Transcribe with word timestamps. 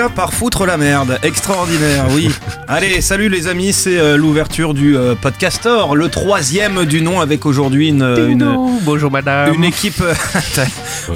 déjà 0.00 0.08
par 0.08 0.32
foutre 0.32 0.64
la 0.64 0.78
merde. 0.78 1.18
Extraordinaire, 1.22 2.06
oui. 2.12 2.30
Allez, 2.68 3.02
salut 3.02 3.28
les 3.28 3.48
amis, 3.48 3.72
c'est 3.74 3.98
euh, 3.98 4.16
l'ouverture 4.16 4.72
du 4.72 4.96
euh, 4.96 5.14
Podcastor, 5.14 5.94
le 5.94 6.08
troisième 6.08 6.86
du 6.86 7.02
nom 7.02 7.20
avec 7.20 7.44
aujourd'hui 7.44 7.88
une, 7.88 8.02
une, 8.02 8.56
Bonjour 8.82 9.10
madame. 9.10 9.52
une 9.54 9.64
équipe. 9.64 10.02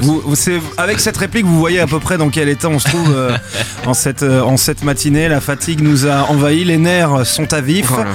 vous, 0.00 0.20
vous- 0.24 0.34
c'est- 0.36 0.60
avec 0.76 1.00
cette 1.00 1.16
réplique, 1.16 1.44
vous 1.46 1.58
voyez 1.58 1.80
à 1.80 1.86
peu 1.86 2.00
près 2.00 2.18
dans 2.18 2.28
quel 2.30 2.48
état 2.48 2.68
on 2.68 2.78
se 2.78 2.88
trouve 2.88 3.12
euh, 3.14 3.36
en, 3.86 3.94
cette, 3.94 4.22
euh, 4.22 4.42
en 4.42 4.56
cette 4.56 4.82
matinée. 4.84 5.28
La 5.28 5.40
fatigue 5.40 5.80
nous 5.82 6.06
a 6.06 6.30
envahi, 6.30 6.64
les 6.64 6.78
nerfs 6.78 7.26
sont 7.26 7.52
à 7.52 7.60
vif. 7.60 7.86
Voilà. 7.88 8.10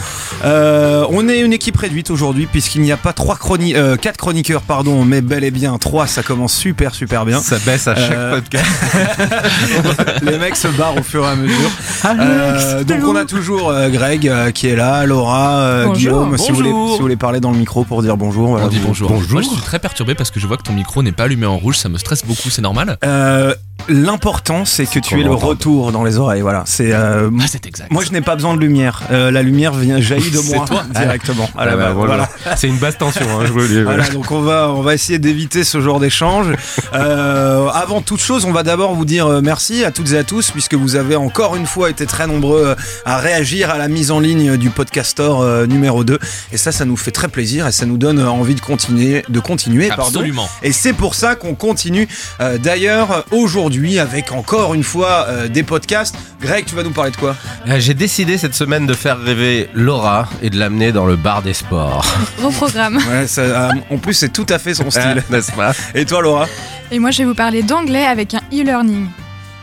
Euh, 0.46 1.06
on 1.10 1.28
est 1.30 1.40
une 1.42 1.54
équipe 1.54 1.78
réduite 1.78 2.10
aujourd'hui 2.12 2.46
puisqu'il 2.46 2.82
n'y 2.82 2.92
a 2.92 2.98
pas 2.98 3.14
trois 3.14 3.36
chroni 3.36 3.76
euh, 3.76 3.96
quatre 3.98 4.18
chroniqueurs, 4.18 4.62
pardon, 4.62 5.04
mais 5.06 5.22
bel 5.22 5.44
et 5.44 5.52
bien 5.52 5.78
trois. 5.78 6.08
Ça 6.08 6.24
commence 6.24 6.54
super 6.54 6.94
super 6.96 7.26
bien. 7.26 7.40
Ça 7.42 7.58
baisse 7.66 7.88
à 7.88 7.96
chaque 7.96 8.12
Euh, 8.12 8.36
podcast. 8.36 8.66
Les 10.24 10.38
mecs 10.38 10.56
se 10.56 10.68
barrent 10.70 10.98
au 10.98 11.04
fur 11.04 11.24
et 11.26 11.28
à 11.28 11.36
mesure. 11.36 11.70
Euh, 12.06 12.84
donc 12.84 13.00
on 13.06 13.16
a 13.16 13.26
toujours 13.26 13.70
euh, 13.70 13.90
Greg 13.90 14.28
euh, 14.28 14.52
qui 14.52 14.68
est 14.68 14.76
là, 14.76 15.06
Laura, 15.06 15.50
euh, 15.60 15.86
Bonjour. 15.86 15.98
Guillaume, 15.98 16.38
si 16.38 16.50
vous, 16.52 16.56
voulez, 16.58 16.70
Bonjour. 16.72 16.90
si 16.92 16.98
vous 16.98 17.02
voulez 17.04 17.16
parler 17.16 17.40
dans 17.40 17.52
le 17.52 17.58
micro 17.58 17.84
pour 17.84 18.02
dire 18.02 18.18
bonjour. 18.18 18.50
voilà, 18.50 18.66
On 18.66 18.70
dit 18.70 18.80
vous- 18.80 18.88
bonjour. 18.88 19.12
Moi, 19.12 19.42
je 19.42 19.48
suis 19.50 19.62
très 19.62 19.80
perturbé 19.80 20.16
parce 20.16 20.32
que 20.32 20.40
je 20.40 20.48
vois 20.48 20.58
que 20.58 20.64
ton 20.64 20.74
micro 20.74 21.04
n'est 21.04 21.12
pas 21.12 21.24
allumé 21.26 21.46
en 21.46 21.58
rouge, 21.58 21.69
ça 21.76 21.90
me 21.90 21.98
stresse 21.98 22.26
beaucoup, 22.26 22.50
c'est 22.50 22.62
normal. 22.62 22.98
Euh, 23.04 23.54
L'important 23.90 24.66
c'est 24.66 24.86
que 24.86 25.00
tu 25.00 25.20
aies 25.20 25.24
le 25.24 25.34
retour 25.34 25.92
dans 25.92 26.04
les 26.04 26.18
oreilles. 26.18 26.42
Voilà, 26.42 26.64
c'est. 26.66 26.94
euh, 26.94 27.30
Ah, 27.40 27.46
c'est 27.48 27.66
exact. 27.66 27.92
moi 27.92 28.04
je 28.06 28.12
n'ai 28.12 28.22
pas 28.22 28.36
besoin 28.36 28.56
de 28.56 28.60
lumière. 28.62 29.02
Euh, 29.12 29.32
la 29.32 29.42
lumière 29.42 29.74
vient 29.74 30.00
jaillit 30.00 30.32
de 30.32 30.40
moi 30.56 30.66
toi. 30.68 30.84
directement. 30.96 31.50
Ah 31.58 31.66
bah, 31.76 31.92
voilà. 31.94 32.28
voilà. 32.44 32.56
C'est 32.56 32.68
une 32.68 32.78
basse 32.78 32.98
tension, 32.98 33.26
hein, 33.40 33.44
je 33.46 33.52
vous 33.52 33.60
le 33.60 33.68
dis. 33.68 33.82
voilà. 33.82 34.08
Donc 34.10 34.32
on 34.32 34.42
va, 34.42 34.70
on 34.72 34.82
va 34.82 34.94
essayer 34.94 35.20
d'éviter 35.20 35.64
ce 35.64 35.82
genre 35.82 36.00
d'échange. 36.00 36.48
Euh, 36.92 37.68
avant 37.70 38.02
toute 38.02 38.20
chose, 38.20 38.46
on 38.46 38.52
va 38.52 38.64
d'abord 38.64 38.96
vous 38.96 39.06
dire 39.06 39.42
merci 39.44 39.84
à 39.84 39.92
toutes 39.92 40.12
et 40.14 40.18
à 40.18 40.24
tous, 40.24 40.50
puisque 40.52 40.74
vous 40.74 40.96
avez 40.96 41.16
encore 41.16 41.56
une 41.56 41.68
fois 41.68 41.90
été 41.92 42.06
très 42.08 42.26
nombreux 42.26 42.76
à 43.06 43.18
réagir 43.18 43.70
à 43.70 43.78
la 43.78 43.88
mise 43.88 44.10
en 44.12 44.20
ligne 44.20 44.58
du 44.58 44.70
Podcastor 44.72 45.42
euh, 45.42 45.68
numéro 45.68 46.04
2. 46.04 46.18
Et 46.52 46.58
ça, 46.58 46.72
ça 46.72 46.86
nous 46.86 46.98
fait 46.98 47.12
très 47.12 47.28
plaisir 47.28 47.68
et 47.68 47.72
ça 47.72 47.86
nous 47.86 47.98
donne 47.98 48.20
envie 48.26 48.56
de 48.56 48.60
continuer. 48.62 49.24
De 49.30 49.40
continuer 49.40 49.90
pardon. 49.90 50.04
Absolument. 50.06 50.50
Et 50.64 50.72
c'est 50.72 50.94
pour 50.94 51.14
ça 51.16 51.36
qu'on 51.36 51.54
continue 51.54 52.08
d'ailleurs 52.64 53.26
aujourd'hui 53.32 53.79
avec 54.00 54.32
encore 54.32 54.74
une 54.74 54.84
fois 54.84 55.26
euh, 55.30 55.48
des 55.48 55.64
podcasts. 55.64 56.16
Greg, 56.42 56.66
tu 56.66 56.76
vas 56.76 56.84
nous 56.84 56.92
parler 56.92 57.12
de 57.12 57.16
quoi? 57.18 57.36
Euh, 57.68 57.80
J'ai 57.80 57.94
décidé 57.94 58.38
cette 58.38 58.54
semaine 58.56 58.86
de 58.86 58.94
faire 58.94 59.20
rêver 59.20 59.70
Laura 59.74 60.28
et 60.42 60.50
de 60.50 60.58
l'amener 60.58 60.92
dans 60.92 61.06
le 61.06 61.16
bar 61.16 61.42
des 61.42 61.54
sports. 61.54 62.06
Gros 62.40 62.52
programme. 62.52 62.98
ouais, 62.98 63.28
ça, 63.28 63.42
euh, 63.42 63.70
En 63.90 63.98
plus, 63.98 64.14
c'est 64.14 64.30
tout 64.34 64.46
à 64.50 64.60
fait 64.60 64.74
son 64.74 64.90
style. 64.92 65.24
N'est-ce 65.30 65.52
pas? 65.54 65.72
Et 65.96 66.06
toi, 66.06 66.22
Laura? 66.22 66.48
Et 66.92 67.00
moi, 67.00 67.12
je 67.12 67.20
vais 67.20 67.26
vous 67.26 67.36
parler 67.36 67.64
d'anglais 67.64 68.06
avec 68.06 68.34
un 68.34 68.42
e-learning. 68.52 69.08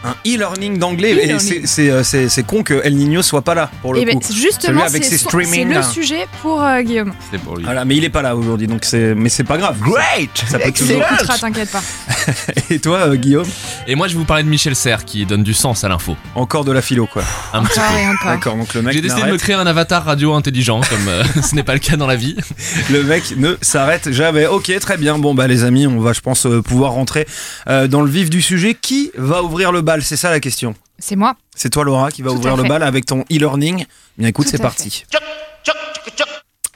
Un 0.07 0.15
e-learning 0.27 0.79
d'anglais. 0.79 1.13
Et 1.29 1.39
c'est- 1.67 1.91
euh, 1.91 2.03
c'est- 2.03 2.43
con 2.47 2.63
que 2.63 2.81
El 2.85 2.95
Nino 2.97 3.23
soit 3.23 3.43
pas 3.43 3.55
là 3.55 3.71
pour 3.83 3.93
le 3.95 4.01
Et 4.01 4.05
ben, 4.05 4.19
coup. 4.19 4.23
justement, 4.33 4.81
Celui 4.81 4.83
avec 4.83 5.05
c'est 5.05 5.19
le 5.65 5.83
sujet 5.83 6.27
pour 6.43 6.63
euh, 6.63 6.81
Guillaume. 6.83 7.13
C'était 7.25 7.43
pour 7.43 7.57
lui. 7.57 7.65
Voilà, 7.65 7.85
mais 7.85 7.97
il 7.97 8.05
est 8.05 8.11
pas 8.11 8.23
là 8.23 8.37
aujourd'hui, 8.37 8.67
donc 8.67 8.85
c'est. 8.85 9.15
Mais 9.15 9.29
c'est 9.29 9.45
pas 9.45 9.59
grave. 9.59 9.79
Great 9.81 10.31
Ça 10.49 10.59
peut 10.59 10.71
toujours- 10.73 11.03
t'inquiète 11.41 11.71
pas. 11.71 11.83
Et 12.71 12.79
toi, 12.79 12.99
euh, 13.09 13.17
Guillaume? 13.17 13.47
Et 13.87 13.95
moi, 13.95 14.09
je 14.09 14.13
vais 14.15 14.19
vous 14.19 14.25
parler 14.25 14.43
de 14.43 14.49
Michel 14.49 14.75
Serres 14.77 15.05
qui 15.05 15.25
donne 15.27 15.43
du 15.43 15.55
sens 15.55 15.85
à 15.85 15.89
l'info. 15.89 16.17
Encore 16.35 16.65
de 16.65 16.73
la 16.73 16.83
philo, 16.83 17.07
quoi. 17.07 17.23
Un 17.53 17.63
petit 17.65 17.79
peu. 17.81 18.27
D'accord, 18.27 18.57
donc 18.57 18.73
le 18.75 18.83
mec. 18.83 18.95
J'ai 18.95 19.01
décidé 19.01 19.23
de 19.23 19.33
me 19.33 19.37
créer 19.39 19.55
un 19.57 19.67
avatar 19.67 20.05
radio 20.05 20.35
intelligent, 20.35 20.81
comme 20.81 21.09
euh, 21.09 21.23
ce 21.43 21.55
n'est 21.55 21.63
pas 21.63 21.75
le 21.75 21.79
cas 21.81 21.97
dans 21.97 22.07
la 22.07 22.17
vie. 22.17 22.37
Le 22.91 23.03
mec 23.03 23.35
ne 23.37 23.57
s'arrête 23.63 24.13
jamais. 24.13 24.47
Ok, 24.47 24.73
très 24.81 24.97
bien. 24.97 25.19
Bon, 25.19 25.35
bah, 25.35 25.47
les 25.47 25.65
amis, 25.65 25.87
on 25.87 25.99
va, 26.01 26.13
je 26.13 26.21
pense, 26.21 26.47
euh, 26.47 26.63
pouvoir 26.63 26.93
rentrer 26.93 27.27
euh, 27.69 27.89
dans 27.89 28.01
le 28.03 28.11
vif 28.11 28.31
du 28.31 28.43
sujet. 28.43 28.75
Qui 28.81 29.11
va 29.17 29.43
ouvrir 29.43 29.73
le 29.73 29.81
bal? 29.83 29.96
C'est 30.03 30.17
ça 30.17 30.31
la 30.31 30.41
question. 30.41 30.75
C'est 30.99 31.17
moi. 31.17 31.37
C'est 31.55 31.71
toi, 31.71 31.85
Laura, 31.85 32.11
qui 32.11 32.23
va 32.23 32.31
Tout 32.31 32.37
ouvrir 32.37 32.57
le 32.57 32.65
bal 32.65 32.83
avec 32.83 33.07
ton 33.07 33.21
e-learning. 33.31 33.85
Bien, 34.19 34.29
écoute, 34.29 34.49
c'est 34.49 34.61
parti. 34.61 35.05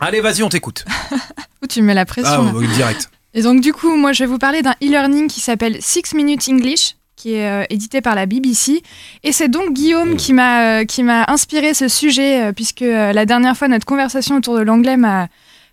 Allez, 0.00 0.20
vas-y, 0.20 0.42
on 0.42 0.48
t'écoute. 0.48 0.84
Où 1.62 1.66
tu 1.66 1.82
me 1.82 1.88
mets 1.88 1.94
la 1.94 2.06
pression. 2.06 2.54
Ah, 2.54 2.74
direct. 2.74 3.10
Et 3.34 3.42
donc, 3.42 3.60
du 3.60 3.72
coup, 3.72 3.94
moi, 3.96 4.12
je 4.12 4.24
vais 4.24 4.26
vous 4.26 4.38
parler 4.38 4.62
d'un 4.62 4.74
e-learning 4.82 5.28
qui 5.28 5.40
s'appelle 5.40 5.76
6 5.80 6.14
Minutes 6.14 6.48
English 6.48 6.96
qui 7.16 7.34
est 7.34 7.46
euh, 7.46 7.64
édité 7.68 8.00
par 8.00 8.14
la 8.14 8.24
BBC. 8.24 8.82
Et 9.24 9.32
c'est 9.32 9.48
donc 9.48 9.74
Guillaume 9.74 10.16
qui 10.16 10.32
m'a 10.32 10.80
euh, 10.80 10.84
qui 10.86 11.02
m'a 11.02 11.26
inspiré 11.28 11.74
ce 11.74 11.86
sujet, 11.86 12.44
euh, 12.44 12.52
puisque 12.52 12.80
euh, 12.80 13.12
la 13.12 13.26
dernière 13.26 13.54
fois, 13.58 13.68
notre 13.68 13.84
conversation 13.84 14.36
autour 14.36 14.56
de 14.56 14.62
l'anglais 14.62 14.96
m'a 14.96 15.28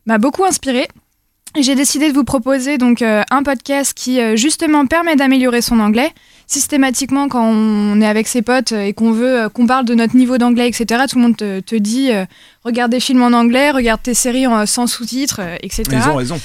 m'a 0.05 0.17
beaucoup 0.17 0.43
inspiré. 0.43 0.89
Et 1.55 1.63
j'ai 1.63 1.75
décidé 1.75 2.09
de 2.09 2.13
vous 2.13 2.23
proposer 2.23 2.77
donc 2.77 3.01
euh, 3.01 3.23
un 3.31 3.41
podcast 3.41 3.93
qui 3.95 4.19
euh, 4.19 4.35
justement 4.35 4.85
permet 4.85 5.15
d'améliorer 5.15 5.61
son 5.61 5.79
anglais. 5.79 6.11
Systématiquement, 6.49 7.27
quand 7.27 7.43
on 7.45 7.99
est 7.99 8.07
avec 8.07 8.25
ses 8.27 8.41
potes 8.41 8.71
et 8.71 8.93
qu'on 8.93 9.11
veut 9.11 9.41
euh, 9.43 9.49
qu'on 9.49 9.67
parle 9.67 9.83
de 9.85 9.93
notre 9.93 10.15
niveau 10.15 10.37
d'anglais, 10.37 10.69
etc., 10.69 11.03
tout 11.09 11.17
le 11.17 11.21
monde 11.23 11.35
te, 11.35 11.59
te 11.59 11.75
dit 11.75 12.09
euh, 12.11 12.25
regarde 12.63 12.89
des 12.89 13.01
films 13.01 13.21
en 13.21 13.33
anglais, 13.33 13.69
regarde 13.71 14.01
tes 14.01 14.13
séries 14.13 14.47
en- 14.47 14.65
sans 14.65 14.87
sous-titres, 14.87 15.41
euh, 15.41 15.57
etc. 15.61 15.83
Ils 15.91 16.09
ont 16.09 16.15
raison. 16.15 16.39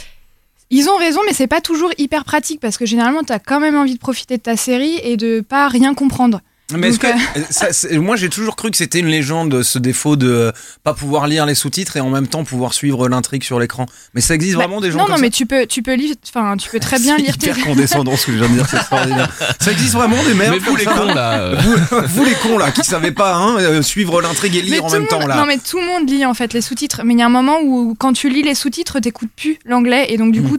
Ils 0.70 0.88
ont 0.88 0.96
raison, 0.96 1.20
mais 1.26 1.32
c'est 1.34 1.46
pas 1.46 1.60
toujours 1.60 1.90
hyper 1.98 2.24
pratique 2.24 2.58
parce 2.58 2.78
que 2.78 2.84
généralement, 2.84 3.22
t'as 3.22 3.38
quand 3.38 3.60
même 3.60 3.76
envie 3.76 3.94
de 3.94 3.98
profiter 4.00 4.38
de 4.38 4.42
ta 4.42 4.56
série 4.56 4.98
et 5.04 5.16
de 5.16 5.40
pas 5.40 5.68
rien 5.68 5.94
comprendre. 5.94 6.40
Mais 6.78 6.90
que 6.96 7.06
euh, 7.06 7.42
ça, 7.50 7.68
moi 7.98 8.16
j'ai 8.16 8.28
toujours 8.28 8.56
cru 8.56 8.70
que 8.70 8.76
c'était 8.76 8.98
une 9.00 9.06
légende 9.08 9.62
ce 9.62 9.78
défaut 9.78 10.16
de 10.16 10.28
euh, 10.30 10.52
pas 10.84 10.94
pouvoir 10.94 11.26
lire 11.26 11.46
les 11.46 11.54
sous-titres 11.54 11.96
et 11.96 12.00
en 12.00 12.10
même 12.10 12.26
temps 12.26 12.44
pouvoir 12.44 12.74
suivre 12.74 13.08
l'intrigue 13.08 13.42
sur 13.44 13.58
l'écran. 13.60 13.86
Mais 14.14 14.20
ça 14.20 14.34
existe 14.34 14.56
Bah, 14.56 14.64
vraiment 14.66 14.80
des 14.80 14.90
gens 14.90 14.98
non, 14.98 15.04
comme 15.04 15.12
non, 15.12 15.16
ça 15.16 15.22
mais 15.22 15.30
tu 15.30 15.46
peux, 15.46 15.66
tu 15.66 15.82
peux 15.82 15.94
lire, 15.94 16.14
enfin, 16.28 16.56
tu 16.56 16.68
peux 16.70 16.80
très 16.80 16.98
bien 16.98 17.16
C'est 17.16 17.22
lire 17.22 17.38
tes. 17.38 17.50
hyper 17.50 17.64
condescendant 17.64 18.16
ce 18.16 18.26
que 18.26 18.32
je 18.32 18.38
viens 18.38 18.48
de 18.48 18.54
dire, 18.54 18.66
c'est 18.68 18.76
extraordinaire. 18.78 19.28
Ça 19.60 19.72
existe 19.72 19.94
vraiment 19.94 20.22
des 20.24 20.34
merdes 20.34 20.52
Mais 20.54 20.58
vous, 20.58 20.66
comme 20.66 20.76
les 20.78 20.84
ça 20.84 20.92
cons, 20.94 21.14
là. 21.14 21.32
euh, 21.40 21.56
vous, 21.60 21.96
vous, 22.08 22.24
les 22.24 22.34
cons 22.34 22.58
là 22.58 22.70
qui 22.70 22.82
savaient 22.84 23.12
pas 23.12 23.34
hein, 23.36 23.56
euh, 23.58 23.82
suivre 23.82 24.20
l'intrigue 24.22 24.56
et 24.56 24.62
Mais 24.62 24.68
lire 24.68 24.84
en 24.84 24.90
même 24.90 25.06
temps 25.06 25.26
là. 25.26 25.36
Non, 25.36 25.46
mais 25.46 25.58
tout 25.58 25.78
le 25.78 25.86
monde 25.86 26.08
lit 26.08 26.24
en 26.26 26.34
fait 26.34 26.52
les 26.54 26.60
sous-titres. 26.60 27.02
Mais 27.04 27.14
il 27.14 27.18
y 27.20 27.22
a 27.22 27.26
un 27.26 27.30
moment 27.30 27.58
où, 27.62 27.94
quand 27.98 28.12
tu 28.12 28.28
lis 28.28 28.42
les 28.42 28.54
sous-titres, 28.54 29.00
t'écoutes 29.00 29.30
plus 29.36 29.58
l'anglais 29.64 30.06
et 30.08 30.16
donc 30.16 30.32
du 30.32 30.40
Mm. 30.40 30.48
coup, 30.48 30.58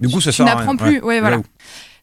Du 0.00 0.08
coup, 0.08 0.20
ça 0.20 0.32
tu 0.32 0.42
n'apprends 0.42 0.72
rien, 0.72 0.76
plus. 0.76 1.00
Ouais, 1.00 1.20
voilà. 1.20 1.36
J'avoue. 1.36 1.44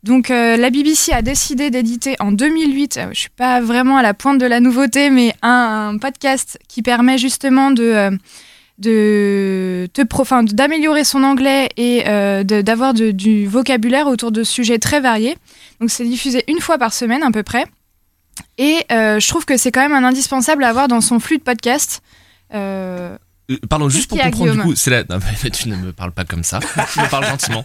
Donc 0.04 0.32
euh, 0.32 0.58
la 0.58 0.70
BBC 0.70 1.14
a 1.14 1.22
décidé 1.22 1.70
d'éditer 1.72 2.18
en 2.20 2.34
2008, 2.34 2.98
euh, 2.98 3.08
je 3.14 3.20
suis 3.22 3.30
pas 3.30 3.62
vraiment 3.62 3.96
à 3.96 4.02
la 4.02 4.14
pointe 4.14 4.38
de 4.38 4.46
la 4.46 4.60
nouveauté, 4.60 5.10
mais 5.10 5.34
un, 5.42 5.98
podcast 5.98 6.60
qui 6.68 6.82
permet 6.82 7.18
justement 7.18 7.72
de 7.72 8.12
euh, 8.86 9.88
d'améliorer 9.88 11.06
son 11.06 11.24
anglais 11.24 11.70
et 11.78 12.04
euh, 12.08 12.44
d'avoir 12.44 12.94
du 12.94 13.48
vocabulaire 13.48 14.08
autour 14.08 14.34
de 14.34 14.44
sujets 14.44 14.78
très 14.78 15.00
variés. 15.00 15.38
Donc 15.80 15.90
c'est 15.90 16.04
diffusé 16.04 16.44
une 16.50 16.60
fois 16.60 16.78
par 16.78 16.94
semaine 16.94 17.24
à 17.24 17.32
peu 17.32 17.44
près. 17.44 17.66
Et 18.58 18.80
je 18.90 19.28
trouve 19.28 19.46
que 19.46 19.56
c'est 19.58 19.72
quand 19.72 19.82
même 19.82 19.94
un 19.94 20.04
indispensable 20.04 20.66
à 20.66 20.70
avoir 20.70 20.88
dans 20.90 21.02
son 21.02 21.20
flux 21.20 21.38
de 21.38 21.44
podcast. 21.44 22.02
Euh, 23.52 23.58
Pardon, 23.70 23.90
juste 23.90 24.10
pour 24.10 24.20
comprendre 24.20 24.52
du 24.54 24.60
coup, 24.60 24.76
c'est 24.76 24.90
la. 24.92 25.04
Non, 25.04 25.20
mais 25.44 25.50
tu 25.50 25.70
ne 25.70 25.76
me 25.76 25.92
parles 25.92 26.12
pas 26.12 26.24
comme 26.26 26.44
ça. 26.44 26.60
Tu 26.94 27.00
me 27.00 27.10
parles 27.10 27.26
gentiment. 27.26 27.64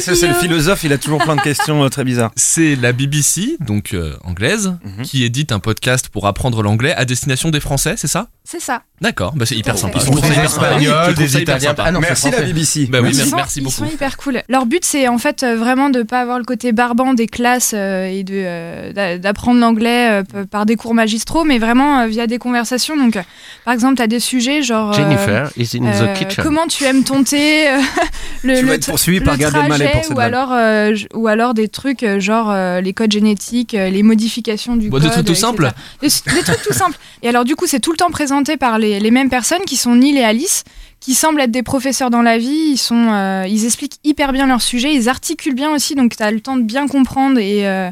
Ça, 0.00 0.14
c'est 0.14 0.28
le 0.28 0.34
philosophe, 0.34 0.84
il 0.84 0.92
a 0.92 0.98
toujours 0.98 1.22
plein 1.22 1.36
de 1.36 1.40
questions 1.40 1.82
euh, 1.84 1.88
très 1.88 2.04
bizarres. 2.04 2.30
C'est 2.36 2.76
la 2.76 2.92
BBC, 2.92 3.56
donc 3.60 3.94
euh, 3.94 4.14
anglaise, 4.24 4.74
Mhm. 4.84 5.04
qui 5.04 5.24
édite 5.24 5.52
un 5.52 5.58
podcast 5.58 6.08
pour 6.08 6.26
apprendre 6.26 6.62
l'anglais 6.62 6.94
à 6.94 7.04
destination 7.04 7.50
des 7.50 7.60
Français, 7.60 7.94
c'est 7.96 8.06
ça? 8.06 8.28
C'est 8.44 8.60
ça. 8.60 8.82
D'accord, 9.02 9.34
bah 9.36 9.44
c'est 9.46 9.54
hyper 9.56 9.74
Tout 9.74 9.78
à 9.78 9.82
sympa. 9.82 10.00
fait. 10.00 10.06
Je 10.06 10.10
trouve 10.10 10.20
ça 10.22 10.28
Des 10.28 10.34
hyper 10.34 10.50
sympa. 10.50 10.66
Espagnols, 10.68 10.94
Je 11.00 11.04
trouve 11.12 11.14
des 11.24 11.28
ça 11.28 11.38
hyper 11.40 11.56
Italiens. 11.56 11.68
sympa. 11.70 11.82
Ah 11.86 11.92
non, 11.92 12.00
Merci 12.00 12.22
c'est 12.22 12.30
la 12.30 12.36
français. 12.38 12.52
BBC. 12.52 12.86
Bah 12.86 12.98
oui, 13.02 13.10
Ils 13.12 13.16
merci, 13.16 13.30
sont, 13.30 13.36
merci 13.36 13.58
ils 13.58 13.62
beaucoup. 13.62 13.76
sont 13.76 13.84
hyper 13.86 14.16
cool. 14.16 14.42
Leur 14.48 14.64
but, 14.66 14.84
c'est 14.84 15.06
en 15.06 15.18
fait 15.18 15.42
euh, 15.42 15.56
vraiment 15.56 15.90
de 15.90 16.02
pas 16.02 16.20
avoir 16.22 16.38
le 16.38 16.44
côté 16.44 16.72
barbant 16.72 17.12
des 17.14 17.26
classes 17.26 17.72
euh, 17.76 18.06
et 18.06 18.24
de 18.24 18.32
euh, 18.34 18.92
d'a- 18.94 19.18
d'apprendre 19.18 19.60
l'anglais 19.60 20.10
euh, 20.10 20.22
p- 20.24 20.46
par 20.50 20.64
des 20.66 20.76
cours 20.76 20.94
magistraux, 20.94 21.44
mais 21.44 21.58
vraiment 21.58 22.00
euh, 22.00 22.06
via 22.06 22.26
des 22.26 22.38
conversations. 22.38 22.96
Donc, 22.96 23.16
euh, 23.16 23.22
par 23.66 23.74
exemple, 23.74 23.96
tu 23.96 24.02
as 24.02 24.06
des 24.06 24.18
sujets 24.20 24.47
genre. 24.62 24.90
euh, 24.90 24.94
Jennifer 24.94 25.50
is 25.56 25.70
in 25.76 25.84
euh, 25.86 26.14
the 26.14 26.18
kitchen. 26.18 26.42
comment 26.44 26.66
tu 26.66 26.84
aimes 26.84 27.04
ton 27.04 27.22
thé 27.24 27.68
euh, 27.68 27.78
le, 28.42 28.54
Tu 28.56 28.62
le 28.62 28.68
vas 28.68 28.74
être 28.74 28.86
poursuivi 28.86 29.20
par 29.20 29.34
le 29.34 29.40
Gad 29.40 29.54
Elmaleh 29.54 29.68
trajet, 29.84 29.92
pour 29.92 30.04
cette 30.04 30.16
ou 30.16 30.20
alors 30.20 30.52
euh, 30.52 30.94
ou 31.14 31.28
alors 31.28 31.54
des 31.54 31.68
trucs 31.68 32.02
euh, 32.02 32.20
genre 32.20 32.50
euh, 32.50 32.80
les 32.80 32.92
codes 32.92 33.12
génétiques, 33.12 33.74
euh, 33.74 33.90
les 33.90 34.02
modifications 34.02 34.76
du 34.76 34.88
Bon, 34.88 34.96
code. 34.98 35.04
des 35.06 35.10
trucs 35.10 35.26
tout 35.26 35.34
simples. 35.34 35.70
Des, 36.02 36.08
des 36.08 36.42
trucs 36.42 36.62
tout 36.62 36.72
simples. 36.74 36.96
Et 37.22 37.28
alors 37.28 37.44
du 37.44 37.56
coup, 37.56 37.66
c'est 37.66 37.80
tout 37.80 37.90
le 37.92 37.96
temps 37.96 38.10
présenté 38.10 38.56
par 38.56 38.78
les, 38.78 39.00
les 39.00 39.10
mêmes 39.10 39.30
personnes 39.30 39.62
qui 39.66 39.76
sont 39.76 39.94
Neil 39.94 40.16
et 40.18 40.24
Alice, 40.24 40.64
qui 41.00 41.14
semblent 41.14 41.40
être 41.40 41.50
des 41.50 41.62
professeurs 41.62 42.10
dans 42.10 42.22
la 42.22 42.38
vie. 42.38 42.70
Ils 42.72 42.76
sont, 42.78 43.08
euh, 43.12 43.44
ils 43.48 43.64
expliquent 43.64 43.98
hyper 44.04 44.32
bien 44.32 44.46
leur 44.46 44.62
sujet, 44.62 44.92
ils 44.94 45.08
articulent 45.08 45.54
bien 45.54 45.70
aussi, 45.74 45.94
donc 45.94 46.16
tu 46.16 46.22
as 46.22 46.30
le 46.30 46.40
temps 46.40 46.56
de 46.56 46.62
bien 46.62 46.86
comprendre 46.88 47.38
et 47.38 47.66
euh, 47.68 47.90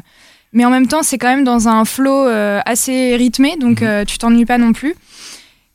mais 0.53 0.63
en 0.65 0.69
même 0.69 0.87
temps, 0.87 1.03
c'est 1.03 1.17
quand 1.17 1.27
même 1.27 1.43
dans 1.43 1.67
un 1.67 1.83
flow 1.85 2.25
euh, 2.25 2.61
assez 2.65 3.15
rythmé, 3.17 3.57
donc 3.59 3.81
Mhm. 3.81 3.87
euh, 3.87 4.05
tu 4.05 4.17
t'ennuies 4.17 4.45
pas 4.45 4.57
non 4.57 4.71
plus. 4.73 4.95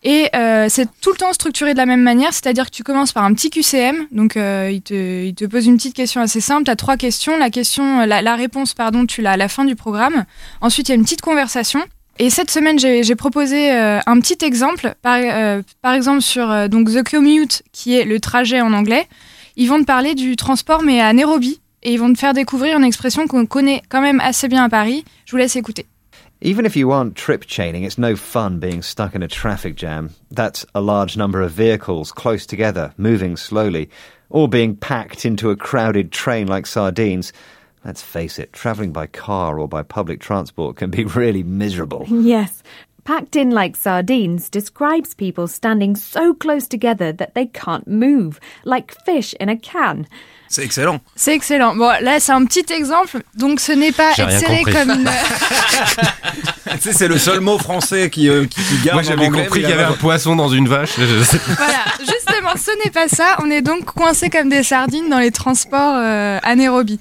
Et 0.04 0.28
euh, 0.34 0.66
c'est 0.68 0.88
tout 1.00 1.12
le 1.12 1.16
temps 1.16 1.32
structuré 1.32 1.74
de 1.74 1.78
la 1.78 1.86
même 1.86 2.02
manière, 2.02 2.32
c'est-à-dire 2.32 2.66
que 2.66 2.74
tu 2.74 2.82
commences 2.82 3.12
par 3.12 3.24
un 3.24 3.32
petit 3.34 3.50
QCM, 3.50 4.08
donc 4.10 4.36
euh, 4.36 4.68
il, 4.72 4.82
te, 4.82 5.24
il 5.24 5.34
te 5.34 5.44
pose 5.44 5.66
une 5.66 5.76
petite 5.76 5.94
question 5.94 6.20
assez 6.20 6.40
simple, 6.40 6.64
tu 6.64 6.72
as 6.72 6.76
trois 6.76 6.96
questions, 6.96 7.38
la, 7.38 7.50
question, 7.50 8.04
la, 8.04 8.20
la 8.20 8.34
réponse 8.34 8.74
pardon, 8.74 9.06
tu 9.06 9.22
l'as 9.22 9.32
à 9.32 9.36
la 9.36 9.48
fin 9.48 9.64
du 9.64 9.76
programme, 9.76 10.24
ensuite 10.60 10.88
il 10.88 10.92
y 10.92 10.94
a 10.94 10.96
une 10.96 11.04
petite 11.04 11.20
conversation, 11.20 11.80
et 12.18 12.30
cette 12.30 12.50
semaine 12.50 12.78
j'ai 12.78 13.02
j'ai 13.02 13.14
proposé 13.14 13.72
euh, 13.72 14.00
un 14.06 14.20
petit 14.20 14.44
exemple, 14.44 14.94
par, 15.02 15.18
euh, 15.18 15.62
par 15.80 15.94
exemple 15.94 16.20
sur 16.20 16.50
euh, 16.50 16.68
donc 16.68 16.88
The 16.88 17.08
Commute, 17.08 17.62
qui 17.72 17.94
est 17.94 18.04
le 18.04 18.20
trajet 18.20 18.60
en 18.60 18.72
anglais, 18.72 19.06
ils 19.56 19.68
vont 19.68 19.78
te 19.80 19.84
parler 19.84 20.14
du 20.14 20.36
transport 20.36 20.82
mais 20.82 21.00
à 21.00 21.12
Nairobi, 21.12 21.60
et 21.82 21.92
ils 21.92 21.98
vont 21.98 22.12
te 22.12 22.18
faire 22.18 22.34
découvrir 22.34 22.76
une 22.76 22.84
expression 22.84 23.26
qu'on 23.26 23.46
connaît 23.46 23.82
quand 23.88 24.00
même 24.00 24.20
assez 24.20 24.48
bien 24.48 24.64
à 24.64 24.68
Paris. 24.68 25.04
Je 25.26 25.32
vous 25.32 25.38
laisse 25.38 25.56
écouter. 25.56 25.86
Even 26.44 26.66
if 26.66 26.74
you 26.74 26.90
aren't 26.90 27.14
trip 27.14 27.46
chaining, 27.46 27.84
it's 27.84 27.98
no 27.98 28.16
fun 28.16 28.58
being 28.58 28.82
stuck 28.82 29.14
in 29.14 29.22
a 29.22 29.28
traffic 29.28 29.76
jam. 29.76 30.10
That's 30.32 30.66
a 30.74 30.80
large 30.80 31.16
number 31.16 31.40
of 31.40 31.52
vehicles 31.52 32.10
close 32.10 32.46
together, 32.46 32.92
moving 32.96 33.36
slowly, 33.36 33.90
or 34.28 34.48
being 34.48 34.74
packed 34.74 35.24
into 35.24 35.50
a 35.50 35.56
crowded 35.56 36.10
train 36.10 36.48
like 36.48 36.66
sardines. 36.66 37.32
Let's 37.84 38.02
face 38.02 38.40
it, 38.40 38.52
travelling 38.52 38.92
by 38.92 39.06
car 39.06 39.60
or 39.60 39.68
by 39.68 39.84
public 39.84 40.18
transport 40.18 40.74
can 40.74 40.90
be 40.90 41.04
really 41.14 41.44
miserable. 41.44 42.06
Yes. 42.08 42.64
Packed 43.04 43.34
in 43.34 43.50
like 43.50 43.74
sardines 43.76 44.48
describes 44.48 45.12
people 45.14 45.48
standing 45.48 45.96
so 45.96 46.32
close 46.34 46.68
together 46.68 47.12
that 47.12 47.34
they 47.34 47.46
can't 47.46 47.88
move, 47.88 48.38
like 48.64 48.94
fish 49.04 49.34
in 49.40 49.48
a 49.48 49.56
can. 49.56 50.04
C'est 50.48 50.62
excellent. 50.62 51.00
C'est 51.16 51.34
excellent. 51.34 51.74
Bon, 51.74 51.90
là, 52.00 52.20
c'est 52.20 52.30
un 52.32 52.44
petit 52.44 52.72
exemple. 52.72 53.22
Donc, 53.34 53.58
ce 53.58 53.72
n'est 53.72 53.90
pas 53.90 54.12
J'ai 54.12 54.22
être 54.22 54.28
rien 54.28 54.38
serré 54.38 54.56
compris. 54.58 54.72
comme 54.74 54.90
une. 54.90 55.04
tu 56.74 56.78
sais, 56.80 56.92
c'est 56.92 57.08
le 57.08 57.18
seul 57.18 57.40
mot 57.40 57.58
français 57.58 58.10
qui, 58.10 58.28
euh, 58.28 58.44
qui, 58.44 58.60
qui 58.62 58.76
garde 58.84 58.96
Moi 58.96 59.02
j'avais 59.02 59.30
compris 59.30 59.60
qu'il 59.62 59.70
y 59.70 59.72
avait 59.72 59.82
un 59.82 59.94
poisson 59.94 60.36
dans 60.36 60.50
une 60.50 60.68
vache. 60.68 60.98
voilà, 60.98 61.84
justement, 62.00 62.50
ce 62.56 62.70
n'est 62.84 62.90
pas 62.90 63.08
ça. 63.08 63.36
On 63.42 63.50
est 63.50 63.62
donc 63.62 63.86
coincé 63.86 64.30
comme 64.30 64.48
des 64.48 64.62
sardines 64.62 65.08
dans 65.08 65.18
les 65.18 65.30
transports 65.32 65.96
euh, 65.96 66.38
anaérobies. 66.42 66.98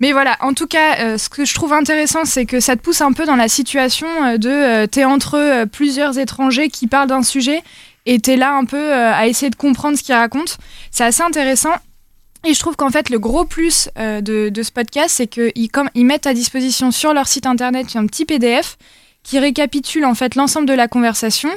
Mais 0.00 0.12
voilà, 0.12 0.36
en 0.40 0.52
tout 0.52 0.66
cas, 0.66 0.98
euh, 1.00 1.18
ce 1.18 1.28
que 1.28 1.44
je 1.44 1.54
trouve 1.54 1.72
intéressant, 1.72 2.24
c'est 2.24 2.44
que 2.44 2.60
ça 2.60 2.76
te 2.76 2.82
pousse 2.82 3.00
un 3.00 3.12
peu 3.12 3.24
dans 3.24 3.36
la 3.36 3.48
situation 3.48 4.06
euh, 4.24 4.36
de 4.36 4.50
euh, 4.50 4.86
t'es 4.86 5.04
entre 5.04 5.38
euh, 5.38 5.66
plusieurs 5.66 6.18
étrangers 6.18 6.68
qui 6.68 6.86
parlent 6.86 7.08
d'un 7.08 7.22
sujet 7.22 7.62
et 8.04 8.20
t'es 8.20 8.36
là 8.36 8.54
un 8.54 8.64
peu 8.64 8.92
à 8.92 9.26
essayer 9.26 9.50
de 9.50 9.56
comprendre 9.56 9.98
ce 9.98 10.02
qu'ils 10.04 10.14
racontent. 10.14 10.52
C'est 10.92 11.02
assez 11.02 11.22
intéressant. 11.22 11.74
Et 12.44 12.54
je 12.54 12.60
trouve 12.60 12.76
qu'en 12.76 12.90
fait, 12.90 13.10
le 13.10 13.18
gros 13.18 13.44
plus 13.44 13.88
de, 13.96 14.62
ce 14.62 14.70
podcast, 14.70 15.10
c'est 15.16 15.26
qu'ils 15.26 15.68
ils 15.94 16.06
mettent 16.06 16.28
à 16.28 16.32
disposition 16.32 16.92
sur 16.92 17.12
leur 17.12 17.26
site 17.26 17.46
internet 17.46 17.96
un 17.96 18.06
petit 18.06 18.24
PDF 18.24 18.78
qui 19.24 19.40
récapitule 19.40 20.04
en 20.04 20.14
fait 20.14 20.36
l'ensemble 20.36 20.68
de 20.68 20.72
la 20.72 20.86
conversation, 20.86 21.50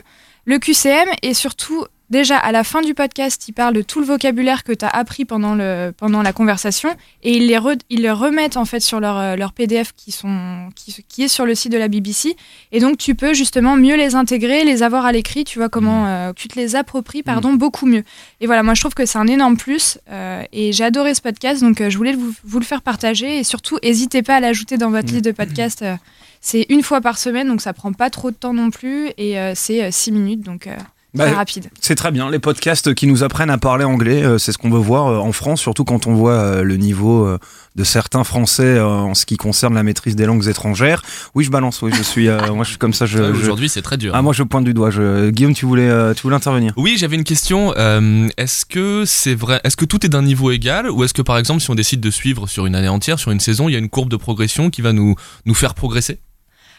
le 0.45 0.57
QCM 0.57 1.07
et 1.21 1.35
surtout, 1.35 1.85
déjà 2.09 2.37
à 2.37 2.51
la 2.51 2.63
fin 2.63 2.81
du 2.81 2.93
podcast, 2.93 3.47
ils 3.47 3.53
parlent 3.53 3.73
de 3.73 3.81
tout 3.81 3.99
le 3.99 4.05
vocabulaire 4.05 4.63
que 4.63 4.71
tu 4.71 4.85
as 4.85 4.89
appris 4.89 5.25
pendant, 5.25 5.55
le, 5.55 5.91
pendant 5.95 6.21
la 6.21 6.33
conversation 6.33 6.89
et 7.23 7.37
ils 7.37 7.47
les, 7.47 7.57
re- 7.57 7.79
ils 7.89 8.01
les 8.01 8.11
remettent 8.11 8.57
en 8.57 8.65
fait 8.65 8.79
sur 8.79 8.99
leur, 8.99 9.17
euh, 9.17 9.35
leur 9.35 9.53
PDF 9.53 9.93
qui, 9.95 10.11
sont, 10.11 10.69
qui, 10.75 11.03
qui 11.07 11.23
est 11.23 11.27
sur 11.27 11.45
le 11.45 11.55
site 11.55 11.71
de 11.71 11.77
la 11.77 11.87
BBC. 11.87 12.35
Et 12.71 12.79
donc, 12.79 12.97
tu 12.97 13.15
peux 13.15 13.33
justement 13.33 13.75
mieux 13.75 13.95
les 13.95 14.15
intégrer, 14.15 14.63
les 14.63 14.83
avoir 14.83 15.05
à 15.05 15.11
l'écrit, 15.11 15.43
tu 15.43 15.59
vois 15.59 15.69
comment 15.69 16.07
euh, 16.07 16.33
tu 16.35 16.47
te 16.47 16.59
les 16.59 16.75
appropries, 16.75 17.23
pardon, 17.23 17.53
beaucoup 17.53 17.85
mieux. 17.85 18.03
Et 18.41 18.45
voilà, 18.47 18.63
moi 18.63 18.73
je 18.73 18.81
trouve 18.81 18.93
que 18.93 19.05
c'est 19.05 19.17
un 19.19 19.27
énorme 19.27 19.57
plus 19.57 19.97
euh, 20.09 20.43
et 20.51 20.71
j'ai 20.73 20.83
adoré 20.83 21.13
ce 21.13 21.21
podcast, 21.21 21.61
donc 21.61 21.81
euh, 21.81 21.89
je 21.89 21.97
voulais 21.97 22.13
vous, 22.13 22.33
vous 22.43 22.59
le 22.59 22.65
faire 22.65 22.81
partager 22.81 23.37
et 23.39 23.43
surtout 23.43 23.77
n'hésitez 23.83 24.21
pas 24.23 24.35
à 24.35 24.39
l'ajouter 24.39 24.77
dans 24.77 24.89
votre 24.89 25.11
liste 25.11 25.25
de 25.25 25.31
podcasts. 25.31 25.81
euh, 25.83 25.95
c'est 26.41 26.65
une 26.69 26.83
fois 26.83 27.01
par 27.01 27.17
semaine, 27.17 27.47
donc 27.49 27.59
ça 27.61 27.73
prend 27.73 27.91
pas 27.91 28.09
trop 28.09 28.31
de 28.31 28.35
temps 28.35 28.53
non 28.53 28.69
plus 28.71 29.09
et 29.17 29.37
euh, 29.37 29.51
c'est 29.55 29.91
6 29.91 30.11
minutes, 30.13 30.41
donc 30.41 30.67
euh, 30.67 30.75
Bah, 31.15 31.25
très 31.25 31.33
rapide. 31.35 31.71
C'est 31.81 31.95
très 31.95 32.11
bien, 32.11 32.29
les 32.29 32.37
podcasts 32.37 32.93
qui 32.93 33.07
nous 33.07 33.23
apprennent 33.23 33.49
à 33.49 33.57
parler 33.57 33.83
anglais, 33.83 34.23
euh, 34.23 34.37
c'est 34.37 34.51
ce 34.51 34.59
qu'on 34.59 34.69
veut 34.69 34.77
voir 34.79 35.07
euh, 35.07 35.17
en 35.17 35.31
France, 35.31 35.59
surtout 35.59 35.83
quand 35.83 36.05
on 36.05 36.13
voit 36.13 36.33
euh, 36.33 36.61
le 36.63 36.77
niveau 36.77 37.25
euh, 37.25 37.39
de 37.75 37.83
certains 37.83 38.23
Français 38.23 38.63
euh, 38.77 38.85
en 38.85 39.15
ce 39.15 39.25
qui 39.25 39.35
concerne 39.35 39.73
la 39.73 39.81
maîtrise 39.81 40.15
des 40.15 40.27
langues 40.27 40.47
étrangères. 40.47 41.01
Oui, 41.33 41.43
je 41.43 41.49
balance, 41.49 41.81
oui, 41.81 41.91
je 41.97 42.03
suis, 42.03 42.27
euh, 42.27 42.53
moi 42.53 42.63
je 42.63 42.69
suis 42.69 42.77
comme 42.77 42.93
ça. 42.93 43.07
Je, 43.07 43.17
Ouais, 43.17 43.29
je- 43.33 43.41
Aujourd'hui, 43.41 43.69
c'est 43.69 43.81
très 43.81 43.97
dur. 43.97 44.11
Ah, 44.13 44.21
moi 44.21 44.33
je 44.33 44.43
pointe 44.43 44.65
du 44.65 44.75
doigt. 44.75 44.91
Je... 44.91 45.31
Guillaume, 45.31 45.55
tu 45.55 45.65
voulais, 45.65 45.89
euh, 45.89 46.13
tu 46.13 46.21
voulais 46.21 46.35
intervenir? 46.35 46.73
Oui, 46.77 46.95
j'avais 46.99 47.15
une 47.15 47.23
question. 47.23 47.73
euh, 47.75 48.27
est-ce 48.37 48.63
que 48.67 49.03
c'est 49.07 49.33
vrai 49.33 49.61
Est-ce 49.63 49.77
que 49.77 49.85
tout 49.85 50.05
est 50.05 50.09
d'un 50.09 50.21
niveau 50.21 50.51
égal 50.51 50.91
ou 50.91 51.03
est-ce 51.03 51.15
que 51.15 51.23
par 51.23 51.39
exemple, 51.39 51.61
si 51.61 51.71
on 51.71 51.75
décide 51.75 52.01
de 52.01 52.11
suivre 52.11 52.45
sur 52.47 52.67
une 52.67 52.75
année 52.75 52.87
entière, 52.87 53.17
sur 53.17 53.31
une 53.31 53.39
saison, 53.39 53.67
il 53.67 53.71
y 53.71 53.75
a 53.75 53.79
une 53.79 53.89
courbe 53.89 54.09
de 54.09 54.15
progression 54.17 54.69
qui 54.69 54.83
va 54.83 54.93
nous 54.93 55.15
nous 55.47 55.55
faire 55.55 55.73
progresser? 55.73 56.19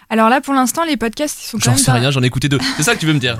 Alors 0.09 0.29
là, 0.29 0.41
pour 0.41 0.55
l'instant, 0.55 0.85
les 0.85 0.97
podcasts, 0.97 1.39
ils 1.43 1.47
sont 1.49 1.59
quand 1.59 1.65
J'en 1.65 1.71
même. 1.73 1.79
sais 1.81 1.91
rien, 1.93 2.11
j'en 2.13 2.23
ai 2.23 2.27
écouté 2.27 2.49
deux. 2.49 2.59
C'est 2.77 2.83
ça 2.85 2.95
que 2.95 3.01
tu 3.01 3.07
veux 3.07 3.13
me 3.13 3.19
dire? 3.21 3.39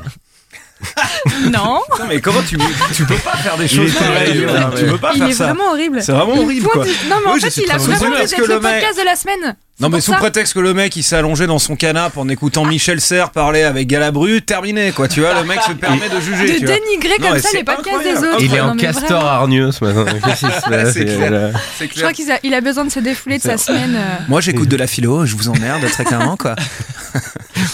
Non, 1.51 1.81
Non, 1.99 2.07
mais 2.09 2.21
comment 2.21 2.41
tu, 2.49 2.57
tu 2.95 3.05
peux 3.05 3.15
pas 3.17 3.37
faire 3.37 3.57
des 3.57 3.69
choses 3.69 3.93
pareilles 3.95 4.45
Tu 4.77 4.85
peux 4.87 4.99
pas 4.99 5.13
il 5.15 5.19
faire 5.21 5.29
est 5.29 5.33
ça. 5.33 5.45
vraiment 5.47 5.71
horrible. 5.73 6.03
C'est 6.03 6.13
vraiment 6.13 6.35
Il 6.35 6.41
horrible. 6.43 6.67
Non, 7.09 7.17
mais 7.25 7.31
en 7.31 7.35
Oui, 7.35 7.41
fait, 7.41 7.57
il 7.63 7.71
a 7.71 7.77
vraiment 7.77 8.11
que 8.11 8.41
le 8.41 8.47
le 8.49 8.61
mec- 8.61 8.81
podcast 8.81 8.99
de 8.99 9.05
la 9.05 9.17
semaine. 9.17 9.57
Non, 9.81 9.89
mais 9.89 10.03
sous 10.03 10.13
ça. 10.13 10.19
prétexte 10.19 10.53
que 10.53 10.59
le 10.61 10.75
mec 10.75 10.95
il 10.97 11.03
s'est 11.03 11.17
allongé 11.17 11.47
dans 11.47 11.59
son 11.59 11.75
canapé 11.75 12.19
en 12.21 12.29
écoutant 12.29 12.67
Michel 12.67 13.01
Serres 13.01 13.31
parler 13.31 13.63
avec 13.63 13.87
Galabru, 13.89 14.43
terminé 14.43 14.93
quoi. 14.93 15.09
Tu 15.09 15.21
vois, 15.21 15.33
le 15.41 15.45
mec 15.47 15.59
se 15.63 15.73
permet 15.73 16.09
de 16.11 16.21
juger. 16.21 16.61
De 16.61 16.67
vois. 16.67 16.77
dénigrer 16.77 17.17
Non, 17.19 17.29
comme 17.31 17.39
ça 17.39 17.49
les 17.55 17.65
podcasts 17.65 18.03
des 18.05 18.17
autres. 18.19 18.43
Il 18.43 18.55
est 18.55 18.61
en 18.61 18.77
castor 18.77 19.25
hargneux 19.25 19.73
ce 19.73 19.83
matin. 19.83 20.05
C'est 20.37 21.07
clair. 21.07 21.51
C'est 21.79 21.89
Je 21.95 21.99
crois 22.01 22.13
qu'il 22.13 22.55
a, 22.55 22.61
besoin 22.61 22.85
de 22.85 22.91
se 22.91 23.01
défouler 23.01 23.39
de 23.39 23.43
sa 23.43 23.57
semaine. 23.57 23.97
euh. 23.97 24.17
Moi 24.29 24.43
j'écoute 24.43 24.69
de 24.69 24.77
la 24.77 24.87
philo, 24.87 25.25
je 25.25 25.35
vous 25.35 25.49
emmerde 25.49 25.83
très 25.91 26.05
clairement 26.05 26.37
quoi. 26.37 26.57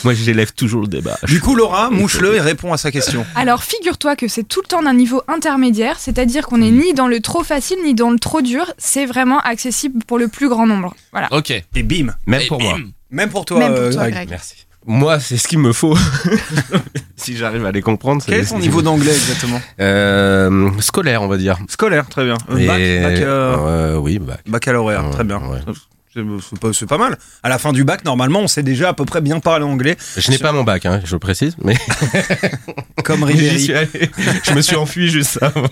Moi 0.05 0.15
j'élève 0.15 0.53
toujours 0.53 0.83
le 0.83 0.89
débat. 0.89 1.19
Du 1.27 1.41
coup, 1.41 1.57
Laura, 1.57 1.91
mouche-le 1.91 2.37
et 2.37 2.41
réponds 2.41 2.73
à 2.73 2.77
sa 2.77 2.93
question. 2.97 3.25
Alors, 3.35 3.63
figure-toi 3.63 4.17
que 4.17 4.29
c'est 4.29 4.43
tout 4.45 4.61
le 4.63 4.69
temps 4.69 4.83
d'un 4.83 4.95
niveau 4.95 5.23
intermédiaire, 5.29 5.99
c'est-à-dire 5.99 6.47
qu'on 6.47 6.59
n'est 6.59 6.71
ni 6.71 6.95
dans 6.95 7.09
le 7.09 7.21
trop 7.21 7.45
facile 7.45 7.79
ni 7.85 7.95
dans 7.95 8.11
le 8.11 8.19
trop 8.19 8.41
dur. 8.43 8.73
C'est 8.79 9.07
vraiment 9.07 9.41
accessible 9.41 10.03
pour 10.07 10.19
le 10.19 10.29
plus 10.29 10.49
grand 10.49 10.67
nombre. 10.67 10.95
Voilà. 11.13 11.29
Ok. 11.33 11.51
Et 11.51 11.83
bim, 11.83 12.15
Même 12.27 12.41
Et 12.43 12.47
pour 12.47 12.61
moi. 12.61 12.79
même 13.11 13.31
pour 13.31 13.45
toi, 13.45 13.59
Même 13.59 13.73
pour 13.75 13.83
euh, 13.83 13.93
toi, 13.93 14.03
Greg. 14.03 14.15
Greg. 14.15 14.29
Merci. 14.31 14.55
Moi, 14.89 15.19
c'est 15.19 15.37
ce 15.37 15.49
qu'il 15.49 15.59
me 15.59 15.73
faut. 15.73 15.97
si 17.17 17.37
j'arrive 17.37 17.67
à 17.67 17.73
les 17.73 17.83
comprendre. 17.83 18.23
Quel 18.25 18.41
est 18.41 18.49
ton 18.49 18.59
niveau 18.61 18.83
d'anglais 18.83 19.11
exactement? 19.15 19.61
Euh, 19.81 20.71
Scolaire, 20.81 21.23
on 21.23 21.29
va 21.29 21.37
dire. 21.39 21.59
Scolaire, 21.69 22.07
très 22.09 22.25
bien. 22.25 22.37
Euh, 22.51 22.67
bac, 22.67 22.79
Et- 22.81 23.03
bac, 23.03 23.19
euh, 23.21 23.57
euh, 23.59 23.97
oui, 23.97 24.19
bac. 24.21 24.41
baccalauréat, 24.47 25.03
Ouais, 25.03 25.11
très 25.11 25.25
bien. 25.25 25.39
ouais. 25.39 25.59
C'est 26.73 26.87
pas, 26.87 26.99
mal. 26.99 27.19
À 27.43 27.49
la 27.49 27.59
fin 27.59 27.73
du 27.73 27.85
bac, 27.85 28.05
normalement, 28.05 28.41
on 28.41 28.47
sait 28.47 28.63
déjà 28.63 28.89
à 28.91 28.93
peu 28.95 29.05
près 29.05 29.21
bien 29.21 29.41
parler 29.41 29.65
anglais, 29.65 29.97
Je 30.17 30.31
n'ai 30.31 30.39
pas 30.39 30.53
mon 30.53 30.65
bac, 30.65 30.87
hein, 30.87 31.01
je 31.05 31.17
précise, 31.17 31.57
mais 31.63 31.77
comme 33.05 33.23
Ribéry. 33.25 33.71
Je 34.43 34.53
me 34.53 34.61
suis 34.63 34.77
enfui 34.77 35.09
juste 35.09 35.39
avant. 35.43 35.67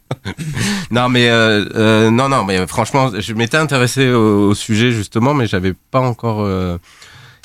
non, 0.90 1.08
mais 1.08 1.28
euh, 1.28 1.64
euh, 1.74 2.10
non, 2.10 2.28
non, 2.28 2.44
mais 2.44 2.66
franchement, 2.66 3.10
je 3.18 3.32
m'étais 3.34 3.56
intéressé 3.56 4.10
au, 4.10 4.50
au 4.50 4.54
sujet 4.54 4.92
justement, 4.92 5.34
mais 5.34 5.46
j'avais 5.46 5.74
pas 5.90 6.00
encore 6.00 6.42
euh, 6.42 6.78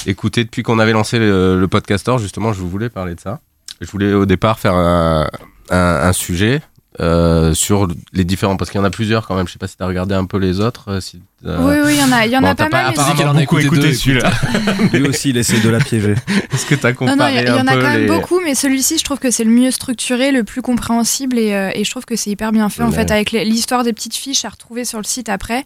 écouté 0.06 0.44
depuis 0.44 0.64
qu'on 0.64 0.80
avait 0.80 0.94
lancé 0.94 1.20
le, 1.20 1.60
le 1.60 1.68
podcastor. 1.68 2.20
Justement, 2.20 2.53
je 2.53 2.62
voulais 2.62 2.89
parler 2.89 3.15
de 3.15 3.20
ça. 3.20 3.39
Je 3.82 3.89
voulais 3.89 4.13
au 4.13 4.25
départ 4.25 4.60
faire 4.60 4.75
un, 4.75 5.30
un, 5.70 5.77
un 5.77 6.13
sujet. 6.13 6.62
Euh, 7.00 7.53
sur 7.53 7.88
les 8.13 8.24
différents 8.25 8.58
parce 8.58 8.70
qu'il 8.72 8.79
y 8.79 8.82
en 8.82 8.86
a 8.86 8.89
plusieurs 8.89 9.25
quand 9.27 9.36
même 9.36 9.48
je 9.48 9.53
sais 9.53 9.60
pas 9.60 9.68
si 9.68 9.77
t'as 9.77 9.86
regardé 9.88 10.15
un 10.15 10.25
peu 10.25 10.38
les 10.38 10.60
autres 10.60 10.89
euh, 10.91 11.00
si, 11.01 11.22
euh, 11.46 11.58
Oui, 11.62 11.75
oui, 11.86 11.94
il 11.96 12.00
y 12.00 12.03
en 12.03 12.12
a, 12.12 12.25
il 12.25 12.32
y 12.32 12.38
en 12.38 12.41
bon, 12.41 12.48
a 12.48 12.56
pas 12.56 12.68
mal. 12.70 12.88
apparemment 12.88 13.15
qu'elle 13.15 13.27
en 13.27 13.36
a 13.36 13.39
beaucoup 13.39 13.60
écouté 13.60 13.77
écouté 13.77 13.91
deux, 13.91 13.94
celui-là 13.94 14.32
Lui 14.94 15.08
aussi, 15.08 15.29
il 15.29 15.38
essaie 15.38 15.60
de 15.62 15.70
la 15.70 15.79
piéger. 15.79 16.15
est-ce 16.53 16.65
que 16.65 16.75
t'as 16.75 16.89
Non, 16.89 16.96
comparé 16.96 17.15
non, 17.18 17.27
il 17.27 17.36
y, 17.38 17.41
il 17.41 17.48
y 17.48 17.51
en 17.51 17.68
a 17.68 17.72
quand 17.75 17.82
même 17.82 18.01
les- 18.01 18.08
beaucoup, 18.08 18.39
mais 18.44 18.53
celui-ci, 18.56 18.98
je 18.98 19.03
trouve 19.03 19.20
que 19.20 19.32
c'est 19.32 19.44
le 19.46 19.51
mieux 19.51 19.72
structuré, 19.72 20.32
le 20.32 20.44
plus 20.44 20.62
compréhensible, 20.62 21.38
et, 21.38 21.53
euh, 21.53 21.72
et 21.74 21.84
je 21.86 21.89
trouve 21.91 22.06
que 22.06 22.15
c'est 22.18 22.32
hyper 22.32 22.51
bien 22.51 22.68
fait, 22.70 22.84
en 22.84 22.89
Ouais. 22.89 22.96
fait, 22.96 23.12
avec 23.12 23.32
l'histoire 23.32 23.84
des 23.84 23.94
petites 23.94 24.15
fiches 24.15 24.44
à 24.46 24.50
retrouver 24.50 24.84
sur 24.86 24.98
le 24.98 25.06
site 25.06 25.29
après. 25.29 25.63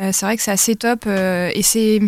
Euh, 0.00 0.10
c'est 0.12 0.24
vrai 0.26 0.36
que 0.36 0.42
c'est 0.42 0.50
assez 0.50 0.74
top, 0.74 1.04
euh, 1.06 1.50
et 1.54 1.62
c'est... 1.62 2.00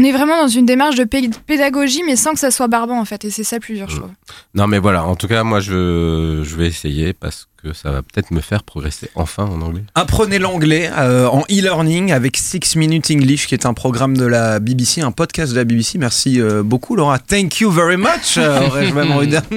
On 0.00 0.04
est 0.04 0.12
vraiment 0.12 0.40
dans 0.40 0.46
une 0.48 0.64
démarche 0.64 0.94
de 0.94 1.02
pé- 1.02 1.28
pédagogie, 1.46 2.02
mais 2.06 2.14
sans 2.14 2.32
que 2.32 2.38
ça 2.38 2.52
soit 2.52 2.68
barbant, 2.68 3.00
en 3.00 3.04
fait, 3.04 3.24
et 3.24 3.30
c'est 3.30 3.42
ça 3.42 3.56
le 3.56 3.60
plus 3.60 3.74
dur, 3.74 3.88
je 3.88 3.96
Mm. 3.96 3.98
trouve. 3.98 4.10
Non, 4.54 4.68
mais 4.68 4.78
voilà, 4.78 5.04
en 5.04 5.16
tout 5.16 5.26
cas, 5.26 5.42
moi, 5.42 5.58
je, 5.58 6.42
je 6.44 6.54
vais 6.56 6.66
essayer 6.68 7.12
parce 7.12 7.48
que 7.60 7.72
ça 7.72 7.90
va 7.90 8.02
peut-être 8.02 8.30
me 8.30 8.40
faire 8.40 8.62
progresser 8.62 9.10
enfin 9.16 9.42
en 9.44 9.60
anglais. 9.60 9.82
Apprenez 9.96 10.38
l'anglais 10.38 10.88
euh, 10.96 11.26
en 11.26 11.40
e-learning 11.50 12.12
avec 12.12 12.36
Six 12.36 12.76
Minutes 12.76 13.10
English, 13.10 13.48
qui 13.48 13.54
est 13.56 13.66
un 13.66 13.74
programme 13.74 14.16
de 14.16 14.24
la 14.24 14.60
BBC, 14.60 15.00
un 15.00 15.10
podcast 15.10 15.50
de 15.52 15.56
la 15.56 15.64
BBC. 15.64 15.98
Merci 15.98 16.40
euh, 16.40 16.62
beaucoup, 16.62 16.94
Laura. 16.94 17.18
Thank 17.18 17.58
you 17.58 17.68
very 17.72 17.96
much. 17.96 18.36
euh, 18.38 18.60
aurais-je 18.68 18.94
même. 18.94 19.08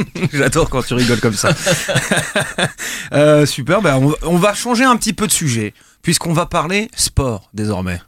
J'adore 0.34 0.72
quand 0.72 0.82
tu 0.82 0.96
rigoles 0.96 1.20
comme 1.20 1.36
ça. 1.36 1.50
Euh, 3.14 3.46
super. 3.46 3.82
Ben, 3.82 3.98
on, 3.98 4.14
on 4.24 4.38
va 4.38 4.54
changer 4.54 4.86
un 4.86 4.96
petit 4.96 5.12
peu 5.14 5.28
de 5.28 5.32
sujet, 5.32 5.74
puisqu'on 6.02 6.32
va 6.34 6.46
parler 6.46 6.90
sport 6.96 7.50
désormais. 7.54 8.00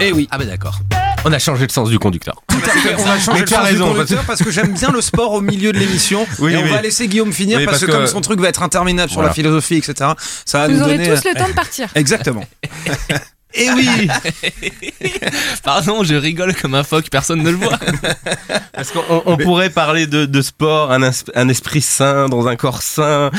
Eh 0.00 0.12
oui. 0.12 0.28
Ah, 0.30 0.38
ben 0.38 0.46
d'accord. 0.48 0.80
On 1.24 1.32
a 1.32 1.38
changé 1.38 1.64
le 1.66 1.72
sens 1.72 1.88
du 1.88 1.98
conducteur. 1.98 2.42
Tout 2.48 2.56
à 2.56 2.68
fait. 2.70 2.94
On 2.98 3.04
va 3.04 3.18
changer 3.18 3.32
Mais 3.32 3.40
le 3.40 3.44
tu 3.46 3.54
as 3.54 3.58
sens 3.58 3.66
du 3.68 3.72
raison, 3.72 3.92
conducteur 3.94 4.24
parce 4.26 4.42
que 4.42 4.50
j'aime 4.50 4.72
bien 4.74 4.90
le 4.90 5.00
sport 5.00 5.32
au 5.32 5.40
milieu 5.40 5.72
de 5.72 5.78
l'émission. 5.78 6.26
Oui, 6.38 6.52
et 6.52 6.56
on 6.58 6.62
oui. 6.64 6.70
va 6.70 6.82
laisser 6.82 7.08
Guillaume 7.08 7.32
finir 7.32 7.58
Oui, 7.58 7.64
parce, 7.64 7.78
parce 7.78 7.86
que, 7.86 7.92
que- 7.92 7.96
comme 7.96 8.06
son 8.06 8.20
truc 8.20 8.40
va 8.40 8.48
être 8.48 8.62
interminable 8.62 9.10
sur 9.10 9.22
la 9.22 9.30
philosophie, 9.32 9.76
etc. 9.76 10.10
Ça 10.44 10.58
va 10.58 10.66
Vous 10.68 10.74
nous 10.74 10.82
aurez 10.82 10.98
donner. 10.98 11.08
euh, 11.10 11.16
tous 11.16 11.28
le 11.28 11.34
temps 11.34 11.48
de 11.48 11.54
partir. 11.54 11.88
Exactement. 11.94 12.44
Eh 13.56 13.70
oui 13.70 14.08
Pardon, 15.62 16.02
je 16.02 16.14
rigole 16.14 16.54
comme 16.54 16.74
un 16.74 16.82
phoque, 16.82 17.08
personne 17.10 17.42
ne 17.42 17.50
le 17.50 17.56
voit. 17.56 17.78
Parce 18.72 18.90
qu'on 18.90 19.22
on 19.26 19.36
pourrait 19.36 19.70
parler 19.70 20.06
de, 20.06 20.24
de 20.24 20.42
sport, 20.42 20.90
un, 20.90 21.48
esprit 21.48 21.80
sain 21.80 22.28
dans 22.28 22.48
un 22.48 22.56
corps 22.56 22.82
sain, 22.82 23.30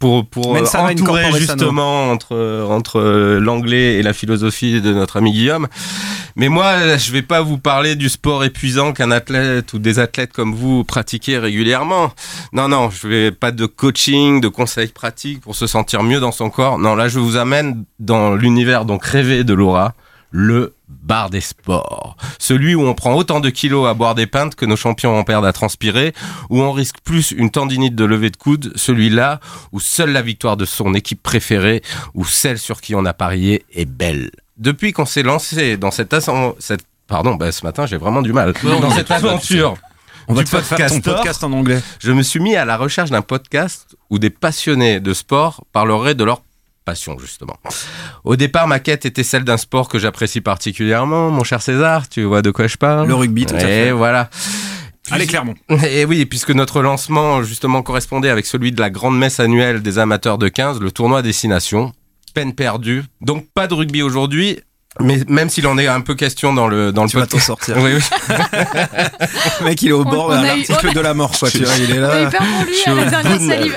pour, 0.00 0.26
pour 0.26 0.54
Mensana 0.54 0.92
entourer 0.92 1.24
sano. 1.24 1.38
justement 1.38 2.10
entre, 2.10 2.66
entre 2.68 3.00
l'anglais 3.38 3.96
et 3.96 4.02
la 4.02 4.12
philosophie 4.12 4.80
de 4.80 4.92
notre 4.92 5.18
ami 5.18 5.32
Guillaume. 5.32 5.68
Mais 6.36 6.48
moi, 6.48 6.96
je 6.96 7.12
vais 7.12 7.22
pas 7.22 7.42
vous 7.42 7.58
parler 7.58 7.96
du 7.96 8.08
sport 8.08 8.44
épuisant 8.44 8.92
qu'un 8.92 9.10
athlète 9.10 9.72
ou 9.72 9.78
des 9.78 9.98
athlètes 9.98 10.32
comme 10.32 10.54
vous 10.54 10.84
pratiquez 10.84 11.38
régulièrement. 11.38 12.12
Non, 12.52 12.68
non, 12.68 12.90
je 12.90 13.08
vais 13.08 13.32
pas 13.32 13.50
de 13.50 13.66
coaching, 13.66 14.40
de 14.40 14.48
conseils 14.48 14.88
pratiques 14.88 15.40
pour 15.40 15.56
se 15.56 15.66
sentir 15.66 16.02
mieux 16.02 16.20
dans 16.20 16.32
son 16.32 16.48
corps. 16.48 16.78
Non, 16.78 16.94
là, 16.94 17.08
je 17.08 17.18
vous 17.18 17.36
amène 17.36 17.84
dans 17.98 18.34
l'univers 18.34 18.84
donc 18.84 19.04
rêvé 19.04 19.44
de 19.44 19.54
Laura, 19.54 19.94
le 20.30 20.74
bar 20.88 21.30
des 21.30 21.40
sports. 21.40 22.16
Celui 22.38 22.74
où 22.74 22.82
on 22.82 22.94
prend 22.94 23.14
autant 23.14 23.40
de 23.40 23.50
kilos 23.50 23.88
à 23.88 23.94
boire 23.94 24.14
des 24.14 24.26
pintes 24.26 24.54
que 24.54 24.66
nos 24.66 24.76
champions 24.76 25.18
en 25.18 25.24
perdent 25.24 25.46
à 25.46 25.52
transpirer, 25.52 26.12
où 26.50 26.60
on 26.60 26.72
risque 26.72 26.96
plus 27.02 27.32
une 27.32 27.50
tendinite 27.50 27.94
de 27.94 28.04
levée 28.04 28.30
de 28.30 28.36
coude, 28.36 28.72
celui-là 28.76 29.40
où 29.72 29.80
seule 29.80 30.12
la 30.12 30.22
victoire 30.22 30.56
de 30.56 30.64
son 30.64 30.94
équipe 30.94 31.22
préférée 31.22 31.82
ou 32.14 32.24
celle 32.24 32.58
sur 32.58 32.80
qui 32.80 32.94
on 32.94 33.04
a 33.04 33.14
parié 33.14 33.64
est 33.72 33.86
belle. 33.86 34.30
Depuis 34.58 34.92
qu'on 34.92 35.06
s'est 35.06 35.22
lancé 35.22 35.76
dans 35.76 35.90
cette 35.90 36.14
cette 36.58 36.84
pardon, 37.06 37.36
bah, 37.36 37.52
ce 37.52 37.64
matin 37.64 37.86
j'ai 37.86 37.96
vraiment 37.96 38.22
du 38.22 38.32
mal. 38.32 38.52
Dans 38.62 38.90
cette 38.90 39.10
aventure. 39.10 39.76
On 40.30 40.34
va 40.34 40.44
te 40.44 40.50
faire 40.50 40.90
ton 40.90 41.00
podcast 41.00 41.42
en 41.42 41.52
anglais. 41.52 41.80
Je 42.00 42.12
me 42.12 42.22
suis 42.22 42.38
mis 42.38 42.54
à 42.54 42.66
la 42.66 42.76
recherche 42.76 43.08
d'un 43.08 43.22
podcast 43.22 43.96
où 44.10 44.18
des 44.18 44.28
passionnés 44.28 45.00
de 45.00 45.14
sport 45.14 45.64
parleraient 45.72 46.14
de 46.14 46.24
leur 46.24 46.42
passion, 46.88 47.18
justement. 47.18 47.56
Au 48.24 48.34
départ, 48.36 48.66
ma 48.66 48.78
quête 48.78 49.04
était 49.04 49.22
celle 49.22 49.44
d'un 49.44 49.58
sport 49.58 49.88
que 49.88 49.98
j'apprécie 49.98 50.40
particulièrement, 50.40 51.28
mon 51.30 51.44
cher 51.44 51.60
César, 51.60 52.08
tu 52.08 52.22
vois 52.24 52.40
de 52.40 52.50
quoi 52.50 52.66
je 52.66 52.76
parle 52.78 53.06
Le 53.06 53.14
rugby, 53.14 53.44
tout 53.44 53.54
à 53.54 53.58
Et 53.58 53.60
fait. 53.60 53.90
voilà. 53.90 54.30
Allez, 55.10 55.26
Clermont. 55.26 55.54
Et 55.90 56.06
oui, 56.06 56.24
puisque 56.24 56.50
notre 56.50 56.80
lancement, 56.80 57.42
justement, 57.42 57.82
correspondait 57.82 58.30
avec 58.30 58.46
celui 58.46 58.72
de 58.72 58.80
la 58.80 58.88
grande 58.88 59.18
messe 59.18 59.38
annuelle 59.38 59.82
des 59.82 59.98
amateurs 59.98 60.38
de 60.38 60.48
15, 60.48 60.80
le 60.80 60.90
tournoi 60.90 61.20
Destination. 61.20 61.92
Peine 62.34 62.54
perdue. 62.54 63.04
Donc, 63.20 63.46
pas 63.54 63.66
de 63.66 63.74
rugby 63.74 64.02
aujourd'hui. 64.02 64.60
Mais 65.00 65.20
même 65.28 65.48
s'il 65.48 65.66
en 65.66 65.78
est 65.78 65.86
un 65.86 66.00
peu 66.00 66.14
question 66.14 66.52
dans 66.52 66.66
le, 66.68 66.92
dans 66.92 67.04
le 67.04 67.08
Tu 67.08 67.16
vas 67.16 67.22
t'en 67.26 67.38
podcast. 67.38 67.46
sortir. 67.46 67.76
Oui, 67.78 67.92
oui. 67.94 68.02
Le 69.60 69.64
mec, 69.64 69.82
il 69.82 69.88
est 69.90 69.92
au 69.92 70.04
bord 70.04 70.26
on 70.26 70.30
de 70.30 70.34
a 70.34 70.42
eu- 70.56 70.64
l'article 70.68 70.92
de 70.94 71.00
la 71.00 71.14
mort, 71.14 71.32
quoi. 71.38 71.50
Tu 71.50 71.58
vois, 71.64 71.72
il 71.76 71.90
est 71.92 71.98
On 72.00 72.04
a 72.04 72.20
eu 72.20 72.24
là. 72.24 72.30
peur 72.30 72.40
pour 72.40 72.64
lui 72.66 72.82
à 72.86 72.94
la 72.94 73.04
dernière 73.10 73.40
salive. 73.40 73.76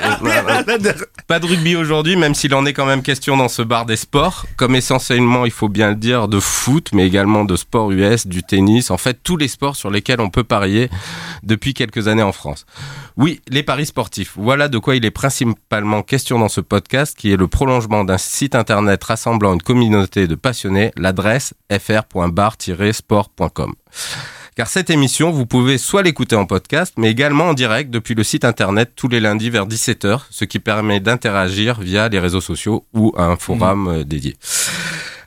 Pas 1.28 1.38
de 1.38 1.46
rugby 1.46 1.76
aujourd'hui, 1.76 2.16
même 2.16 2.34
s'il 2.34 2.54
en 2.54 2.66
est 2.66 2.72
quand 2.72 2.86
même 2.86 3.02
question 3.02 3.36
dans 3.36 3.48
ce 3.48 3.62
bar 3.62 3.86
des 3.86 3.96
sports. 3.96 4.46
Comme 4.56 4.74
essentiellement, 4.74 5.44
il 5.44 5.50
faut 5.52 5.68
bien 5.68 5.90
le 5.90 5.94
dire, 5.96 6.28
de 6.28 6.40
foot, 6.40 6.88
mais 6.92 7.06
également 7.06 7.44
de 7.44 7.56
sport 7.56 7.90
US, 7.92 8.26
du 8.26 8.42
tennis, 8.42 8.90
en 8.90 8.98
fait 8.98 9.18
tous 9.22 9.36
les 9.36 9.48
sports 9.48 9.76
sur 9.76 9.90
lesquels 9.90 10.20
on 10.20 10.30
peut 10.30 10.44
parier 10.44 10.90
depuis 11.42 11.74
quelques 11.74 12.08
années 12.08 12.22
en 12.22 12.32
France. 12.32 12.64
Oui, 13.16 13.42
les 13.48 13.62
paris 13.62 13.86
sportifs. 13.86 14.32
Voilà 14.36 14.68
de 14.68 14.78
quoi 14.78 14.96
il 14.96 15.04
est 15.04 15.10
principalement 15.10 16.02
question 16.02 16.38
dans 16.38 16.48
ce 16.48 16.60
podcast, 16.60 17.16
qui 17.16 17.32
est 17.32 17.36
le 17.36 17.48
prolongement 17.48 18.04
d'un 18.04 18.18
site 18.18 18.54
internet 18.54 19.02
rassemblant 19.04 19.54
une 19.54 19.62
communauté 19.62 20.26
de 20.26 20.34
passionnés, 20.34 20.92
l'adresse 20.96 21.54
fr.bar-sport.com. 21.70 23.74
Car 24.54 24.66
cette 24.66 24.90
émission, 24.90 25.30
vous 25.30 25.46
pouvez 25.46 25.78
soit 25.78 26.02
l'écouter 26.02 26.36
en 26.36 26.44
podcast, 26.44 26.92
mais 26.98 27.10
également 27.10 27.48
en 27.48 27.54
direct 27.54 27.90
depuis 27.90 28.14
le 28.14 28.22
site 28.22 28.44
internet 28.44 28.92
tous 28.94 29.08
les 29.08 29.18
lundis 29.18 29.48
vers 29.48 29.66
17h, 29.66 30.20
ce 30.28 30.44
qui 30.44 30.58
permet 30.58 31.00
d'interagir 31.00 31.80
via 31.80 32.10
les 32.10 32.18
réseaux 32.18 32.42
sociaux 32.42 32.84
ou 32.92 33.14
un 33.16 33.36
forum 33.36 33.88
euh, 33.88 34.04
dédié. 34.04 34.36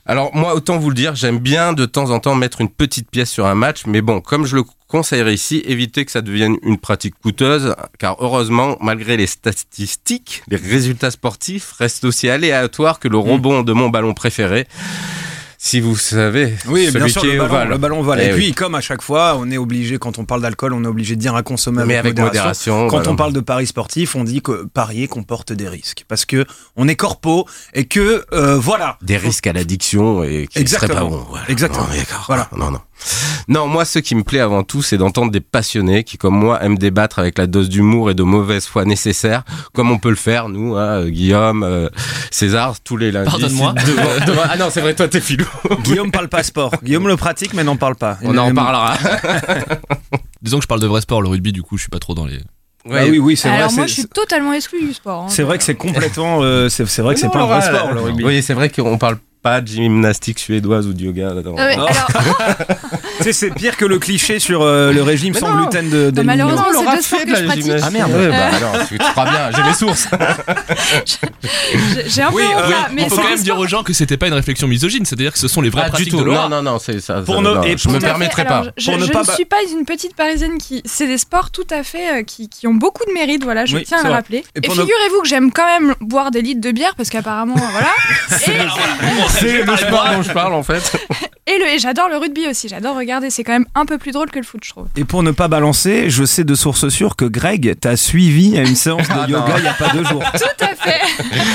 Alors 0.08 0.32
moi, 0.36 0.54
autant 0.54 0.78
vous 0.78 0.90
le 0.90 0.94
dire, 0.94 1.16
j'aime 1.16 1.40
bien 1.40 1.72
de 1.72 1.84
temps 1.84 2.10
en 2.10 2.20
temps 2.20 2.36
mettre 2.36 2.60
une 2.60 2.68
petite 2.68 3.10
pièce 3.10 3.28
sur 3.28 3.44
un 3.46 3.56
match, 3.56 3.82
mais 3.86 4.02
bon, 4.02 4.20
comme 4.20 4.46
je 4.46 4.54
le 4.54 4.62
conseillerais 4.86 5.34
ici, 5.34 5.64
évitez 5.66 6.04
que 6.04 6.12
ça 6.12 6.22
devienne 6.22 6.58
une 6.62 6.78
pratique 6.78 7.16
coûteuse, 7.20 7.74
car 7.98 8.16
heureusement, 8.20 8.76
malgré 8.80 9.16
les 9.16 9.26
statistiques, 9.26 10.44
les 10.46 10.58
résultats 10.58 11.10
sportifs 11.10 11.72
restent 11.72 12.04
aussi 12.04 12.28
aléatoires 12.28 13.00
que 13.00 13.08
le 13.08 13.18
rebond 13.18 13.62
de 13.62 13.72
mon 13.72 13.88
ballon 13.88 14.14
préféré. 14.14 14.68
Si 15.58 15.80
vous 15.80 15.96
savez, 15.96 16.54
Oui, 16.68 16.86
celui 16.86 16.98
bien 16.98 17.08
sûr, 17.08 17.22
qui 17.22 17.28
le 17.28 17.38
ballon, 17.38 17.44
ovale. 17.54 17.68
le 17.70 17.78
ballon 17.78 18.00
ovale. 18.00 18.20
Eh 18.22 18.26
Et 18.26 18.32
oui. 18.34 18.38
puis, 18.40 18.52
comme 18.54 18.74
à 18.74 18.80
chaque 18.80 19.02
fois, 19.02 19.36
on 19.38 19.50
est 19.50 19.56
obligé, 19.56 19.98
quand 19.98 20.18
on 20.18 20.24
parle 20.24 20.42
d'alcool, 20.42 20.72
on 20.74 20.84
est 20.84 20.88
obligé 20.88 21.16
de 21.16 21.20
dire 21.20 21.34
à 21.34 21.42
consommer 21.42 21.84
mais 21.86 21.96
avec, 21.96 22.12
avec 22.18 22.24
modération. 22.26 22.88
Quand 22.88 22.96
voilà. 22.96 23.10
on 23.10 23.16
parle 23.16 23.32
de 23.32 23.40
paris 23.40 23.66
sportifs, 23.66 24.14
on 24.14 24.24
dit 24.24 24.42
que 24.42 24.64
parier 24.66 25.08
comporte 25.08 25.52
des 25.52 25.68
risques. 25.68 26.04
Parce 26.08 26.24
que 26.24 26.44
on 26.76 26.88
est 26.88 26.96
corpo 26.96 27.46
et 27.74 27.86
que, 27.86 28.24
euh, 28.32 28.56
voilà. 28.58 28.98
des 29.02 29.16
risques 29.16 29.46
à 29.46 29.52
l'addiction 29.52 30.22
et 30.24 30.46
qui 30.46 30.58
Exactement. 30.58 30.92
seraient 30.94 31.02
pas 31.02 31.08
bons. 31.10 31.26
Voilà. 31.30 31.44
Exactement. 31.48 31.86
Non, 31.88 31.96
d'accord. 31.96 32.24
Voilà. 32.26 32.48
Non, 32.56 32.70
non. 32.70 32.80
Non, 33.48 33.66
moi, 33.68 33.84
ce 33.84 33.98
qui 34.00 34.14
me 34.14 34.22
plaît 34.24 34.40
avant 34.40 34.64
tout, 34.64 34.82
c'est 34.82 34.98
d'entendre 34.98 35.30
des 35.30 35.40
passionnés 35.40 36.02
qui, 36.02 36.18
comme 36.18 36.36
moi, 36.36 36.62
aiment 36.64 36.78
débattre 36.78 37.18
avec 37.18 37.38
la 37.38 37.46
dose 37.46 37.68
d'humour 37.68 38.10
et 38.10 38.14
de 38.14 38.22
mauvaise 38.24 38.66
foi 38.66 38.84
nécessaire, 38.84 39.44
comme 39.72 39.90
on 39.90 39.98
peut 39.98 40.08
le 40.10 40.16
faire, 40.16 40.48
nous, 40.48 40.74
hein, 40.76 41.06
Guillaume, 41.08 41.62
euh, 41.62 41.88
César, 42.30 42.74
tous 42.82 42.96
les 42.96 43.12
lundis. 43.12 43.30
Pardonne-moi. 43.30 43.74
devant- 43.86 44.26
devant- 44.26 44.42
Ah 44.50 44.56
non, 44.56 44.66
c'est 44.70 44.80
vrai, 44.80 44.94
toi, 44.94 45.06
t'es 45.08 45.20
filou. 45.20 45.46
Guillaume 45.84 46.10
parle 46.10 46.28
pas 46.28 46.42
sport. 46.42 46.72
Guillaume 46.82 47.06
le 47.06 47.16
pratique, 47.16 47.54
mais 47.54 47.62
n'en 47.64 47.76
parle 47.76 47.94
pas. 47.96 48.18
On 48.22 48.36
en 48.36 48.52
parlera. 48.52 48.96
Disons 50.42 50.58
que 50.58 50.62
je 50.62 50.68
parle 50.68 50.80
de 50.80 50.86
vrai 50.86 51.00
sport, 51.00 51.22
le 51.22 51.28
rugby, 51.28 51.52
du 51.52 51.62
coup, 51.62 51.76
je 51.76 51.82
suis 51.82 51.90
pas 51.90 51.98
trop 51.98 52.14
dans 52.14 52.26
les. 52.26 52.38
Ah 52.88 53.04
oui, 53.08 53.18
oui, 53.18 53.36
c'est 53.36 53.48
vrai. 53.48 53.58
Alors 53.58 53.72
moi, 53.72 53.86
je 53.86 53.94
suis 53.94 54.06
totalement 54.06 54.52
exclu 54.52 54.80
du 54.80 54.92
sport. 54.94 55.22
hein. 55.22 55.28
C'est 55.28 55.42
vrai 55.42 55.58
que 55.58 55.64
c'est 55.64 55.74
complètement. 55.74 56.38
euh, 56.42 56.68
c'est 56.68 56.84
vrai 56.98 57.14
que 57.14 57.20
c'est 57.20 57.28
pas 57.30 57.42
un 57.42 57.46
vrai 57.46 57.60
sport 57.62 57.92
le 57.92 58.00
rugby. 58.00 58.24
Oui, 58.24 58.42
c'est 58.42 58.54
vrai 58.54 58.68
qu'on 58.70 58.96
parle 58.96 59.18
pas 59.42 59.60
de 59.60 59.68
gymnastique 59.68 60.38
suédoise 60.38 60.86
ou 60.86 60.92
de 60.92 61.02
yoga. 61.04 61.32
là, 61.34 61.42
dans- 61.42 61.54
Ah 61.56 61.66
ouais, 61.66 61.72
alors, 61.74 61.88
Tu 63.18 63.22
sais, 63.24 63.32
c'est 63.32 63.50
pire 63.50 63.76
que 63.76 63.84
le 63.84 63.98
cliché 63.98 64.38
sur 64.38 64.62
euh, 64.62 64.92
le 64.92 65.02
régime 65.02 65.32
Mais 65.34 65.40
sans 65.40 65.54
non. 65.54 65.62
gluten 65.62 65.88
de. 65.88 66.10
d'El 66.10 66.26
malheureusement, 66.26 66.62
Niño. 66.66 66.72
c'est 66.78 66.84
Laura 66.84 66.96
deux 66.96 67.02
sports 67.02 67.18
fait 67.20 67.26
que 67.26 67.30
de 67.30 67.36
je 67.36 67.44
pratique. 67.44 67.62
gymnastique. 67.64 67.86
Ah, 67.88 67.90
merde. 67.90 68.12
Ouais, 68.12 68.28
bah, 68.28 68.34
Euh. 68.36 68.56
alors, 68.56 68.88
tu 68.88 68.98
crois 68.98 69.24
bien, 69.24 69.50
j'ai 69.56 69.62
mes 69.62 69.72
sources. 69.82 70.08
j'ai 71.04 72.08
j'ai 72.08 72.22
un 72.22 72.30
peu 72.30 72.36
Oui, 72.36 72.42
honte, 72.54 72.62
euh, 72.64 72.70
là, 72.70 72.88
mais 72.92 73.02
Il 73.02 73.08
faut 73.08 73.14
c'est 73.16 73.22
quand 73.22 73.28
des 73.28 73.34
même 73.34 73.42
dire 73.44 73.54
sports- 73.54 73.64
aux 73.64 73.66
gens 73.68 73.82
que 73.82 73.92
c'était 73.92 74.16
pas 74.16 74.26
une 74.26 74.34
réflexion 74.34 74.66
misogyne, 74.68 75.04
c'est-à-dire 75.04 75.32
que 75.32 75.38
ce 75.38 75.48
sont 75.48 75.60
les 75.60 75.70
vraies 75.70 75.82
Pas 75.82 75.86
du 75.86 75.92
pratiques 75.92 76.10
tout. 76.10 76.18
de 76.20 76.24
Laura. 76.24 76.48
Non, 76.48 76.62
non, 76.62 76.72
non, 76.72 76.78
c'est 76.78 77.00
ça. 77.00 77.22
Pour 77.22 77.36
ça- 77.36 77.40
ne- 77.40 77.54
non, 77.54 77.62
et 77.62 77.76
je 77.76 77.82
pour 77.84 77.92
me 77.92 77.96
ne- 77.98 78.02
permettrai 78.02 78.42
fait. 78.42 78.48
pas. 78.48 78.58
Alors, 78.58 78.72
je 78.76 78.90
Pour 78.90 78.98
ne 79.00 79.06
je 79.06 79.12
pas 79.12 79.20
ne 79.22 79.26
ba- 79.26 79.34
suis 79.34 79.44
pas 79.44 79.56
une 79.72 79.84
petite 79.84 80.14
parisienne 80.14 80.58
qui. 80.58 80.82
C'est 80.84 81.06
des 81.06 81.18
sports 81.18 81.50
tout 81.50 81.66
à 81.70 81.82
fait 81.82 82.20
euh, 82.20 82.22
qui, 82.22 82.48
qui 82.48 82.66
ont 82.66 82.74
beaucoup 82.74 83.04
de 83.06 83.12
mérite, 83.12 83.44
voilà, 83.44 83.64
je 83.64 83.76
Oui, 83.76 83.84
tiens 83.86 83.98
à 83.98 84.00
c'est 84.00 84.06
le 84.06 84.10
vrai. 84.10 84.18
rappeler. 84.18 84.38
Et 84.54 84.58
Et, 84.58 84.60
pour 84.62 84.74
ne- 84.76 84.80
figurez-vous 84.82 85.22
que 85.22 85.28
j'aime 85.28 85.52
quand 85.52 85.66
même 85.66 85.94
boire 86.00 86.30
des 86.30 86.42
litres 86.42 86.60
de 86.60 86.70
bière 86.72 86.94
parce 86.96 87.08
qu'apparemment, 87.08 87.54
voilà. 87.56 87.88
Et, 88.46 89.35
C'est 89.40 89.62
le 89.64 89.76
sport 89.76 90.06
dont 90.14 90.22
je 90.22 90.32
parle 90.32 90.54
en 90.54 90.62
fait. 90.62 90.96
et 91.46 91.58
le- 91.58 91.74
et 91.74 91.78
j'adore 91.78 92.08
le 92.08 92.16
rugby 92.16 92.46
aussi, 92.48 92.68
j'adore 92.68 92.96
regarder, 92.96 93.30
c'est 93.30 93.44
quand 93.44 93.52
même 93.52 93.66
un 93.74 93.84
peu 93.86 93.98
plus 93.98 94.12
drôle 94.12 94.30
que 94.30 94.38
le 94.38 94.44
foot, 94.44 94.60
je 94.64 94.70
trouve. 94.70 94.86
Et 94.96 95.04
pour 95.04 95.22
ne 95.22 95.30
pas 95.30 95.48
balancer, 95.48 96.10
je 96.10 96.24
sais 96.24 96.44
de 96.44 96.54
source 96.54 96.88
sûre 96.88 97.16
que 97.16 97.24
Greg 97.24 97.78
t'a 97.80 97.96
suivi 97.96 98.56
à 98.56 98.62
une 98.62 98.76
séance 98.76 99.08
de 99.08 99.12
Ah, 99.14 99.26
yoga 99.28 99.48
non. 99.48 99.54
il 99.58 99.64
y 99.64 99.68
a 99.68 99.72
pas 99.74 99.88
deux 99.90 100.04
jours. 100.04 100.22
Tout 100.34 100.64
à 100.64 100.68
fait. 100.74 101.00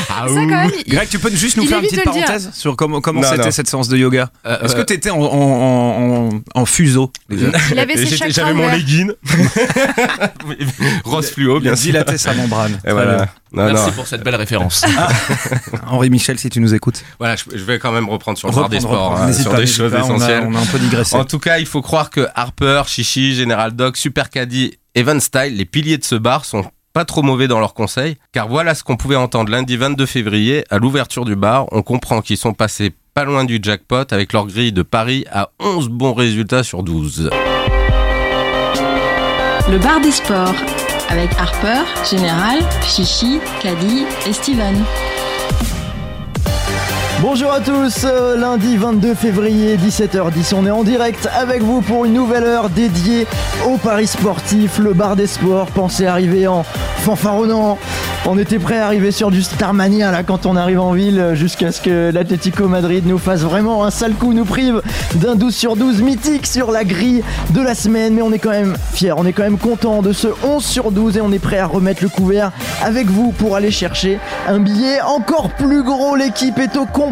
Ah, 0.10 0.26
ça, 0.28 0.34
quand 0.34 0.46
même, 0.48 0.72
il- 0.86 0.94
Greg, 0.94 1.10
tu 1.10 1.20
peux 1.20 1.32
juste 1.32 1.58
nous 1.58 1.66
faire 1.66 1.80
une 1.80 1.86
petite 1.86 2.04
parenthèse 2.04 2.52
sur 2.54 2.76
comment 2.76 3.02
comment 3.02 3.24
c'était 3.24 3.52
cette 3.52 3.68
séance 3.70 3.88
de 3.88 3.98
yoga 3.98 4.30
Euh, 4.46 4.60
Est-ce 4.64 4.76
que 4.76 4.82
euh, 4.82 4.86
t'étais 4.86 5.10
en, 5.10 5.20
en, 5.20 5.26
en, 5.26 6.30
en- 6.30 6.42
en 6.62 6.66
fuseau 6.66 7.12
J'avais 7.30 8.54
mon 8.54 8.68
legging. 8.70 9.12
Rose 11.04 11.30
fluo, 11.32 11.60
bien 11.60 11.76
sûr. 11.76 11.86
dilaté 11.86 12.18
sa 12.18 12.34
membrane. 12.34 12.80
Et 12.86 12.92
voilà. 12.92 13.28
Non, 13.54 13.66
Merci 13.66 13.88
non. 13.88 13.92
pour 13.94 14.08
cette 14.08 14.24
belle 14.24 14.36
référence. 14.36 14.84
Henri 15.88 16.10
Michel, 16.10 16.40
si 16.40 16.50
tu 16.50 16.60
nous 16.62 16.74
écoutes. 16.74 17.04
Voilà, 17.20 17.36
je, 17.36 17.44
je 17.54 17.64
vais 17.64 17.80
quand 17.80 17.92
même 17.92 18.08
reprendre 18.10 18.38
sur 18.38 18.48
le 18.50 18.56
bar 18.56 18.70
des 18.70 18.78
Reprendre, 18.78 18.96
sports, 18.98 19.18
hein, 19.20 19.28
N'hésite 19.28 19.42
sur 19.44 19.52
pas, 19.52 19.58
des 19.58 19.68
choses 19.68 19.92
pas, 19.92 19.98
on 20.06 20.12
a- 20.12 20.16
essentielles. 20.16 20.44
On 20.48 20.56
a, 20.56 20.60
un 20.60 20.66
peu 20.66 20.80
digressé. 20.80 21.16
En 21.16 21.26
tout 21.26 21.40
cas, 21.40 21.58
il 21.60 21.66
faut 21.66 21.82
croire 21.82 22.10
que 22.10 22.28
Harper, 22.36 22.84
Chichi, 22.88 23.36
General 23.36 23.72
Dog, 23.76 23.96
Super 23.98 24.30
Caddy 24.30 24.78
et 24.96 25.04
Van 25.04 25.20
Style, 25.20 25.56
les 25.58 25.66
piliers 25.66 25.98
de 25.98 26.04
ce 26.06 26.16
bar, 26.16 26.46
sont 26.46 26.64
pas 26.94 27.06
trop 27.06 27.22
mauvais 27.24 27.48
dans 27.48 27.60
leurs 27.60 27.74
conseils, 27.74 28.18
car 28.34 28.48
voilà 28.50 28.76
ce 28.76 28.84
qu'on 28.84 28.98
pouvait 28.98 29.16
entendre 29.16 29.50
lundi 29.52 29.78
22 29.78 30.06
février 30.06 30.64
à 30.70 30.78
l'ouverture 30.78 31.24
du 31.26 31.36
bar. 31.36 31.66
On 31.72 31.82
comprend 31.84 32.22
qu'ils 32.22 32.38
sont 32.38 32.54
passés 32.54 32.92
pas 33.14 33.24
loin 33.26 33.44
du 33.46 33.60
jackpot 33.62 34.04
avec 34.12 34.32
leur 34.34 34.46
grille 34.48 34.72
de 34.74 34.82
paris 34.84 35.26
à 35.32 35.50
11 35.60 35.90
bons 35.90 36.14
résultats 36.14 36.64
sur 36.64 36.84
12. 36.84 37.30
Le 39.70 39.78
bar 39.78 40.02
des 40.02 40.12
sports 40.12 40.54
avec 41.12 41.30
Harper, 41.38 41.84
Général, 42.10 42.60
Chichi, 42.84 43.40
Caddy 43.62 44.06
et 44.26 44.34
Steven. 44.34 44.86
Bonjour 47.22 47.54
à 47.54 47.60
tous, 47.60 48.04
euh, 48.04 48.36
lundi 48.36 48.78
22 48.78 49.14
février 49.14 49.78
17h10, 49.78 50.56
on 50.56 50.66
est 50.66 50.72
en 50.72 50.84
direct 50.84 51.30
avec 51.40 51.62
vous 51.62 51.82
pour 51.82 52.06
une 52.06 52.14
nouvelle 52.14 52.46
heure 52.46 52.72
dédiée 52.72 53.28
au 53.68 53.78
paris 53.78 54.08
sportif, 54.08 54.80
le 54.80 54.94
bar 54.94 55.16
des 55.16 55.28
sports, 55.28 55.68
pensez 55.68 56.08
arriver 56.08 56.48
en 56.48 56.64
fanfaronnant. 56.64 57.78
On 58.28 58.38
était 58.38 58.60
prêt 58.60 58.78
à 58.78 58.86
arriver 58.86 59.12
sur 59.12 59.32
du 59.32 59.42
Starmania 59.42 60.12
là 60.12 60.22
quand 60.22 60.46
on 60.46 60.56
arrive 60.56 60.80
en 60.80 60.92
ville 60.92 61.32
jusqu'à 61.34 61.72
ce 61.72 61.82
que 61.82 62.12
l'Atlético 62.14 62.68
Madrid 62.68 63.04
nous 63.08 63.18
fasse 63.18 63.42
vraiment 63.42 63.84
un 63.84 63.90
sale 63.90 64.14
coup, 64.14 64.34
nous 64.34 64.46
prive 64.46 64.82
d'un 65.16 65.36
12 65.36 65.56
sur 65.56 65.76
12 65.76 66.04
mythique 66.04 66.46
sur 66.46 66.72
la 66.72 66.84
grille 66.84 67.24
de 67.50 67.62
la 67.62 67.74
semaine. 67.74 68.14
Mais 68.14 68.22
on 68.22 68.32
est 68.32 68.38
quand 68.38 68.52
même 68.52 68.76
fiers, 68.94 69.14
on 69.18 69.26
est 69.26 69.34
quand 69.34 69.42
même 69.42 69.58
content 69.58 70.04
de 70.04 70.14
ce 70.14 70.28
11 70.44 70.64
sur 70.64 70.92
12 70.92 71.18
et 71.18 71.22
on 71.22 71.32
est 71.32 71.40
prêt 71.40 71.58
à 71.58 71.66
remettre 71.66 72.04
le 72.04 72.10
couvert 72.10 72.52
avec 72.84 73.08
vous 73.08 73.32
pour 73.32 73.56
aller 73.56 73.72
chercher 73.72 74.20
un 74.48 74.60
billet 74.60 75.02
encore 75.02 75.50
plus 75.50 75.82
gros. 75.82 76.16
L'équipe 76.16 76.60
est 76.60 76.78
au 76.78 76.86
complet 76.86 77.11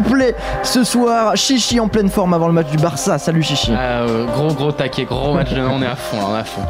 ce 0.62 0.84
soir. 0.84 1.36
Chichi 1.36 1.80
en 1.80 1.88
pleine 1.88 2.08
forme 2.08 2.34
avant 2.34 2.46
le 2.46 2.52
match 2.52 2.70
du 2.70 2.76
Barça. 2.76 3.18
Salut 3.18 3.42
Chichi. 3.42 3.72
Ah, 3.74 4.02
euh, 4.02 4.26
gros 4.26 4.52
gros 4.54 4.72
taquet, 4.72 5.04
gros 5.04 5.34
match 5.34 5.50
de 5.52 5.60
on 5.60 5.82
est 5.82 5.86
à 5.86 5.96
fond, 5.96 6.18
là, 6.18 6.26
on 6.28 6.36
est 6.36 6.40
à 6.40 6.44
fond. 6.44 6.62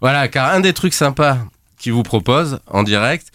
Voilà, 0.00 0.28
car 0.28 0.52
un 0.52 0.60
des 0.60 0.72
trucs 0.72 0.94
sympas 0.94 1.38
qu'ils 1.78 1.92
vous 1.92 2.02
proposent 2.02 2.60
en 2.70 2.82
direct, 2.82 3.26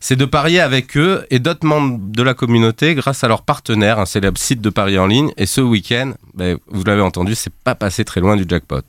c'est 0.00 0.16
de 0.16 0.24
parier 0.24 0.60
avec 0.60 0.96
eux 0.96 1.24
et 1.30 1.38
d'autres 1.38 1.64
membres 1.66 1.98
de 2.02 2.22
la 2.22 2.34
communauté 2.34 2.94
grâce 2.94 3.22
à 3.22 3.28
leur 3.28 3.42
partenaire, 3.42 4.00
un 4.00 4.06
célèbre 4.06 4.38
site 4.38 4.60
de 4.60 4.70
paris 4.70 4.98
en 4.98 5.06
ligne. 5.06 5.30
Et 5.36 5.46
ce 5.46 5.60
week-end, 5.60 6.12
ben, 6.34 6.58
vous 6.68 6.82
l'avez 6.84 7.02
entendu, 7.02 7.34
c'est 7.34 7.52
pas 7.52 7.74
passé 7.74 8.04
très 8.04 8.20
loin 8.20 8.36
du 8.36 8.44
jackpot. 8.48 8.82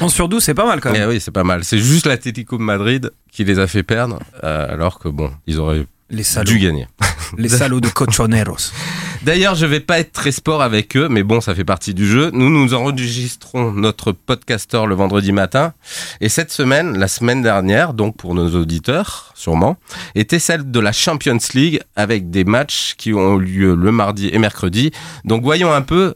11 0.00 0.12
sur 0.12 0.28
12, 0.28 0.42
c'est 0.42 0.54
pas 0.54 0.66
mal 0.66 0.80
quand 0.80 0.92
même. 0.92 1.02
Eh 1.02 1.06
oui, 1.12 1.20
c'est 1.20 1.32
pas 1.32 1.44
mal. 1.44 1.64
C'est 1.64 1.78
juste 1.78 2.06
l'Atlético 2.06 2.56
de 2.56 2.62
Madrid 2.62 3.10
qui 3.32 3.44
les 3.44 3.58
a 3.58 3.66
fait 3.66 3.82
perdre, 3.82 4.20
euh, 4.44 4.72
alors 4.72 4.98
que 4.98 5.08
bon, 5.08 5.30
ils 5.46 5.58
auraient 5.58 5.84
Les 6.10 6.24
dû 6.44 6.58
gagner. 6.58 6.86
Les 7.36 7.48
salauds 7.48 7.80
de 7.80 7.88
Cochoneros. 7.94 8.72
D'ailleurs, 9.24 9.54
je 9.54 9.66
vais 9.66 9.78
pas 9.78 10.00
être 10.00 10.10
très 10.10 10.32
sport 10.32 10.62
avec 10.62 10.96
eux, 10.96 11.06
mais 11.08 11.22
bon, 11.22 11.40
ça 11.40 11.54
fait 11.54 11.64
partie 11.64 11.94
du 11.94 12.08
jeu. 12.08 12.32
Nous, 12.32 12.50
nous 12.50 12.74
enregistrons 12.74 13.70
notre 13.70 14.10
podcaster 14.10 14.84
le 14.84 14.96
vendredi 14.96 15.30
matin. 15.30 15.74
Et 16.20 16.28
cette 16.28 16.50
semaine, 16.50 16.98
la 16.98 17.06
semaine 17.06 17.40
dernière, 17.40 17.94
donc 17.94 18.16
pour 18.16 18.34
nos 18.34 18.48
auditeurs, 18.56 19.30
sûrement, 19.36 19.76
était 20.16 20.40
celle 20.40 20.68
de 20.68 20.80
la 20.80 20.90
Champions 20.90 21.38
League 21.54 21.80
avec 21.94 22.30
des 22.30 22.42
matchs 22.42 22.94
qui 22.98 23.14
ont 23.14 23.38
eu 23.38 23.44
lieu 23.44 23.74
le 23.76 23.92
mardi 23.92 24.28
et 24.32 24.38
mercredi. 24.38 24.90
Donc 25.24 25.44
voyons 25.44 25.72
un 25.72 25.82
peu 25.82 26.14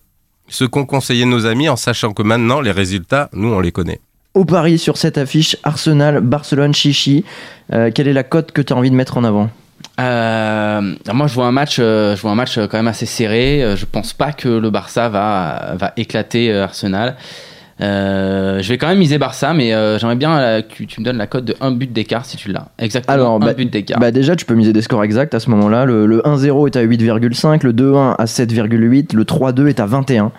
ce 0.48 0.64
qu'ont 0.64 0.84
conseillé 0.84 1.26
nos 1.26 1.46
amis 1.46 1.68
en 1.68 1.76
sachant 1.76 2.12
que 2.12 2.24
maintenant, 2.24 2.60
les 2.60 2.72
résultats, 2.72 3.30
nous, 3.32 3.52
on 3.52 3.60
les 3.60 3.70
connaît. 3.70 4.00
Au 4.34 4.44
pari 4.44 4.78
sur 4.78 4.96
cette 4.96 5.16
affiche, 5.16 5.56
Arsenal, 5.62 6.20
Barcelone, 6.22 6.74
Chichi. 6.74 7.24
Euh, 7.72 7.92
quelle 7.94 8.08
est 8.08 8.12
la 8.12 8.24
cote 8.24 8.50
que 8.50 8.62
tu 8.62 8.72
as 8.72 8.76
envie 8.76 8.90
de 8.90 8.96
mettre 8.96 9.16
en 9.16 9.22
avant? 9.22 9.48
Euh, 9.98 10.94
moi, 11.12 11.26
je 11.26 11.34
vois 11.34 11.46
un 11.46 11.52
match, 11.52 11.78
euh, 11.78 12.14
je 12.16 12.22
vois 12.22 12.30
un 12.30 12.34
match 12.34 12.58
euh, 12.58 12.66
quand 12.66 12.76
même 12.76 12.88
assez 12.88 13.06
serré. 13.06 13.74
Je 13.76 13.84
pense 13.86 14.12
pas 14.12 14.32
que 14.32 14.48
le 14.48 14.70
Barça 14.70 15.08
va 15.08 15.74
va 15.78 15.92
éclater 15.96 16.52
Arsenal. 16.52 17.16
Euh, 17.80 18.62
je 18.62 18.68
vais 18.70 18.78
quand 18.78 18.88
même 18.88 18.98
miser 18.98 19.18
Barça, 19.18 19.52
mais 19.52 19.74
euh, 19.74 19.98
j'aimerais 19.98 20.16
bien 20.16 20.38
euh, 20.38 20.62
que 20.62 20.84
tu 20.84 21.00
me 21.00 21.04
donnes 21.04 21.18
la 21.18 21.26
cote 21.26 21.44
de 21.44 21.54
un 21.60 21.72
but 21.72 21.92
d'écart 21.92 22.24
si 22.24 22.36
tu 22.36 22.50
l'as. 22.50 22.68
Exactement. 22.78 23.14
Alors, 23.14 23.34
un 23.34 23.38
bah, 23.38 23.52
but 23.52 23.70
d'écart. 23.70 24.00
Bah 24.00 24.10
déjà, 24.10 24.34
tu 24.34 24.46
peux 24.46 24.54
miser 24.54 24.72
des 24.72 24.82
scores 24.82 25.04
exacts 25.04 25.34
à 25.34 25.40
ce 25.40 25.50
moment-là. 25.50 25.84
Le, 25.84 26.06
le 26.06 26.20
1-0 26.20 26.68
est 26.68 26.76
à 26.76 26.84
8,5, 26.84 27.64
le 27.64 27.72
2-1 27.72 28.14
à 28.16 28.24
7,8, 28.24 29.14
le 29.14 29.24
3-2 29.24 29.66
est 29.68 29.80
à 29.80 29.86
21. 29.86 30.32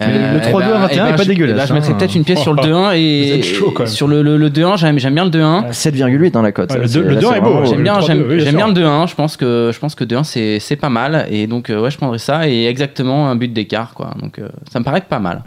Euh, 0.00 0.34
le 0.34 0.40
3-2 0.40 0.64
eh 0.68 0.70
ben- 0.70 0.76
à 0.76 0.78
21 0.78 0.88
eh 0.88 1.08
est 1.08 1.10
ben, 1.10 1.16
pas 1.16 1.22
je- 1.24 1.28
dégueulasse, 1.28 1.56
Là, 1.56 1.66
je 1.66 1.72
mettrais 1.74 1.92
hein. 1.92 1.96
peut-être 1.98 2.14
une 2.14 2.24
pièce 2.24 2.38
sur 2.40 2.54
le 2.54 2.62
2-1 2.62 2.90
Vous 2.90 2.94
et 2.94 3.42
chaud, 3.42 3.74
sur 3.86 4.06
le, 4.06 4.22
le, 4.22 4.36
le 4.36 4.48
2-1, 4.48 4.76
j'aime 4.76 4.98
j'aime 4.98 5.14
bien 5.14 5.24
le 5.24 5.30
2-1. 5.30 5.70
7,8 5.72 6.30
dans 6.30 6.40
la 6.42 6.52
cote. 6.52 6.70
Ouais, 6.72 6.78
le 6.78 6.86
C'est- 6.86 6.98
deux- 7.00 7.04
le 7.08 7.14
là, 7.16 7.20
2-1 7.20 7.30
c'est 7.32 7.36
est 7.36 7.40
beau, 7.40 7.60
ouais. 7.60 7.66
J'aime 7.66 7.82
bien, 7.82 7.94
3-2, 7.94 8.06
j'aime, 8.06 8.18
oui, 8.22 8.26
bien 8.36 8.38
j'aime 8.38 8.48
sûr. 8.48 8.56
bien 8.58 8.66
le 8.68 8.72
2-1. 8.74 9.06
Je 9.08 9.14
pense 9.16 9.36
que, 9.36 9.70
je 9.74 9.78
pense 9.78 9.94
que 9.96 10.04
2-1 10.04 10.22
c'est, 10.24 10.60
c'est 10.60 10.76
pas 10.76 10.88
mal. 10.88 11.26
Et 11.30 11.46
donc, 11.48 11.68
euh, 11.68 11.80
ouais, 11.80 11.90
je 11.90 11.96
prendrais 11.96 12.18
ça 12.18 12.48
et 12.48 12.66
exactement 12.66 13.28
un 13.28 13.34
but 13.36 13.52
d'écart, 13.52 13.92
quoi. 13.94 14.12
Donc, 14.20 14.38
euh, 14.38 14.48
ça 14.72 14.78
me 14.78 14.84
paraît 14.84 15.00
pas 15.02 15.18
mal. 15.18 15.42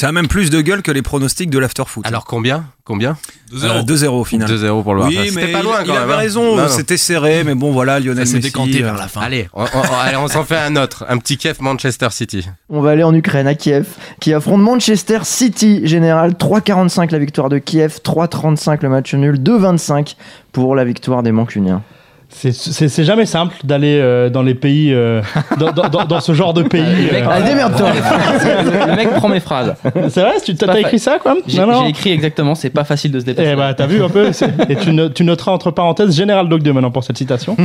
Ça 0.00 0.08
a 0.08 0.12
même 0.12 0.28
plus 0.28 0.48
de 0.48 0.62
gueule 0.62 0.80
que 0.80 0.90
les 0.90 1.02
pronostics 1.02 1.50
de 1.50 1.58
l'afterfoot. 1.58 2.06
Alors 2.06 2.24
combien? 2.24 2.64
Combien? 2.84 3.18
2-0. 3.52 3.64
Euh, 3.64 3.82
2-0 3.82 4.06
au 4.08 4.24
final. 4.24 4.48
2-0 4.50 4.82
pour 4.82 4.94
le 4.94 5.02
Barça. 5.02 5.20
Oui, 5.20 5.28
C'était 5.28 5.46
mais 5.46 5.52
pas 5.52 5.62
loin 5.62 5.74
il, 5.82 5.86
quand 5.86 5.92
il 5.92 5.92
même. 5.92 6.02
avait 6.04 6.12
hein. 6.14 6.16
raison, 6.16 6.68
c'était 6.68 6.96
serré, 6.96 7.44
mais 7.44 7.54
bon 7.54 7.70
voilà, 7.70 8.00
Lionel 8.00 8.26
Ça 8.26 8.30
s'est 8.32 8.36
Messi. 8.38 8.48
décanté 8.48 8.80
euh, 8.80 8.86
vers 8.86 8.96
la 8.96 9.08
fin. 9.08 9.20
Allez, 9.20 9.50
on, 9.52 9.62
on- 9.64 9.98
allez, 10.02 10.16
on 10.16 10.26
s'en 10.26 10.44
fait 10.44 10.56
un 10.56 10.74
autre, 10.76 11.04
un 11.10 11.18
petit 11.18 11.36
Kiev 11.36 11.58
Manchester 11.60 12.08
City. 12.12 12.48
On 12.70 12.80
va 12.80 12.92
aller 12.92 13.02
en 13.02 13.14
Ukraine, 13.14 13.46
à 13.46 13.54
Kiev, 13.54 13.86
qui 14.20 14.32
affronte 14.32 14.62
Manchester 14.62 15.18
City. 15.24 15.82
Général, 15.86 16.32
3,45 16.32 17.12
la 17.12 17.18
victoire 17.18 17.50
de 17.50 17.58
Kiev, 17.58 17.98
3,35 18.02 18.78
le 18.80 18.88
match 18.88 19.12
nul, 19.12 19.36
2,25 19.38 20.16
pour 20.52 20.74
la 20.74 20.84
victoire 20.86 21.22
des 21.22 21.32
Mancuniens. 21.32 21.82
C'est- 22.32 23.04
jamais 23.04 23.26
simple 23.26 23.56
d'aller 23.64 23.98
euh, 24.00 24.30
dans 24.30 24.42
les 24.42 24.54
pays, 24.54 24.92
euh, 24.94 25.20
dans, 25.58 25.72
dans- 25.72 25.88
dans- 25.88 26.04
dans 26.04 26.20
ce 26.20 26.32
genre 26.32 26.54
de 26.54 26.62
pays. 26.76 26.82
Euh. 27.12 27.28
Allez, 27.28 27.44
démerde-toi 27.44 27.88
le, 27.92 28.86
le 28.90 28.96
mec 28.96 29.10
prend 29.14 29.28
mes 29.28 29.40
phrases. 29.40 29.74
C'est 30.08 30.20
vrai, 30.20 30.34
tu 30.44 30.54
t'as 30.54 30.78
écrit 30.78 30.98
ça 30.98 31.18
quoi 31.20 31.36
J'ai, 31.46 31.60
écrit 31.88 32.12
exactement, 32.12 32.54
c'est 32.54 32.70
pas 32.70 32.84
facile 32.84 33.10
de 33.12 33.20
se 33.20 33.24
dépasser. 33.24 33.50
Eh 33.52 33.56
bah, 33.56 33.74
t'as 33.74 33.86
vu 33.86 34.02
un 34.02 34.08
peu 34.08 34.30
Et 34.68 34.76
tu, 34.76 34.92
no- 34.92 35.08
tu 35.08 35.24
noteras 35.24 35.52
entre 35.52 35.70
parenthèses 35.70 36.14
Général 36.16 36.48
Dog 36.48 36.62
2 36.62 36.72
maintenant 36.72 36.90
pour 36.90 37.04
cette 37.04 37.18
citation. 37.18 37.56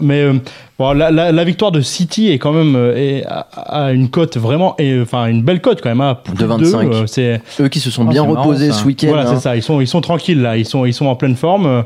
Mais 0.00 0.22
euh, 0.22 0.32
bon, 0.78 0.92
la, 0.92 1.10
la- 1.10 1.30
la 1.30 1.44
victoire 1.44 1.70
de 1.70 1.80
City 1.82 2.30
est 2.30 2.38
quand 2.38 2.52
même 2.52 2.74
euh, 2.76 2.96
est 2.96 3.24
à, 3.26 3.40
à 3.86 3.92
une 3.92 4.08
cote 4.08 4.36
vraiment, 4.38 4.74
et, 4.78 4.98
enfin 5.00 5.26
une 5.26 5.42
belle 5.42 5.60
cote 5.60 5.80
quand 5.82 5.90
même. 5.90 6.00
À 6.00 6.14
plus 6.16 6.34
De 6.34 6.44
25. 6.46 6.90
deux, 6.90 6.96
euh, 6.96 7.06
c'est 7.06 7.40
Eux 7.60 7.68
qui 7.68 7.78
se 7.80 7.90
sont 7.90 8.06
Ah, 8.08 8.10
bien 8.10 8.24
marrant, 8.26 8.42
reposés 8.42 8.72
ce 8.72 8.84
week-end. 8.84 9.08
Voilà, 9.08 9.24
hein. 9.28 9.34
c'est 9.34 9.40
ça. 9.42 9.54
Ils 9.54 9.62
sont, 9.62 9.80
ils 9.80 9.86
sont 9.86 10.00
tranquilles 10.00 10.40
là. 10.42 10.56
Ils 10.56 10.66
sont, 10.66 10.84
ils 10.86 10.94
sont 10.94 11.06
en 11.06 11.14
pleine 11.14 11.36
forme. 11.36 11.84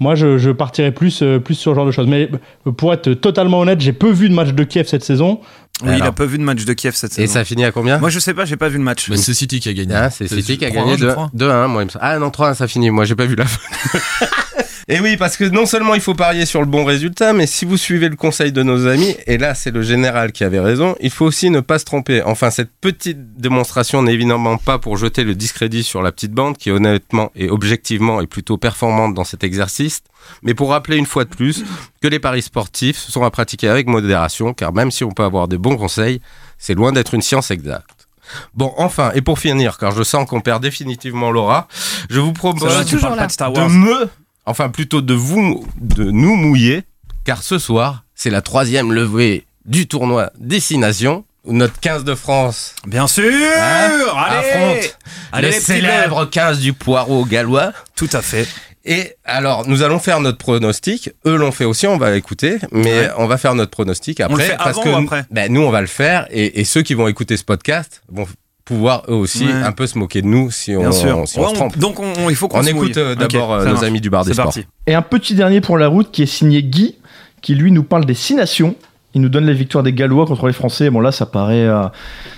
Moi, 0.00 0.14
je, 0.16 0.38
je 0.38 0.50
partirais 0.50 0.90
plus, 0.92 1.22
euh, 1.22 1.38
plus 1.38 1.54
sur 1.54 1.72
ce 1.72 1.76
genre 1.76 1.86
de 1.86 1.90
choses. 1.92 2.06
Mais 2.08 2.28
euh, 2.66 2.72
pour 2.72 2.92
être 2.92 3.12
totalement 3.14 3.60
honnête, 3.60 3.80
j'ai 3.80 3.92
peu 3.92 4.10
vu 4.10 4.28
de 4.28 4.34
match 4.34 4.50
de 4.52 4.64
Kiev 4.64 4.86
cette 4.88 5.04
saison. 5.04 5.40
Oui, 5.82 5.92
il 5.96 6.02
a 6.02 6.12
pas 6.12 6.26
vu 6.26 6.38
de 6.38 6.42
match 6.44 6.64
de 6.64 6.72
Kiev 6.72 6.94
cette 6.94 7.12
Et 7.12 7.14
saison. 7.22 7.32
ça 7.32 7.44
finit 7.44 7.64
à 7.64 7.72
combien 7.72 7.98
Moi 7.98 8.08
je 8.08 8.20
sais 8.20 8.32
pas, 8.32 8.44
j'ai 8.44 8.56
pas 8.56 8.68
vu 8.68 8.78
le 8.78 8.84
match. 8.84 9.08
Mais 9.10 9.16
c'est 9.16 9.34
City 9.34 9.58
qui 9.58 9.68
a 9.68 9.72
gagné. 9.72 9.92
Ah, 9.94 10.08
c'est 10.10 10.28
City 10.28 10.56
qui 10.58 10.64
a 10.64 10.70
3-1, 10.70 10.72
gagné 10.74 10.92
je 10.98 11.04
2 11.06 11.12
crois. 11.12 11.30
2-1, 11.36 11.66
moi, 11.66 11.82
il 11.82 11.86
me 11.86 11.90
semble. 11.90 12.04
Ah 12.04 12.18
non, 12.18 12.28
3-1, 12.28 12.54
ça 12.54 12.68
finit. 12.68 12.90
Moi, 12.90 13.04
j'ai 13.04 13.16
pas 13.16 13.26
vu 13.26 13.34
la 13.34 13.44
fin. 13.46 13.60
Et 14.86 15.00
oui, 15.00 15.16
parce 15.16 15.36
que 15.38 15.44
non 15.44 15.64
seulement 15.64 15.94
il 15.94 16.02
faut 16.02 16.14
parier 16.14 16.44
sur 16.44 16.60
le 16.60 16.66
bon 16.66 16.84
résultat, 16.84 17.32
mais 17.32 17.46
si 17.46 17.64
vous 17.64 17.78
suivez 17.78 18.08
le 18.10 18.16
conseil 18.16 18.52
de 18.52 18.62
nos 18.62 18.86
amis, 18.86 19.16
et 19.26 19.38
là 19.38 19.54
c'est 19.54 19.70
le 19.70 19.80
général 19.80 20.32
qui 20.32 20.44
avait 20.44 20.60
raison, 20.60 20.94
il 21.00 21.10
faut 21.10 21.24
aussi 21.24 21.48
ne 21.48 21.60
pas 21.60 21.78
se 21.78 21.86
tromper. 21.86 22.22
Enfin, 22.22 22.50
cette 22.50 22.70
petite 22.70 23.40
démonstration 23.40 24.02
n'est 24.02 24.12
évidemment 24.12 24.58
pas 24.58 24.78
pour 24.78 24.98
jeter 24.98 25.24
le 25.24 25.34
discrédit 25.34 25.84
sur 25.84 26.02
la 26.02 26.12
petite 26.12 26.32
bande, 26.32 26.58
qui 26.58 26.70
honnêtement 26.70 27.30
et 27.34 27.48
objectivement 27.48 28.20
est 28.20 28.26
plutôt 28.26 28.58
performante 28.58 29.14
dans 29.14 29.24
cet 29.24 29.42
exercice, 29.42 30.02
mais 30.42 30.52
pour 30.52 30.70
rappeler 30.70 30.98
une 30.98 31.06
fois 31.06 31.24
de 31.24 31.30
plus 31.30 31.64
que 32.02 32.08
les 32.08 32.18
paris 32.18 32.42
sportifs 32.42 32.98
sont 32.98 33.22
à 33.24 33.30
pratiquer 33.30 33.68
avec 33.68 33.86
modération, 33.86 34.52
car 34.52 34.74
même 34.74 34.90
si 34.90 35.02
on 35.02 35.12
peut 35.12 35.24
avoir 35.24 35.48
des 35.48 35.58
bons 35.58 35.76
conseils, 35.76 36.20
c'est 36.58 36.74
loin 36.74 36.92
d'être 36.92 37.14
une 37.14 37.22
science 37.22 37.50
exacte. 37.50 38.06
Bon, 38.54 38.72
enfin, 38.76 39.12
et 39.14 39.22
pour 39.22 39.38
finir, 39.38 39.78
car 39.78 39.92
je 39.92 40.02
sens 40.02 40.28
qu'on 40.28 40.40
perd 40.40 40.62
définitivement 40.62 41.30
Laura, 41.30 41.68
je 42.10 42.20
vous 42.20 42.32
propose 42.32 42.84
de 42.86 43.28
Star 43.28 43.52
de 43.52 43.60
Wars. 43.60 43.70
me, 43.70 44.08
enfin 44.46 44.68
plutôt 44.68 45.00
de 45.00 45.14
vous, 45.14 45.66
de 45.80 46.04
nous 46.10 46.36
mouiller, 46.36 46.82
car 47.24 47.42
ce 47.42 47.58
soir, 47.58 48.04
c'est 48.14 48.30
la 48.30 48.42
troisième 48.42 48.92
levée 48.92 49.46
du 49.64 49.86
tournoi 49.86 50.30
Destination, 50.38 51.24
où 51.44 51.52
notre 51.52 51.78
15 51.80 52.04
de 52.04 52.14
France 52.14 52.74
Bien 52.86 53.06
sûr 53.06 53.24
Hein 53.24 53.90
Allez 54.16 54.36
affronte 54.36 54.98
Allez 55.32 55.48
le 55.48 55.54
célèbre 55.60 56.24
15 56.26 56.60
du 56.60 56.72
poireau 56.72 57.24
gallois. 57.24 57.72
Tout 57.96 58.08
à 58.12 58.22
fait. 58.22 58.46
Et 58.86 59.14
alors, 59.24 59.66
nous 59.66 59.82
allons 59.82 59.98
faire 59.98 60.20
notre 60.20 60.36
pronostic. 60.38 61.10
Eux 61.26 61.36
l'ont 61.36 61.52
fait 61.52 61.64
aussi, 61.64 61.86
on 61.86 61.96
va 61.96 62.14
écouter, 62.16 62.58
mais 62.70 62.92
Ouais. 62.92 63.10
on 63.16 63.26
va 63.26 63.38
faire 63.38 63.54
notre 63.54 63.70
pronostic 63.70 64.20
après. 64.20 64.34
On 64.34 64.36
le 64.36 64.42
fait 64.44 64.56
parce 64.58 64.68
avant 64.70 64.82
que 64.82 64.88
ou 64.90 64.94
après 64.96 65.24
ben, 65.30 65.50
nous, 65.50 65.62
on 65.62 65.70
va 65.70 65.80
le 65.80 65.86
faire, 65.86 66.26
et, 66.30 66.60
et 66.60 66.64
ceux 66.64 66.82
qui 66.82 66.92
vont 66.92 67.08
écouter 67.08 67.36
ce 67.38 67.44
podcast 67.44 68.02
vont 68.10 68.26
pouvoir 68.64 69.02
eux 69.08 69.14
aussi 69.14 69.44
Ouais. 69.46 69.52
un 69.52 69.72
peu 69.72 69.86
se 69.86 69.98
moquer 69.98 70.22
de 70.22 70.26
nous 70.26 70.50
si 70.50 70.74
on, 70.74 70.80
Bien 70.80 70.92
sûr. 70.92 71.22
si 71.26 71.38
on 71.38 71.48
se 71.48 71.54
trompe. 71.54 71.76
donc 71.78 72.00
on, 72.00 72.12
on- 72.24 72.30
il 72.30 72.36
faut 72.36 72.48
qu'on 72.48 72.62
écoute 72.64 72.96
euh, 72.96 73.14
d'abord 73.14 73.52
euh, 73.52 73.64
nos 73.66 73.72
marche. 73.72 73.84
amis 73.84 74.00
du 74.00 74.08
bar 74.10 74.24
des 74.24 74.32
sports. 74.32 74.46
parti. 74.46 74.64
Et 74.86 74.94
un 74.94 75.02
petit 75.02 75.34
dernier 75.34 75.60
pour 75.60 75.76
la 75.78 75.88
route 75.88 76.10
qui 76.10 76.22
est 76.22 76.26
signé 76.26 76.62
Guy, 76.62 76.96
qui 77.42 77.54
lui 77.54 77.70
nous 77.72 77.82
parle 77.84 78.04
des 78.06 78.14
six 78.14 78.34
nations. 78.34 78.74
Il 79.16 79.20
nous 79.20 79.28
donne 79.28 79.46
la 79.46 79.52
victoire 79.52 79.84
des 79.84 79.92
Gallois 79.92 80.26
contre 80.26 80.48
les 80.48 80.52
Français. 80.52 80.90
Bon 80.90 80.98
là, 80.98 81.12
ça 81.12 81.24
paraît, 81.24 81.66
euh, 81.68 81.84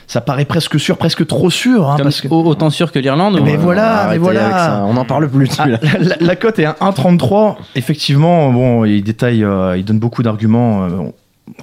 ça 0.06 0.20
paraît 0.20 0.44
presque 0.44 0.78
sûr, 0.78 0.98
presque 0.98 1.26
trop 1.26 1.48
sûr. 1.48 1.88
hein, 1.88 1.96
parce 2.02 2.20
que... 2.20 2.28
Autant 2.28 2.68
sûr 2.68 2.92
que 2.92 2.98
l'Irlande. 2.98 3.40
ou- 3.40 3.42
Mais 3.42 3.56
voilà, 3.56 4.08
mais 4.10 4.18
voilà. 4.18 4.84
On 4.86 4.92
n'en 4.92 5.06
parle 5.06 5.26
plus. 5.30 5.48
Ah, 5.58 5.68
la, 5.68 6.16
la 6.20 6.36
cote 6.36 6.58
est 6.58 6.66
à 6.66 6.76
1,33. 6.82 7.56
Effectivement, 7.76 8.52
bon, 8.52 8.84
il 8.84 9.02
détaille, 9.02 9.42
euh, 9.42 9.78
il 9.78 9.86
donne 9.86 9.98
beaucoup 9.98 10.22
d'arguments 10.22 10.82
euh, 10.84 10.90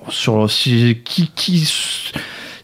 sur 0.09 0.49
si, 0.49 0.97
qui, 1.05 1.29
qui, 1.35 1.71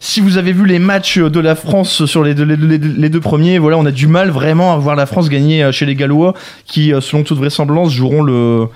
si 0.02 0.20
vous 0.20 0.38
avez 0.38 0.52
vu 0.52 0.66
les 0.66 0.78
matchs 0.78 1.18
de 1.18 1.40
la 1.40 1.54
France 1.54 2.06
sur 2.06 2.24
les 2.24 2.34
deux, 2.34 2.44
les, 2.44 2.56
les- 2.56 2.78
les 2.78 3.08
deux 3.10 3.20
premiers, 3.20 3.58
voilà, 3.58 3.76
on 3.78 3.84
a 3.86 3.90
du 3.92 4.06
mal 4.06 4.30
vraiment 4.30 4.72
à 4.72 4.76
voir 4.78 4.96
la 4.96 5.06
France 5.06 5.28
gagner 5.28 5.62
euh, 5.62 5.72
chez 5.72 5.86
les 5.86 5.94
Gallois, 5.94 6.34
qui, 6.66 6.92
euh, 6.92 7.00
selon 7.00 7.22
toute 7.22 7.38
vraisemblance, 7.38 7.92
joueront 7.92 8.22
le 8.22 8.66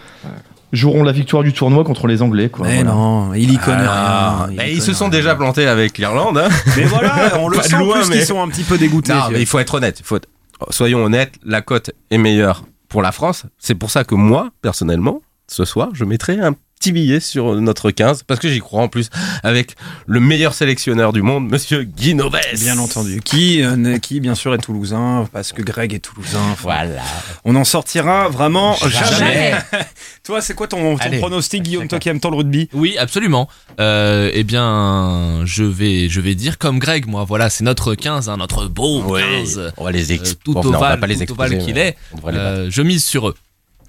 joueront 0.72 1.04
la 1.04 1.12
victoire 1.12 1.44
du 1.44 1.52
tournoi 1.52 1.84
contre 1.84 2.08
les 2.08 2.20
Anglais. 2.20 2.48
Quoi, 2.48 2.66
Mais 2.66 2.76
voilà. 2.82 2.90
non, 2.90 3.32
il 3.34 3.52
y 3.52 3.56
connaît 3.58 3.84
Ah, 3.88 4.46
rien. 4.48 4.62
il 4.66 4.72
y 4.72 4.76
ils 4.76 4.82
se 4.82 4.92
sont 4.92 5.04
rien. 5.04 5.12
déjà 5.12 5.34
plantés 5.36 5.66
avec 5.68 5.98
l'Irlande. 5.98 6.36
Hein. 6.38 6.48
Mais 6.76 6.82
voilà, 6.84 7.38
on 7.38 7.48
le 7.48 7.62
sent 7.62 7.76
loin, 7.76 8.00
plus 8.00 8.08
mais- 8.10 8.16
qu'ils 8.16 8.26
sont 8.26 8.42
un 8.42 8.48
petit 8.48 8.64
peu 8.64 8.76
dégoûtés. 8.76 9.12
Non, 9.12 9.30
mais 9.30 9.40
il 9.40 9.46
faut 9.46 9.60
être 9.60 9.74
honnête. 9.74 10.00
Il 10.00 10.04
faut 10.04 10.16
être- 10.16 10.28
Soyons 10.70 11.04
honnêtes, 11.04 11.34
la 11.44 11.60
cote 11.62 11.92
est 12.10 12.18
meilleure 12.18 12.64
pour 12.88 13.02
la 13.02 13.12
France. 13.12 13.44
C'est 13.58 13.74
pour 13.76 13.90
ça 13.90 14.02
que 14.04 14.14
moi, 14.16 14.48
personnellement, 14.62 15.22
ce 15.46 15.64
soir, 15.64 15.90
je 15.92 16.04
mettrai 16.04 16.40
un 16.40 16.54
petit 16.84 16.92
billet 16.92 17.20
sur 17.20 17.58
notre 17.62 17.90
15 17.90 18.24
parce 18.24 18.38
que 18.38 18.48
j'y 18.50 18.58
crois 18.58 18.82
en 18.82 18.88
plus 18.88 19.08
avec 19.42 19.74
le 20.06 20.20
meilleur 20.20 20.52
sélectionneur 20.52 21.14
du 21.14 21.22
monde, 21.22 21.48
monsieur 21.48 21.82
Guy 21.82 22.14
Noves. 22.14 22.36
Bien 22.60 22.76
entendu. 22.76 23.22
Qui, 23.24 23.62
euh, 23.62 23.96
qui 23.96 24.20
bien 24.20 24.34
sûr 24.34 24.52
est 24.52 24.58
toulousain, 24.58 25.26
parce 25.32 25.54
que 25.54 25.62
Greg 25.62 25.94
est 25.94 26.00
toulousain. 26.00 26.54
Voilà. 26.60 27.00
On 27.46 27.56
en 27.56 27.64
sortira 27.64 28.28
vraiment 28.28 28.74
jamais. 28.74 29.18
Jamais. 29.18 29.54
Toi, 30.24 30.42
c'est 30.42 30.52
quoi 30.52 30.68
ton, 30.68 30.98
pronostic, 31.20 31.62
Guillaume, 31.62 31.88
toi 31.88 31.98
qui 31.98 32.08
aimes 32.08 32.20
tant 32.20 32.30
le 32.30 32.36
rugby? 32.36 32.68
Oui, 32.72 32.96
absolument. 32.98 33.48
Euh, 33.78 34.30
eh 34.32 34.42
bien, 34.42 35.42
je 35.44 35.64
vais, 35.64 36.08
je 36.08 36.20
vais 36.20 36.34
dire 36.34 36.56
comme 36.58 36.78
Greg, 36.78 37.06
moi. 37.06 37.24
Voilà, 37.24 37.50
c'est 37.50 37.64
notre 37.64 37.94
15, 37.94 38.28
hein, 38.28 38.38
notre 38.38 38.66
beau 38.66 39.02
15. 39.02 39.72
On 39.76 39.84
va 39.84 39.92
les 39.92 40.10
euh, 40.10 40.14
exposer. 40.14 40.38
tout 40.44 40.56
ovale, 40.58 40.98
tout 41.26 41.32
ovale 41.32 41.58
qu'il 41.58 41.78
est. 41.78 41.96
Euh, 42.26 42.68
je 42.70 42.82
mise 42.82 43.04
sur 43.04 43.28
eux. 43.28 43.34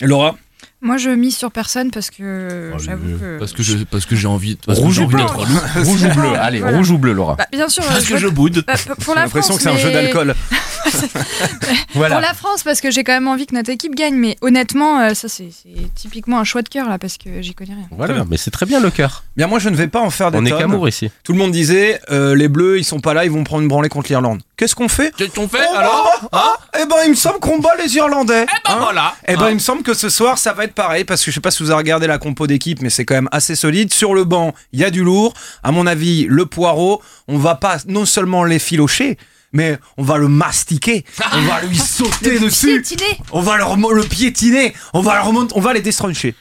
Laura? 0.01 0.35
Moi, 0.85 0.97
je 0.97 1.09
mise 1.09 1.35
sur 1.35 1.51
personne 1.51 1.89
parce 1.91 2.11
que 2.11 2.71
Oh, 2.73 2.77
j'avoue 2.79 3.17
que. 3.19 3.39
Parce 3.39 3.53
que 3.53 3.63
je, 3.63 3.77
parce 3.85 4.05
que 4.05 4.15
j'ai 4.15 4.27
envie, 4.27 4.55
parce 4.55 4.77
que 4.77 4.83
Rouge 4.83 4.99
ou 4.99 5.07
bleu. 5.07 5.23
Rouge 5.75 6.03
ou 6.03 6.13
bleu 6.13 6.29
Allez, 6.39 6.59
Voilà. 6.59 6.77
rouge 6.77 6.91
ou 6.91 6.97
bleu, 6.99 7.11
Laura. 7.13 7.35
Bah, 7.35 7.47
bien 7.51 7.67
sûr. 7.69 7.83
Parce 7.83 8.03
je 8.03 8.09
que 8.09 8.13
vote- 8.13 8.21
je 8.21 8.27
boude. 8.27 8.63
bah, 8.67 8.73
pour 9.01 9.13
J'ai 9.13 9.15
la 9.15 9.21
l'impression 9.25 9.57
France, 9.57 9.57
que 9.57 9.63
c'est 9.63 9.69
un 9.69 9.77
jeu 9.77 9.91
d'alcool. 9.91 10.35
Pour 11.93 12.03
la 12.03 12.33
France, 12.33 12.61
parce 12.63 12.81
que 12.81 12.91
j'ai 12.91 13.03
quand 13.03 13.13
même 13.13 13.27
envie 13.27 13.45
que 13.47 13.55
notre 13.55 13.69
équipe 13.71 13.95
gagne, 13.95 14.15
mais 14.15 14.37
honnêtement, 14.41 14.99
euh, 14.99 15.13
ça 15.13 15.27
c'est 15.27 15.49
c'est 15.51 15.93
typiquement 15.95 16.39
un 16.39 16.43
choix 16.43 16.61
de 16.61 16.69
cœur 16.69 16.87
là, 16.89 16.99
parce 16.99 17.17
que 17.17 17.41
j'y 17.41 17.53
connais 17.55 17.73
rien. 17.73 17.87
Voilà, 17.91 18.23
mais 18.29 18.37
c'est 18.37 18.51
très 18.51 18.65
bien 18.65 18.79
le 18.79 18.91
cœur. 18.91 19.23
Bien, 19.35 19.47
moi, 19.47 19.57
je 19.59 19.69
ne 19.69 19.75
vais 19.75 19.87
pas 19.87 20.01
en 20.01 20.09
faire 20.11 20.29
des 20.31 20.37
On 20.37 20.45
est 20.45 20.51
qu'amour 20.51 20.87
ici. 20.87 21.09
Tout 21.23 21.31
le 21.33 21.39
monde 21.39 21.51
disait, 21.51 21.99
euh, 22.11 22.35
les 22.35 22.47
Bleus, 22.47 22.77
ils 22.79 22.83
sont 22.83 22.99
pas 22.99 23.13
là, 23.13 23.25
ils 23.25 23.31
vont 23.31 23.43
prendre 23.43 23.63
une 23.63 23.67
branlée 23.67 23.89
contre 23.89 24.09
l'Irlande. 24.09 24.41
Qu'est-ce 24.57 24.75
qu'on 24.75 24.87
fait? 24.87 25.13
Qu'est-ce 25.17 25.31
qu'on 25.31 25.47
fait 25.47 25.57
Oh, 25.73 25.75
alors? 25.77 26.29
ah, 26.31 26.53
Eh 26.79 26.85
ben, 26.85 26.95
il 27.05 27.09
me 27.11 27.15
semble 27.15 27.39
qu'on 27.39 27.59
bat 27.59 27.71
les 27.83 27.95
Irlandais. 27.95 28.43
Eh 28.47 28.67
ben 28.67 28.75
Hein? 28.75 28.79
voilà. 28.79 29.15
Eh 29.27 29.35
ben, 29.35 29.43
Hein. 29.43 29.49
il 29.49 29.53
me 29.55 29.59
semble 29.59 29.81
que 29.83 29.93
ce 29.93 30.09
soir, 30.09 30.37
ça 30.37 30.53
va 30.53 30.63
être 30.65 30.74
pareil, 30.75 31.03
parce 31.05 31.23
que 31.23 31.31
je 31.31 31.35
sais 31.35 31.41
pas 31.41 31.51
si 31.51 31.63
vous 31.63 31.71
avez 31.71 31.79
regardé 31.79 32.07
la 32.07 32.17
compo 32.17 32.47
d'équipe, 32.47 32.81
mais 32.81 32.89
c'est 32.89 33.05
quand 33.05 33.15
même 33.15 33.29
assez 33.31 33.55
solide. 33.55 33.93
Sur 33.93 34.13
le 34.13 34.23
banc, 34.23 34.53
il 34.73 34.79
y 34.79 34.83
a 34.83 34.91
du 34.91 35.03
lourd. 35.03 35.33
À 35.63 35.71
mon 35.71 35.87
avis, 35.87 36.25
le 36.29 36.45
poireau, 36.45 37.01
on 37.27 37.37
va 37.37 37.55
pas 37.55 37.77
non 37.87 38.05
seulement 38.05 38.43
les 38.43 38.59
filocher, 38.59 39.17
mais 39.53 39.79
on 39.97 40.03
va 40.03 40.17
le 40.17 40.27
mastiquer. 40.27 41.05
On 41.33 41.41
va 41.41 41.61
lui 41.61 41.77
sauter 41.77 42.39
dessus. 42.39 42.81
Piétiner 42.81 43.17
On 43.31 43.41
va 43.41 43.57
le 43.57 44.03
piétiner. 44.03 44.73
On 44.93 45.01
va 45.01 45.21
remonter, 45.21 45.53
on 45.55 45.61
va 45.61 45.73
les 45.73 45.81
destroncher. 45.81 46.35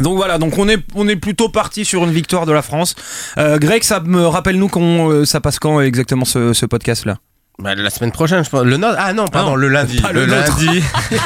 Donc 0.00 0.16
voilà, 0.16 0.38
donc 0.38 0.58
on 0.58 0.68
est 0.68 0.78
on 0.94 1.08
est 1.08 1.16
plutôt 1.16 1.48
parti 1.48 1.84
sur 1.84 2.04
une 2.04 2.12
victoire 2.12 2.46
de 2.46 2.52
la 2.52 2.62
France. 2.62 2.94
Euh, 3.38 3.58
Greg, 3.58 3.82
ça 3.82 4.00
me 4.00 4.26
rappelle 4.26 4.58
nous 4.58 4.68
qu'on 4.68 5.10
euh, 5.10 5.24
ça 5.24 5.40
passe 5.40 5.58
quand 5.58 5.80
exactement 5.80 6.24
ce, 6.24 6.52
ce 6.52 6.66
podcast 6.66 7.06
là 7.06 7.18
Bah, 7.60 7.74
la 7.74 7.90
semaine 7.90 8.12
prochaine, 8.12 8.44
je 8.44 8.50
pense. 8.50 8.62
Le 8.62 8.76
nôtre 8.76 8.94
Ah 9.00 9.12
non, 9.12 9.24
pardon, 9.26 9.50
non, 9.50 9.56
le 9.56 9.66
lundi. 9.68 10.00
pas 10.00 10.12
le 10.12 10.26
lundi. 10.26 10.68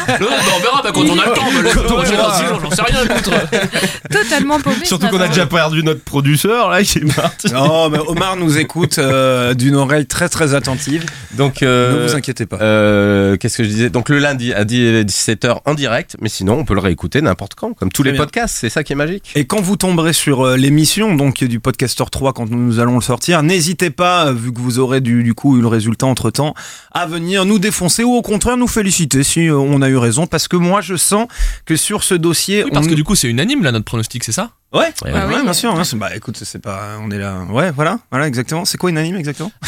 Non, 0.08 0.26
bah, 0.30 0.36
on 0.56 0.60
verra 0.62 0.80
bah, 0.82 0.90
quand 0.94 1.02
on 1.02 1.18
a 1.18 1.26
le 1.26 1.32
temps. 1.34 1.42
bah, 1.52 1.60
le- 1.62 1.70
Quand 1.74 1.94
on 1.94 2.02
verra. 2.02 2.58
J'en 2.62 2.70
sais 2.70 2.82
rien, 2.82 3.04
écoute. 3.04 3.30
Totalement 4.10 4.58
paumé. 4.58 4.76
Surtout 4.84 5.08
qu'on 5.08 5.20
a 5.20 5.28
déjà 5.28 5.44
perdu 5.44 5.82
notre 5.82 6.00
producteur, 6.00 6.70
là, 6.70 6.82
qui 6.82 7.00
est 7.00 7.14
parti. 7.14 7.52
Non, 7.52 7.90
mais 7.90 7.98
Omar 7.98 8.36
nous 8.36 8.56
écoute 8.56 8.96
euh, 8.98 9.52
d'une 9.52 9.76
oreille 9.76 10.06
très 10.06 10.30
très 10.30 10.54
attentive. 10.54 11.04
Donc, 11.34 11.62
euh, 11.62 12.04
ne 12.04 12.08
vous 12.08 12.14
inquiétez 12.16 12.46
pas. 12.46 12.56
euh, 12.62 13.36
qu'est-ce 13.36 13.58
que 13.58 13.64
je 13.64 13.68
disais? 13.68 13.90
Donc 13.90 14.08
le 14.08 14.18
lundi 14.18 14.54
à 14.54 14.64
17h 14.64 15.58
en 15.66 15.74
direct, 15.74 16.16
mais 16.22 16.30
sinon 16.30 16.54
on 16.60 16.64
peut 16.64 16.74
le 16.74 16.80
réécouter 16.80 17.20
n'importe 17.20 17.54
quand, 17.56 17.74
comme 17.74 17.92
tous 17.92 18.02
les 18.04 18.12
bien. 18.12 18.20
podcasts, 18.22 18.56
c'est 18.58 18.70
ça 18.70 18.82
qui 18.84 18.94
est 18.94 18.96
magique. 18.96 19.32
Et 19.34 19.44
quand 19.44 19.60
vous 19.60 19.76
tomberez 19.76 20.14
sur 20.14 20.46
euh, 20.46 20.56
l'émission 20.56 21.14
donc 21.14 21.44
du 21.44 21.60
podcaster 21.60 22.04
3 22.10 22.32
quand 22.32 22.48
nous, 22.48 22.56
nous 22.58 22.78
allons 22.80 22.94
le 22.94 23.02
sortir, 23.02 23.42
n'hésitez 23.42 23.90
pas, 23.90 24.32
vu 24.32 24.50
que 24.52 24.60
vous 24.60 24.78
aurez 24.78 25.02
du, 25.02 25.22
du 25.22 25.34
coup 25.34 25.58
eu 25.58 25.60
le 25.60 25.68
résultat 25.68 26.06
entre 26.06 26.21
temps, 26.30 26.54
à 26.92 27.06
venir 27.06 27.44
nous 27.44 27.58
défoncer 27.58 28.04
ou 28.04 28.14
au 28.14 28.22
contraire 28.22 28.56
nous 28.56 28.68
féliciter 28.68 29.22
si 29.22 29.48
euh, 29.48 29.56
on 29.56 29.82
a 29.82 29.88
eu 29.88 29.96
raison, 29.96 30.26
parce 30.26 30.48
que 30.48 30.56
moi 30.56 30.80
je 30.80 30.96
sens 30.96 31.26
que 31.66 31.76
sur 31.76 32.04
ce 32.04 32.14
dossier, 32.14 32.64
Oui, 32.64 32.70
parce 32.72 32.86
on- 32.86 32.90
que 32.90 32.94
du 32.94 33.04
coup, 33.04 33.14
c'est 33.14 33.28
unanime 33.28 33.62
là 33.62 33.72
notre 33.72 33.84
pronostic, 33.84 34.24
c'est 34.24 34.32
ça? 34.32 34.50
Ouais, 34.72 34.80
Ouais, 35.04 35.12
ouais, 35.12 35.12
bah 35.12 35.24
oui. 35.28 35.34
ouais, 35.34 35.42
bien 35.42 35.52
sûr. 35.52 35.74
hein, 35.78 35.82
bah 35.96 36.16
écoute, 36.16 36.38
c'est 36.42 36.58
pas, 36.62 36.96
on 37.02 37.10
est 37.10 37.18
là, 37.18 37.40
ouais, 37.50 37.70
voilà, 37.72 37.98
voilà 38.10 38.26
exactement. 38.26 38.64
C'est 38.64 38.78
quoi 38.78 38.88
unanime 38.88 39.16
exactement? 39.16 39.52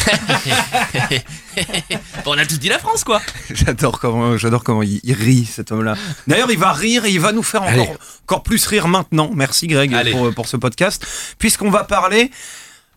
Bon, 2.25 2.33
On 2.33 2.37
a 2.37 2.45
tous 2.45 2.57
dit 2.59 2.69
la 2.69 2.79
France, 2.79 3.03
quoi. 3.03 3.21
J'adore 3.53 3.99
comment, 3.99 4.35
j'adore 4.37 4.63
comment 4.63 4.81
il, 4.83 4.99
il 5.03 5.13
rit 5.13 5.45
cet 5.45 5.71
homme-là. 5.71 5.95
D'ailleurs, 6.27 6.49
il 6.51 6.57
va 6.57 6.73
rire 6.73 7.05
et 7.05 7.11
il 7.11 7.19
va 7.19 7.31
nous 7.31 7.43
faire 7.43 7.61
Allez. 7.63 7.81
encore, 7.81 7.95
encore 8.23 8.43
plus 8.43 8.65
rire 8.65 8.87
maintenant. 8.87 9.29
Merci 9.33 9.67
Greg 9.67 9.95
pour, 10.11 10.33
pour 10.33 10.47
ce 10.47 10.57
podcast, 10.57 11.05
puisqu'on 11.37 11.69
va 11.69 11.83
parler 11.83 12.31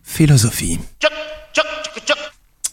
philosophie. 0.03 0.79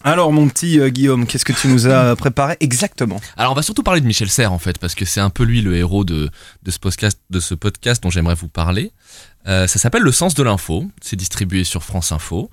Alors 0.07 0.33
mon 0.33 0.49
petit 0.49 0.79
euh, 0.79 0.89
Guillaume, 0.89 1.27
qu'est-ce 1.27 1.45
que 1.45 1.53
tu 1.53 1.67
nous 1.67 1.89
as 1.89 2.15
préparé 2.15 2.57
exactement 2.61 3.21
Alors, 3.37 3.51
on 3.51 3.55
va 3.57 3.63
surtout 3.63 3.83
parler 3.83 4.01
de 4.01 4.07
Michel 4.07 4.31
Serres, 4.31 4.53
en 4.53 4.59
fait, 4.61 4.79
parce 4.79 4.95
que 4.95 5.05
c'est 5.05 5.19
un 5.19 5.31
peu 5.31 5.43
lui 5.43 5.63
le 5.63 5.75
héros 5.75 6.05
de, 6.05 6.31
de, 6.63 6.71
ce, 6.71 6.79
podcast, 6.79 7.19
de 7.29 7.41
ce 7.41 7.57
podcast 7.57 8.05
dont 8.05 8.11
j'aimerais 8.11 8.37
vous 8.37 8.47
parler. 8.47 8.93
Euh, 9.49 9.67
ça 9.67 9.81
s'appelle 9.81 10.03
Le 10.03 10.13
Sens 10.13 10.35
de 10.35 10.45
l'Info. 10.45 10.87
C'est 11.01 11.17
distribué 11.17 11.65
sur 11.65 11.83
France 11.83 12.13
Info. 12.13 12.51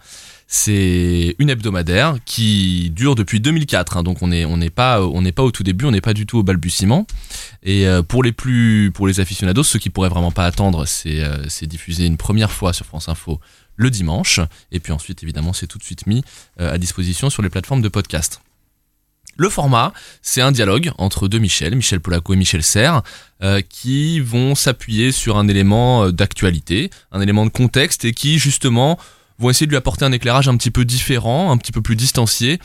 C'est 0.47 1.35
une 1.39 1.49
hebdomadaire 1.49 2.17
qui 2.25 2.91
dure 2.91 3.15
depuis 3.15 3.39
2004, 3.39 3.97
hein, 3.97 4.03
donc 4.03 4.21
on 4.21 4.27
n'est 4.27 4.69
pas 4.69 5.01
on 5.01 5.21
n'est 5.21 5.31
pas 5.31 5.41
au 5.41 5.51
tout 5.51 5.63
début, 5.63 5.85
on 5.85 5.91
n'est 5.91 6.01
pas 6.01 6.13
du 6.13 6.25
tout 6.25 6.37
au 6.37 6.43
balbutiement. 6.43 7.07
Et 7.63 7.87
euh, 7.87 8.03
pour 8.03 8.23
les 8.23 8.33
plus 8.33 8.91
pour 8.93 9.07
les 9.07 9.19
aficionados, 9.19 9.63
ceux 9.63 9.79
qui 9.79 9.89
pourraient 9.89 10.09
vraiment 10.09 10.31
pas 10.31 10.45
attendre, 10.45 10.85
c'est 10.85 11.23
euh, 11.23 11.47
c'est 11.47 11.65
diffusé 11.65 12.05
une 12.05 12.17
première 12.17 12.51
fois 12.51 12.73
sur 12.73 12.85
France 12.85 13.09
Info 13.09 13.39
le 13.75 13.89
dimanche, 13.89 14.39
et 14.71 14.79
puis 14.79 14.91
ensuite 14.91 15.23
évidemment 15.23 15.53
c'est 15.53 15.67
tout 15.67 15.77
de 15.77 15.83
suite 15.83 16.07
mis 16.07 16.23
euh, 16.59 16.73
à 16.73 16.77
disposition 16.77 17.29
sur 17.29 17.41
les 17.41 17.49
plateformes 17.49 17.81
de 17.81 17.89
podcast. 17.89 18.41
Le 19.35 19.49
format, 19.49 19.93
c'est 20.21 20.41
un 20.41 20.51
dialogue 20.51 20.91
entre 20.99 21.27
deux 21.27 21.39
Michel, 21.39 21.75
Michel 21.75 21.99
Polaco 21.99 22.33
et 22.33 22.37
Michel 22.37 22.61
Serres, 22.61 23.01
euh, 23.41 23.61
qui 23.67 24.19
vont 24.19 24.53
s'appuyer 24.53 25.11
sur 25.11 25.37
un 25.37 25.47
élément 25.47 26.03
euh, 26.03 26.11
d'actualité, 26.11 26.91
un 27.11 27.19
élément 27.19 27.43
de 27.43 27.49
contexte, 27.49 28.05
et 28.05 28.13
qui 28.13 28.37
justement 28.37 28.99
vont 29.39 29.49
essayer 29.49 29.65
de 29.65 29.71
lui 29.71 29.77
apporter 29.77 30.05
un 30.05 30.11
éclairage 30.11 30.47
un 30.47 30.55
petit 30.55 30.69
peu 30.69 30.85
différent, 30.85 31.51
un 31.51 31.57
petit 31.57 31.71
peu 31.71 31.81
plus 31.81 31.95
distancié, 31.95 32.59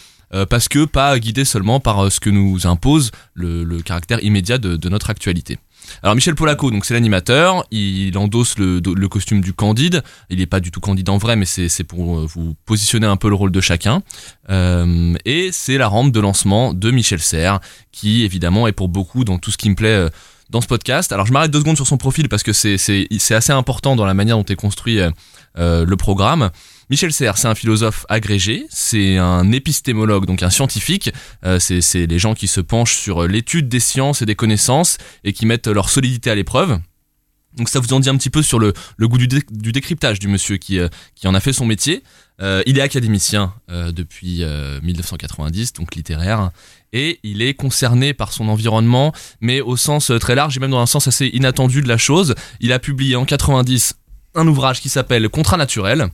parce 0.50 0.68
que 0.68 0.84
pas 0.84 1.18
guidé 1.18 1.46
seulement 1.46 1.80
par 1.80 2.12
ce 2.12 2.20
que 2.20 2.28
nous 2.28 2.66
impose 2.66 3.12
le, 3.32 3.80
caractère 3.80 4.22
immédiat 4.22 4.58
de 4.58 4.88
notre 4.90 5.08
actualité. 5.08 5.58
Alors 6.02 6.14
Michel 6.14 6.34
Polaco, 6.34 6.70
donc 6.70 6.84
c'est 6.84 6.94
l'animateur, 6.94 7.64
il 7.70 8.16
endosse 8.18 8.58
le, 8.58 9.08
costume 9.08 9.40
du 9.40 9.52
Candide. 9.52 10.02
Il 10.30 10.38
n'est 10.38 10.46
pas 10.46 10.60
du 10.60 10.70
tout 10.70 10.80
Candide 10.80 11.08
en 11.08 11.18
vrai, 11.18 11.36
mais 11.36 11.44
c'est 11.44 11.84
pour 11.84 12.18
euh, 12.18 12.26
vous 12.26 12.54
positionner 12.64 13.06
un 13.06 13.16
peu 13.16 13.28
le 13.28 13.34
rôle 13.34 13.50
de 13.50 13.60
chacun. 13.60 14.02
Euh, 14.50 15.14
et 15.24 15.50
c'est 15.52 15.78
la 15.78 15.88
rampe 15.88 16.12
de 16.12 16.20
lancement 16.20 16.74
de 16.74 16.90
Michel 16.90 17.20
Serres, 17.20 17.60
qui 17.92 18.24
évidemment 18.24 18.68
est 18.68 18.72
pour 18.72 18.88
beaucoup 18.88 19.24
dans 19.24 19.38
tout 19.38 19.50
ce 19.50 19.56
qui 19.56 19.70
me 19.70 19.74
plaît 19.74 19.88
euh, 19.88 20.08
dans 20.50 20.60
ce 20.60 20.66
podcast. 20.66 21.12
Alors 21.12 21.26
je 21.26 21.32
m'arrête 21.32 21.50
deux 21.50 21.60
secondes 21.60 21.76
sur 21.76 21.86
son 21.86 21.96
profil 21.96 22.28
parce 22.28 22.42
que 22.42 22.52
c'est 22.52 23.34
assez 23.34 23.52
important 23.52 23.96
dans 23.96 24.06
la 24.06 24.14
manière 24.14 24.36
dont 24.36 24.44
est 24.44 24.56
construit 24.56 24.98
le 25.56 25.94
programme. 25.96 26.50
Michel 26.90 27.12
Serres, 27.12 27.36
c'est 27.36 27.48
un 27.48 27.54
philosophe 27.54 28.06
agrégé, 28.08 28.66
c'est 28.70 29.18
un 29.18 29.52
épistémologue, 29.52 30.24
donc 30.24 30.42
un 30.42 30.48
scientifique. 30.50 31.12
Euh, 31.44 31.58
c'est 31.58 32.06
les 32.06 32.18
gens 32.18 32.34
qui 32.34 32.48
se 32.48 32.60
penchent 32.62 32.96
sur 32.96 33.28
l'étude 33.28 33.68
des 33.68 33.80
sciences 33.80 34.22
et 34.22 34.26
des 34.26 34.34
connaissances 34.34 34.96
et 35.22 35.32
qui 35.34 35.44
mettent 35.44 35.66
leur 35.66 35.90
solidité 35.90 36.30
à 36.30 36.34
l'épreuve. 36.34 36.78
Donc 37.56 37.68
ça 37.68 37.80
vous 37.80 37.92
en 37.92 38.00
dit 38.00 38.08
un 38.08 38.16
petit 38.16 38.30
peu 38.30 38.42
sur 38.42 38.58
le, 38.58 38.72
goût 39.00 39.18
du, 39.18 39.26
dé- 39.28 39.42
du 39.50 39.72
décryptage 39.72 40.18
du 40.18 40.28
monsieur 40.28 40.56
qui, 40.56 40.78
euh, 40.78 40.88
qui 41.14 41.26
en 41.28 41.34
a 41.34 41.40
fait 41.40 41.52
son 41.52 41.66
métier. 41.66 42.02
Euh, 42.40 42.62
il 42.66 42.78
est 42.78 42.82
académicien 42.82 43.52
depuis 43.68 44.42
euh, 44.44 44.80
1990, 44.82 45.72
donc 45.74 45.94
littéraire, 45.96 46.52
et 46.92 47.18
il 47.24 47.42
est 47.42 47.52
concerné 47.54 48.14
par 48.14 48.32
son 48.32 48.48
environnement, 48.48 49.12
mais 49.40 49.60
au 49.60 49.76
sens 49.76 50.12
très 50.20 50.34
large 50.36 50.56
et 50.56 50.60
même 50.60 50.70
dans 50.70 50.78
un 50.80 50.86
sens 50.86 51.06
assez 51.08 51.26
inattendu 51.26 51.82
de 51.82 51.88
la 51.88 51.98
chose. 51.98 52.34
Il 52.60 52.72
a 52.72 52.78
publié 52.78 53.16
en 53.16 53.24
90 53.26 53.94
un 54.34 54.46
ouvrage 54.46 54.80
qui 54.80 54.88
s'appelle 54.88 55.28
Contrat 55.28 55.56
naturel, 55.56 56.08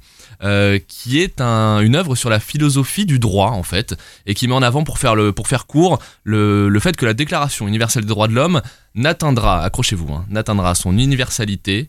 euh, 0.45 0.79
qui 0.87 1.21
est 1.21 1.41
un- 1.41 1.81
une 1.81 1.97
œuvre 1.97 2.15
sur 2.15 2.29
la 2.31 2.39
philosophie 2.41 3.07
du 3.07 3.19
droit 3.19 3.51
en 3.51 3.63
fait, 3.63 3.95
et 4.27 4.35
qui 4.35 4.47
met 4.47 4.55
en 4.55 4.63
avant 4.63 4.85
pour 4.85 4.99
faire 4.99 5.15
pour 5.35 5.49
faire 5.49 5.67
court 5.67 6.01
le, 6.23 6.69
le 6.69 6.81
fait 6.81 6.97
que 6.97 7.07
la 7.07 7.15
Déclaration 7.15 7.67
universelle 7.67 8.03
des 8.05 8.09
droits 8.09 8.29
de 8.29 8.35
l'homme 8.35 8.61
n'atteindra, 8.95 9.63
accrochez-vous, 9.65 10.13
hein, 10.13 10.27
n'atteindra 10.29 10.75
son 10.75 10.97
universalité 10.99 11.89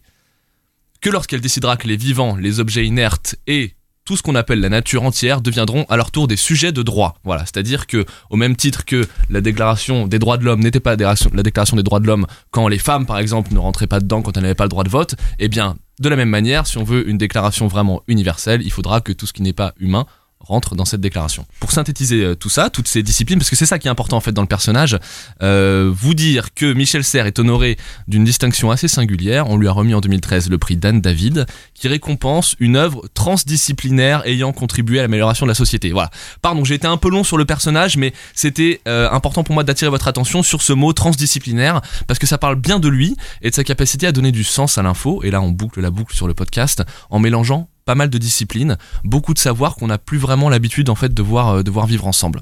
que 1.01 1.09
lorsqu'elle 1.09 1.41
décidera 1.41 1.77
que 1.77 1.87
les 1.87 1.97
vivants, 1.97 2.35
les 2.35 2.59
objets 2.59 2.85
inertes 2.85 3.35
et 3.45 3.73
tout 4.05 4.15
ce 4.15 4.21
qu'on 4.21 4.35
appelle 4.35 4.59
la 4.59 4.69
nature 4.69 5.03
entière 5.03 5.41
deviendront 5.41 5.85
à 5.89 5.97
leur 5.97 6.11
tour 6.11 6.27
des 6.27 6.35
sujets 6.35 6.71
de 6.71 6.83
droit. 6.83 7.15
Voilà, 7.23 7.41
c'est-à-dire 7.41 7.87
que 7.87 8.05
au 8.29 8.35
même 8.35 8.55
titre 8.55 8.85
que 8.85 9.07
la 9.31 9.41
déclaration 9.41 10.07
des 10.07 10.19
droits 10.19 10.37
de 10.37 10.43
l'homme 10.45 10.59
n'était 10.61 10.79
pas 10.79 10.91
la 10.91 10.95
déclaration- 10.95 11.31
la 11.33 11.41
déclaration 11.41 11.75
des 11.75 11.83
droits 11.83 11.99
de 11.99 12.05
l'homme 12.05 12.27
quand 12.51 12.67
les 12.67 12.77
femmes 12.77 13.07
par 13.07 13.17
exemple 13.17 13.51
ne 13.51 13.59
rentraient 13.59 13.87
pas 13.87 13.99
dedans 13.99 14.21
quand 14.21 14.37
elles 14.37 14.43
n'avaient 14.43 14.53
pas 14.53 14.65
le 14.65 14.69
droit 14.69 14.83
de 14.83 14.89
vote, 14.89 15.15
eh 15.39 15.47
bien 15.47 15.75
de 15.99 16.09
la 16.09 16.17
même 16.17 16.29
manière, 16.29 16.67
si 16.67 16.77
on 16.77 16.83
veut 16.83 17.09
une 17.09 17.17
déclaration 17.17 17.67
vraiment 17.67 18.03
universelle, 18.07 18.61
il 18.63 18.71
faudra 18.71 19.01
que 19.01 19.13
tout 19.13 19.25
ce 19.25 19.33
qui 19.33 19.41
n'est 19.41 19.53
pas 19.53 19.73
humain 19.79 20.05
rentre 20.45 20.75
dans 20.75 20.85
cette 20.85 21.01
déclaration. 21.01 21.45
Pour 21.59 21.71
synthétiser 21.71 22.23
euh, 22.23 22.35
tout 22.35 22.49
ça, 22.49 22.69
toutes 22.69 22.87
ces 22.87 23.03
disciplines, 23.03 23.39
parce 23.39 23.49
que 23.49 23.55
c'est 23.55 23.65
ça 23.65 23.79
qui 23.79 23.87
est 23.87 23.91
important 23.91 24.17
en 24.17 24.21
fait 24.21 24.31
dans 24.31 24.41
le 24.41 24.47
personnage, 24.47 24.97
euh, 25.41 25.91
vous 25.93 26.13
dire 26.13 26.53
que 26.53 26.71
Michel 26.73 27.03
Serres 27.03 27.25
est 27.25 27.39
honoré 27.39 27.77
d'une 28.07 28.23
distinction 28.23 28.71
assez 28.71 28.87
singulière. 28.87 29.49
On 29.49 29.57
lui 29.57 29.67
a 29.67 29.71
remis 29.71 29.93
en 29.93 30.01
2013 30.01 30.49
le 30.49 30.57
prix 30.57 30.77
Dan 30.77 31.01
David, 31.01 31.45
qui 31.73 31.87
récompense 31.87 32.55
une 32.59 32.75
œuvre 32.75 33.03
transdisciplinaire 33.13 34.25
ayant 34.25 34.53
contribué 34.53 34.99
à 34.99 35.01
l'amélioration 35.01 35.45
de 35.45 35.51
la 35.51 35.55
société. 35.55 35.91
Voilà. 35.91 36.09
Pardon, 36.41 36.63
j'ai 36.63 36.75
été 36.75 36.87
un 36.87 36.97
peu 36.97 37.09
long 37.09 37.23
sur 37.23 37.37
le 37.37 37.45
personnage, 37.45 37.97
mais 37.97 38.13
c'était 38.33 38.81
euh, 38.87 39.09
important 39.11 39.43
pour 39.43 39.53
moi 39.53 39.63
d'attirer 39.63 39.89
votre 39.89 40.07
attention 40.07 40.43
sur 40.43 40.61
ce 40.61 40.73
mot 40.73 40.93
transdisciplinaire, 40.93 41.81
parce 42.07 42.19
que 42.19 42.27
ça 42.27 42.37
parle 42.37 42.55
bien 42.55 42.79
de 42.79 42.87
lui 42.87 43.15
et 43.41 43.49
de 43.49 43.55
sa 43.55 43.63
capacité 43.63 44.07
à 44.07 44.11
donner 44.11 44.31
du 44.31 44.43
sens 44.43 44.77
à 44.77 44.83
l'info. 44.83 45.21
Et 45.23 45.31
là, 45.31 45.41
on 45.41 45.49
boucle 45.49 45.81
la 45.81 45.91
boucle 45.91 46.15
sur 46.15 46.27
le 46.27 46.33
podcast 46.33 46.83
en 47.09 47.19
mélangeant 47.19 47.69
pas 47.85 47.95
mal 47.95 48.09
de 48.09 48.17
disciplines, 48.17 48.77
beaucoup 49.03 49.33
de 49.33 49.39
savoirs 49.39 49.75
qu'on 49.75 49.87
n'a 49.87 49.97
plus 49.97 50.17
vraiment 50.17 50.49
l'habitude 50.49 50.89
en 50.89 50.95
fait 50.95 51.13
de 51.13 51.21
voir, 51.21 51.49
euh, 51.49 51.63
de 51.63 51.71
voir 51.71 51.85
vivre 51.85 52.07
ensemble. 52.07 52.41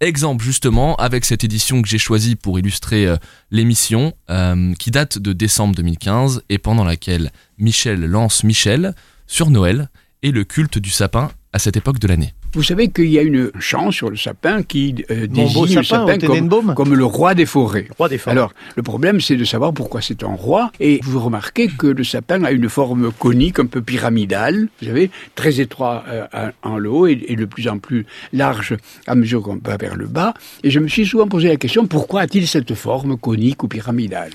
Exemple 0.00 0.42
justement 0.42 0.96
avec 0.96 1.26
cette 1.26 1.44
édition 1.44 1.82
que 1.82 1.88
j'ai 1.88 1.98
choisie 1.98 2.34
pour 2.34 2.58
illustrer 2.58 3.06
euh, 3.06 3.16
l'émission 3.50 4.14
euh, 4.30 4.72
qui 4.78 4.90
date 4.90 5.18
de 5.18 5.34
décembre 5.34 5.74
2015 5.74 6.42
et 6.48 6.56
pendant 6.56 6.84
laquelle 6.84 7.30
Michel 7.58 8.00
lance 8.06 8.42
Michel 8.42 8.94
sur 9.26 9.50
Noël 9.50 9.90
et 10.22 10.32
le 10.32 10.44
culte 10.44 10.78
du 10.78 10.90
sapin 10.90 11.30
à 11.52 11.58
cette 11.58 11.76
époque 11.76 11.98
de 11.98 12.08
l'année. 12.08 12.32
Vous 12.52 12.64
savez 12.64 12.88
qu'il 12.88 13.06
y 13.06 13.18
a 13.18 13.22
une 13.22 13.52
chant 13.60 13.92
sur 13.92 14.10
le 14.10 14.16
sapin 14.16 14.64
qui 14.64 15.04
euh, 15.10 15.28
désigne 15.28 15.76
le 15.76 15.82
sapin, 15.84 16.18
comme, 16.18 16.74
comme 16.74 16.94
le 16.94 17.04
roi 17.04 17.34
des 17.34 17.46
forêts. 17.46 17.86
Roi 17.96 18.08
des 18.08 18.18
forêts. 18.18 18.32
Alors, 18.32 18.52
le 18.74 18.82
problème, 18.82 19.20
c'est 19.20 19.36
de 19.36 19.44
savoir 19.44 19.72
pourquoi 19.72 20.00
c'est 20.00 20.24
un 20.24 20.34
roi. 20.34 20.72
Et 20.80 20.98
vous 21.04 21.20
remarquez 21.20 21.68
que 21.68 21.86
le 21.86 22.02
sapin 22.02 22.42
a 22.42 22.50
une 22.50 22.68
forme 22.68 23.12
conique, 23.12 23.60
un 23.60 23.66
peu 23.66 23.82
pyramidale, 23.82 24.68
vous 24.80 24.88
savez, 24.88 25.10
très 25.36 25.60
étroit 25.60 26.04
euh, 26.08 26.50
en 26.62 26.76
le 26.76 26.90
haut 26.90 27.06
et, 27.06 27.24
et 27.28 27.36
de 27.36 27.44
plus 27.44 27.68
en 27.68 27.78
plus 27.78 28.04
large 28.32 28.76
à 29.06 29.14
mesure 29.14 29.42
qu'on 29.42 29.60
va 29.62 29.76
vers 29.76 29.94
le 29.94 30.06
bas. 30.06 30.34
Et 30.64 30.70
je 30.70 30.80
me 30.80 30.88
suis 30.88 31.06
souvent 31.06 31.28
posé 31.28 31.48
la 31.48 31.56
question, 31.56 31.86
pourquoi 31.86 32.22
a-t-il 32.22 32.48
cette 32.48 32.74
forme 32.74 33.16
conique 33.16 33.62
ou 33.62 33.68
pyramidale? 33.68 34.32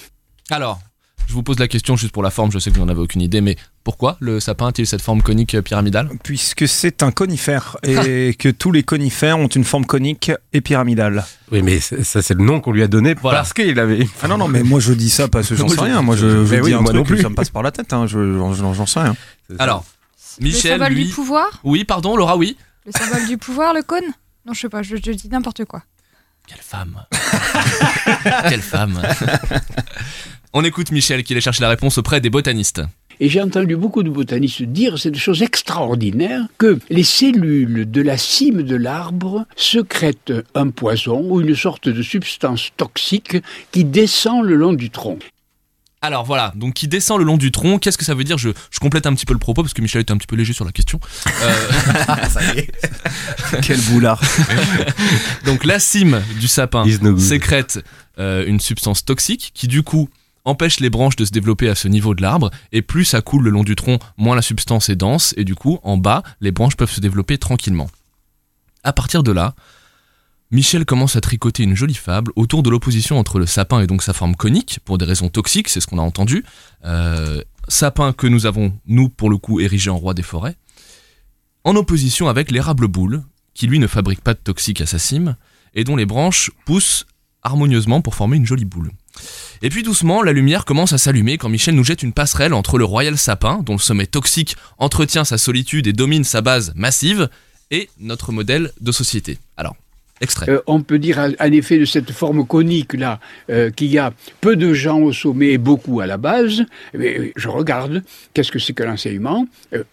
Alors, 0.49 0.79
je 1.27 1.33
vous 1.33 1.43
pose 1.43 1.59
la 1.59 1.67
question 1.67 1.95
juste 1.95 2.11
pour 2.13 2.23
la 2.23 2.29
forme, 2.29 2.51
je 2.51 2.59
sais 2.59 2.69
que 2.71 2.75
vous 2.75 2.81
n'en 2.85 2.89
avez 2.91 3.01
aucune 3.01 3.21
idée, 3.21 3.41
mais 3.41 3.55
pourquoi 3.83 4.17
le 4.19 4.39
sapin 4.39 4.67
a-t-il 4.67 4.85
cette 4.87 5.01
forme 5.01 5.21
conique 5.21 5.55
euh, 5.55 5.61
pyramidale 5.61 6.09
Puisque 6.23 6.67
c'est 6.67 7.03
un 7.03 7.11
conifère 7.11 7.77
et 7.83 8.33
que 8.37 8.49
tous 8.49 8.71
les 8.71 8.83
conifères 8.83 9.37
ont 9.37 9.47
une 9.47 9.63
forme 9.63 9.85
conique 9.85 10.31
et 10.53 10.61
pyramidale. 10.61 11.25
Oui, 11.51 11.61
mais 11.61 11.79
ça, 11.79 12.21
c'est 12.21 12.33
le 12.33 12.43
nom 12.43 12.59
qu'on 12.61 12.71
lui 12.71 12.83
a 12.83 12.87
donné 12.87 13.15
Voilà. 13.21 13.39
parce 13.39 13.53
qu'il 13.53 13.79
avait. 13.79 14.07
Ah 14.21 14.27
non, 14.27 14.37
non, 14.37 14.47
mais 14.47 14.63
moi 14.63 14.79
je 14.79 14.93
dis 14.93 15.09
ça 15.09 15.27
parce 15.27 15.49
que 15.49 15.55
j'en 15.57 15.67
sais 15.67 15.81
rien. 15.81 16.01
Moi 16.01 16.15
je, 16.15 16.45
je 16.45 16.51
Mais 16.55 16.61
dis 16.61 16.67
oui, 16.67 16.73
un 16.73 16.81
moi 16.81 16.93
non 16.93 17.03
truc, 17.03 17.15
plus. 17.17 17.23
ça 17.23 17.29
me 17.29 17.35
passe 17.35 17.49
par 17.49 17.63
la 17.63 17.71
tête. 17.71 17.91
Hein. 17.93 18.07
Je, 18.07 18.37
j'en, 18.53 18.85
sais 18.85 18.99
rien. 18.99 19.15
Alors, 19.59 19.83
Le 20.39 20.45
Michel, 20.45 20.71
symbole 20.79 20.93
lui... 20.93 21.05
du 21.05 21.11
pouvoir 21.13 21.59
Oui, 21.63 21.83
pardon, 21.83 22.15
Laura, 22.17 22.37
oui. 22.37 22.57
Le 22.85 22.91
symbole 22.91 23.27
du 23.27 23.37
pouvoir, 23.37 23.73
le 23.73 23.81
cône 23.83 24.05
Non, 24.45 24.53
je 24.53 24.61
sais 24.61 24.69
pas, 24.69 24.81
je, 24.83 24.95
je 24.95 25.11
dis 25.11 25.29
n'importe 25.29 25.65
quoi. 25.65 25.83
Quelle 26.47 26.59
femme 26.61 27.03
Quelle 28.49 28.61
femme 28.61 29.01
On 30.57 30.63
écoute 30.63 30.91
Michel 30.91 31.25
qui 31.25 31.33
allait 31.33 31.41
chercher 31.41 31.63
la 31.63 31.67
réponse 31.67 31.97
auprès 31.97 32.21
des 32.21 32.29
botanistes. 32.29 32.81
Et 33.19 33.27
j'ai 33.27 33.41
entendu 33.41 33.75
beaucoup 33.75 34.03
de 34.03 34.09
botanistes 34.09 34.63
dire 34.63 34.97
cette 34.97 35.17
chose 35.17 35.43
extraordinaire 35.43 36.45
que 36.57 36.79
les 36.89 37.03
cellules 37.03 37.91
de 37.91 38.01
la 38.01 38.17
cime 38.17 38.63
de 38.63 38.77
l'arbre 38.77 39.45
secrètent 39.57 40.31
un 40.53 40.69
poison 40.69 41.29
ou 41.29 41.41
une 41.41 41.57
sorte 41.57 41.89
de 41.89 42.01
substance 42.01 42.69
toxique 42.77 43.35
qui 43.73 43.83
descend 43.83 44.45
le 44.45 44.55
long 44.55 44.71
du 44.71 44.91
tronc. 44.91 45.19
Alors 46.01 46.23
voilà, 46.23 46.53
donc 46.55 46.75
qui 46.75 46.87
descend 46.87 47.19
le 47.19 47.25
long 47.25 47.35
du 47.35 47.51
tronc, 47.51 47.79
qu'est-ce 47.79 47.97
que 47.97 48.05
ça 48.05 48.15
veut 48.15 48.23
dire? 48.23 48.37
Je, 48.37 48.51
je 48.71 48.79
complète 48.79 49.07
un 49.07 49.13
petit 49.13 49.25
peu 49.25 49.33
le 49.33 49.39
propos 49.39 49.61
parce 49.61 49.73
que 49.73 49.81
Michel 49.81 50.03
était 50.03 50.13
un 50.13 50.17
petit 50.17 50.27
peu 50.27 50.37
léger 50.37 50.53
sur 50.53 50.63
la 50.63 50.71
question. 50.71 51.01
Euh, 51.43 51.53
Quel 53.61 53.81
boulard. 53.81 54.21
donc 55.43 55.65
la 55.65 55.79
cime 55.79 56.23
du 56.39 56.47
sapin 56.47 56.85
sécrète 57.17 57.83
euh, 58.19 58.45
une 58.47 58.61
substance 58.61 59.03
toxique 59.03 59.51
qui 59.53 59.67
du 59.67 59.83
coup 59.83 60.07
empêche 60.45 60.79
les 60.79 60.89
branches 60.89 61.15
de 61.15 61.25
se 61.25 61.31
développer 61.31 61.67
à 61.67 61.75
ce 61.75 61.87
niveau 61.87 62.15
de 62.15 62.21
l'arbre 62.21 62.51
et 62.71 62.81
plus 62.81 63.05
ça 63.05 63.21
coule 63.21 63.43
le 63.43 63.49
long 63.49 63.63
du 63.63 63.75
tronc, 63.75 63.99
moins 64.17 64.35
la 64.35 64.41
substance 64.41 64.89
est 64.89 64.95
dense 64.95 65.33
et 65.37 65.43
du 65.43 65.55
coup 65.55 65.79
en 65.83 65.97
bas 65.97 66.23
les 66.39 66.51
branches 66.51 66.77
peuvent 66.77 66.91
se 66.91 67.01
développer 67.01 67.37
tranquillement. 67.37 67.89
À 68.83 68.93
partir 68.93 69.23
de 69.23 69.31
là, 69.31 69.55
Michel 70.51 70.85
commence 70.85 71.15
à 71.15 71.21
tricoter 71.21 71.63
une 71.63 71.75
jolie 71.75 71.95
fable 71.95 72.31
autour 72.35 72.61
de 72.63 72.69
l'opposition 72.69 73.17
entre 73.17 73.39
le 73.39 73.45
sapin 73.47 73.81
et 73.81 73.87
donc 73.87 74.03
sa 74.03 74.13
forme 74.13 74.35
conique, 74.35 74.79
pour 74.85 74.97
des 74.97 75.05
raisons 75.05 75.29
toxiques, 75.29 75.69
c'est 75.69 75.81
ce 75.81 75.87
qu'on 75.87 75.97
a 75.97 76.03
entendu. 76.03 76.45
Euh, 76.85 77.41
sapin 77.67 78.13
que 78.13 78.27
nous 78.27 78.45
avons, 78.45 78.77
nous, 78.85 79.09
pour 79.09 79.29
le 79.29 79.37
coup, 79.37 79.59
érigé 79.59 79.89
en 79.89 79.97
roi 79.97 80.13
des 80.13 80.23
forêts, 80.23 80.55
en 81.63 81.75
opposition 81.75 82.29
avec 82.29 82.51
l'érable 82.51 82.87
boule, 82.87 83.23
qui 83.55 83.65
lui 83.65 83.79
ne 83.79 83.87
fabrique 83.87 84.21
pas 84.21 84.35
de 84.35 84.39
toxiques 84.39 84.81
à 84.81 84.85
sa 84.85 84.99
cime, 84.99 85.35
et 85.73 85.83
dont 85.83 85.95
les 85.95 86.05
branches 86.05 86.51
poussent 86.65 87.07
harmonieusement 87.41 88.01
pour 88.01 88.13
former 88.13 88.37
une 88.37 88.45
jolie 88.45 88.65
boule. 88.65 88.91
Et 89.61 89.69
puis 89.69 89.83
doucement, 89.83 90.21
la 90.21 90.33
lumière 90.33 90.65
commence 90.65 90.93
à 90.93 90.97
s'allumer 90.97 91.37
quand 91.37 91.49
Michel 91.49 91.75
nous 91.75 91.83
jette 91.83 92.03
une 92.03 92.13
passerelle 92.13 92.53
entre 92.53 92.77
le 92.77 92.85
royal 92.85 93.17
sapin, 93.17 93.61
dont 93.63 93.73
le 93.73 93.79
sommet 93.79 94.05
toxique 94.05 94.55
entretient 94.77 95.23
sa 95.23 95.37
solitude 95.37 95.87
et 95.87 95.93
domine 95.93 96.23
sa 96.23 96.41
base 96.41 96.73
massive, 96.75 97.29
et 97.71 97.89
notre 97.99 98.31
modèle 98.31 98.71
de 98.79 98.91
société. 98.91 99.39
Alors, 99.57 99.75
Euh, 100.47 100.61
on 100.65 100.81
peut 100.81 100.97
dire 100.97 101.19
en 101.19 101.51
effet 101.51 101.77
de 101.77 101.83
cette 101.83 102.11
forme 102.11 102.47
conique 102.47 102.93
là 102.93 103.19
euh, 103.49 103.69
qu'il 103.69 103.87
y 103.87 103.97
a 103.97 104.13
peu 104.39 104.55
de 104.55 104.73
gens 104.73 105.01
au 105.01 105.11
sommet 105.11 105.49
et 105.49 105.57
beaucoup 105.57 105.99
à 105.99 106.07
la 106.07 106.15
base. 106.15 106.63
Euh, 106.97 107.31
je 107.35 107.49
regarde, 107.49 108.01
qu'est-ce 108.33 108.49
que 108.49 108.59
c'est 108.59 108.71
que 108.71 108.83
l'enseignement 108.83 109.45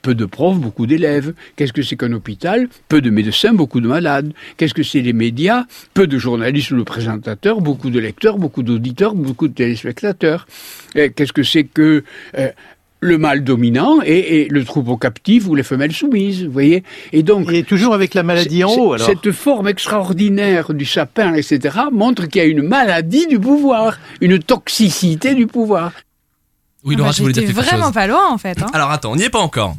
Peu 0.02 0.14
de 0.14 0.24
profs, 0.24 0.58
beaucoup 0.58 0.86
d'élèves. 0.86 1.34
Qu'est-ce 1.56 1.72
que 1.72 1.82
c'est 1.82 1.96
qu'un 1.96 2.12
hôpital? 2.12 2.68
Peu 2.88 3.00
de 3.00 3.10
médecins, 3.10 3.52
beaucoup 3.52 3.80
de 3.80 3.88
malades. 3.88 4.32
Qu'est-ce 4.56 4.74
que 4.74 4.84
c'est 4.84 5.00
les 5.00 5.12
médias? 5.12 5.64
Peu 5.92 6.06
de 6.06 6.18
journalistes 6.18 6.70
ou 6.70 6.76
de 6.76 6.84
présentateurs, 6.84 7.60
beaucoup 7.60 7.90
de 7.90 7.98
lecteurs, 7.98 8.38
beaucoup 8.38 8.62
d'auditeurs, 8.62 9.16
beaucoup 9.16 9.48
de 9.48 9.54
téléspectateurs. 9.54 10.46
Qu'est-ce 10.94 11.32
que 11.32 11.42
c'est 11.42 11.64
que 11.64 12.04
le 13.04 13.18
mâle 13.18 13.42
dominant 13.42 13.98
et, 14.04 14.42
et 14.42 14.48
le 14.48 14.64
troupeau 14.64 14.96
captif 14.96 15.48
ou 15.48 15.56
les 15.56 15.64
femelles 15.64 15.92
soumises, 15.92 16.44
vous 16.44 16.52
voyez 16.52 16.84
Et 17.12 17.22
donc, 17.24 17.52
Et 17.52 17.64
toujours 17.64 17.94
avec 17.94 18.14
la 18.14 18.22
maladie 18.22 18.62
en 18.62 18.70
haut, 18.70 18.92
alors. 18.92 19.06
Cette 19.06 19.32
forme 19.32 19.66
extraordinaire 19.68 20.72
du 20.72 20.84
sapin, 20.86 21.34
etc., 21.34 21.76
montre 21.92 22.26
qu'il 22.26 22.40
y 22.40 22.44
a 22.44 22.48
une 22.48 22.62
maladie 22.62 23.26
du 23.26 23.40
pouvoir, 23.40 23.98
une 24.20 24.38
toxicité 24.38 25.34
du 25.34 25.46
pouvoir. 25.48 25.92
Oui, 26.84 26.94
Ah 26.96 26.98
Laura, 26.98 27.10
bah, 27.10 27.16
voulais 27.18 27.32
dire 27.32 27.42
j'étais 27.42 27.52
quelque 27.54 27.66
vraiment 27.68 27.84
chose. 27.86 27.94
pas 27.94 28.06
loin 28.06 28.28
en 28.30 28.38
fait. 28.38 28.62
hein. 28.62 28.66
Alors 28.72 28.90
attends, 28.90 29.12
on 29.12 29.16
n'y 29.16 29.24
est 29.24 29.30
pas 29.30 29.40
encore. 29.40 29.76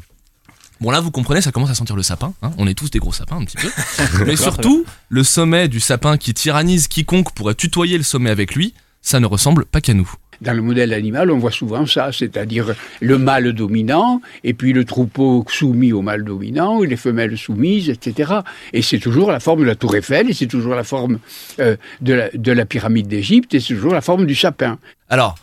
Bon 0.81 0.91
là, 0.91 0.99
vous 0.99 1.11
comprenez, 1.11 1.39
ça 1.39 1.51
commence 1.53 1.69
à 1.69 1.75
sentir 1.75 1.95
le 1.95 2.03
sapin. 2.03 2.33
hein. 2.41 2.51
on 2.57 2.67
est 2.67 2.73
tous 2.73 2.89
des 2.91 2.99
gros 2.99 3.13
sapins 3.13 3.37
un 3.37 3.45
petit 3.45 3.55
peu. 3.57 3.69
Mais 4.25 4.35
surtout, 4.35 4.83
le 5.07 5.23
sommet 5.23 5.69
du 5.69 5.79
sapin 5.79 6.17
qui 6.17 6.33
tyrannise 6.33 6.89
quiconque 6.89 7.31
pourrait 7.33 7.55
tutoyer 7.55 7.97
le 7.97 8.03
sommet 8.03 8.29
avec 8.29 8.53
lui, 8.53 8.73
ça 9.01 9.21
ne 9.21 9.25
ressemble 9.25 9.63
pas 9.65 9.79
qu'à 9.79 9.93
nous. 9.93 10.11
Dans 10.41 10.53
le 10.53 10.61
modèle 10.61 10.93
animal, 10.93 11.31
on 11.31 11.37
voit 11.37 11.51
souvent 11.51 11.85
ça, 11.85 12.11
c'est-à-dire 12.11 12.73
le 13.01 13.17
mâle 13.17 13.53
dominant, 13.53 14.21
et 14.43 14.53
puis 14.53 14.73
le 14.73 14.85
troupeau 14.85 15.45
soumis 15.49 15.93
au 15.93 16.01
mâle 16.01 16.23
dominant, 16.23 16.83
et 16.83 16.87
les 16.87 16.97
femelles 16.97 17.37
soumises, 17.37 17.89
etc. 17.89 18.33
Et 18.73 18.81
c'est 18.81 18.99
toujours 18.99 19.31
la 19.31 19.39
forme 19.39 19.61
de 19.61 19.65
la 19.65 19.75
tour 19.75 19.95
Eiffel, 19.95 20.29
et 20.29 20.33
c'est 20.33 20.47
toujours 20.47 20.75
la 20.75 20.83
forme 20.83 21.19
euh, 21.59 21.75
de, 22.01 22.13
la, 22.13 22.29
de 22.33 22.51
la 22.51 22.65
pyramide 22.65 23.07
d'Égypte, 23.07 23.53
et 23.53 23.59
c'est 23.59 23.73
toujours 23.73 23.93
la 23.93 24.01
forme 24.01 24.25
du 24.25 24.35
sapin. 24.35 24.79
Alors, 25.09 25.35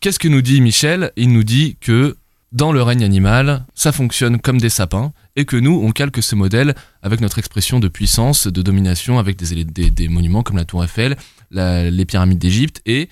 qu'est-ce 0.00 0.18
que 0.18 0.28
nous 0.28 0.42
dit 0.42 0.60
Michel? 0.60 1.12
Il 1.16 1.32
nous 1.32 1.44
dit 1.44 1.76
que 1.80 2.16
dans 2.52 2.70
le 2.70 2.82
règne 2.82 3.02
animal, 3.02 3.64
ça 3.74 3.92
fonctionne 3.92 4.38
comme 4.38 4.58
des 4.58 4.68
sapins, 4.68 5.12
et 5.36 5.46
que 5.46 5.56
nous, 5.56 5.80
on 5.82 5.90
calque 5.90 6.22
ce 6.22 6.34
modèle 6.34 6.74
avec 7.02 7.20
notre 7.20 7.38
expression 7.38 7.80
de 7.80 7.88
puissance, 7.88 8.46
de 8.46 8.62
domination, 8.62 9.18
avec 9.18 9.36
des, 9.36 10.08
monuments 10.08 10.42
comme 10.42 10.58
la 10.58 10.66
tour 10.66 10.84
Eiffel, 10.84 11.16
les 11.50 12.04
pyramides 12.04 12.38
d'Égypte, 12.38 12.82
et 12.84 13.08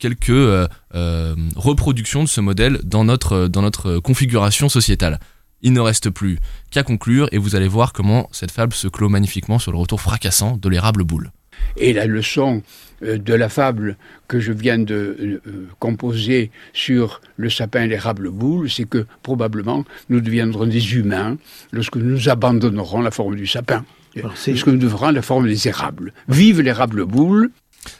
quelques 0.00 0.30
euh, 0.30 0.66
euh, 0.94 1.36
reproductions 1.54 2.24
de 2.24 2.28
ce 2.28 2.40
modèle 2.40 2.80
dans 2.82 3.04
notre, 3.04 3.46
dans 3.46 3.62
notre 3.62 3.98
configuration 4.00 4.68
sociétale. 4.68 5.20
Il 5.62 5.72
ne 5.74 5.80
reste 5.80 6.10
plus 6.10 6.38
qu'à 6.70 6.82
conclure, 6.82 7.28
et 7.32 7.38
vous 7.38 7.54
allez 7.54 7.68
voir 7.68 7.92
comment 7.92 8.28
cette 8.32 8.50
fable 8.50 8.72
se 8.72 8.88
clôt 8.88 9.08
magnifiquement 9.10 9.58
sur 9.58 9.70
le 9.72 9.78
retour 9.78 10.00
fracassant 10.00 10.56
de 10.56 10.68
l'érable 10.68 11.04
boule. 11.04 11.30
Et 11.76 11.92
la 11.92 12.06
leçon 12.06 12.62
euh, 13.02 13.18
de 13.18 13.34
la 13.34 13.50
fable 13.50 13.98
que 14.28 14.40
je 14.40 14.50
viens 14.52 14.78
de 14.78 14.94
euh, 14.94 15.40
euh, 15.46 15.68
composer 15.78 16.50
sur 16.72 17.20
le 17.36 17.50
sapin 17.50 17.82
et 17.82 17.88
l'érable 17.88 18.30
boule, 18.30 18.70
c'est 18.70 18.88
que 18.88 19.04
probablement 19.22 19.84
nous 20.08 20.22
deviendrons 20.22 20.66
des 20.66 20.94
humains 20.94 21.36
lorsque 21.72 21.96
nous 21.96 22.30
abandonnerons 22.30 23.02
la 23.02 23.10
forme 23.10 23.36
du 23.36 23.46
sapin. 23.46 23.84
Alors, 24.16 24.32
c'est- 24.36 24.52
Lorsque 24.52 24.68
nous 24.68 24.78
devrons 24.78 25.10
la 25.10 25.20
forme 25.22 25.46
des 25.46 25.68
érables. 25.68 26.14
Vive 26.28 26.62
l'érable 26.62 27.04
boule. 27.04 27.50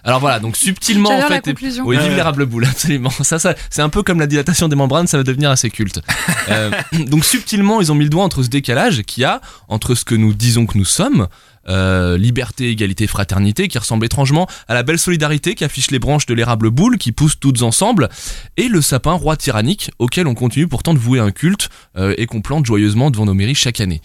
Alors 0.05 0.21
voilà, 0.21 0.41
donc 0.41 0.57
subtilement 0.57 1.11
en 1.11 1.23
fait. 1.23 1.29
la 1.31 1.41
conclusion. 1.41 1.85
Oui, 1.85 1.97
l'érable 1.97 2.47
boule, 2.47 2.65
absolument. 2.71 3.11
Ça, 3.11 3.39
ça, 3.39 3.55
c'est 3.71 3.83
un 3.83 3.89
peu 3.89 4.03
comme 4.03 4.21
la 4.21 4.27
dilatation 4.27 4.69
des 4.69 4.77
membranes, 4.77 5.07
ça 5.07 5.17
va 5.17 5.23
devenir 5.23 5.51
assez 5.51 5.71
culte. 5.71 6.01
Euh, 6.49 6.71
donc 7.07 7.25
subtilement, 7.25 7.81
ils 7.81 7.93
ont 7.93 7.95
mis 7.95 8.05
le 8.05 8.11
doigt 8.11 8.25
entre 8.25 8.43
ce 8.43 8.49
décalage 8.49 9.03
qu'il 9.03 9.21
y 9.23 9.25
a 9.25 9.41
entre 9.69 9.95
ce 9.95 10.05
que 10.05 10.17
nous 10.17 10.33
disons 10.35 10.67
que 10.67 10.77
nous 10.77 10.85
sommes. 10.85 11.29
euh, 11.69 12.17
liberté, 12.19 12.71
égalité, 12.71 13.07
fraternité, 13.07 13.69
qui 13.69 13.79
ressemble 13.79 14.05
étrangement 14.07 14.49
à 14.67 14.75
la 14.75 14.83
belle 14.83 14.99
solidarité 14.99 15.55
qu'affichent 15.55 15.91
les 15.91 15.99
branches 15.99 16.27
de 16.27 16.35
l'érable 16.35 16.71
boule 16.71 16.99
qui 16.99 17.13
poussent 17.13 17.39
toutes 17.39 17.63
ensemble, 17.63 18.09
et 18.57 18.69
le 18.69 18.81
sapin 18.81 19.13
roi 19.13 19.37
tyrannique 19.37 19.91
auquel 19.99 20.27
on 20.27 20.35
continue 20.35 20.67
pourtant 20.67 20.95
de 20.95 20.99
vouer 20.99 21.21
un 21.21 21.31
culte 21.31 21.69
euh, 21.97 22.15
et 22.19 22.27
qu'on 22.27 22.41
plante 22.41 22.67
joyeusement 22.67 23.11
devant 23.11 23.27
nos 23.27 23.35
mairies 23.35 23.55
chaque 23.55 23.81
année. 23.81 24.01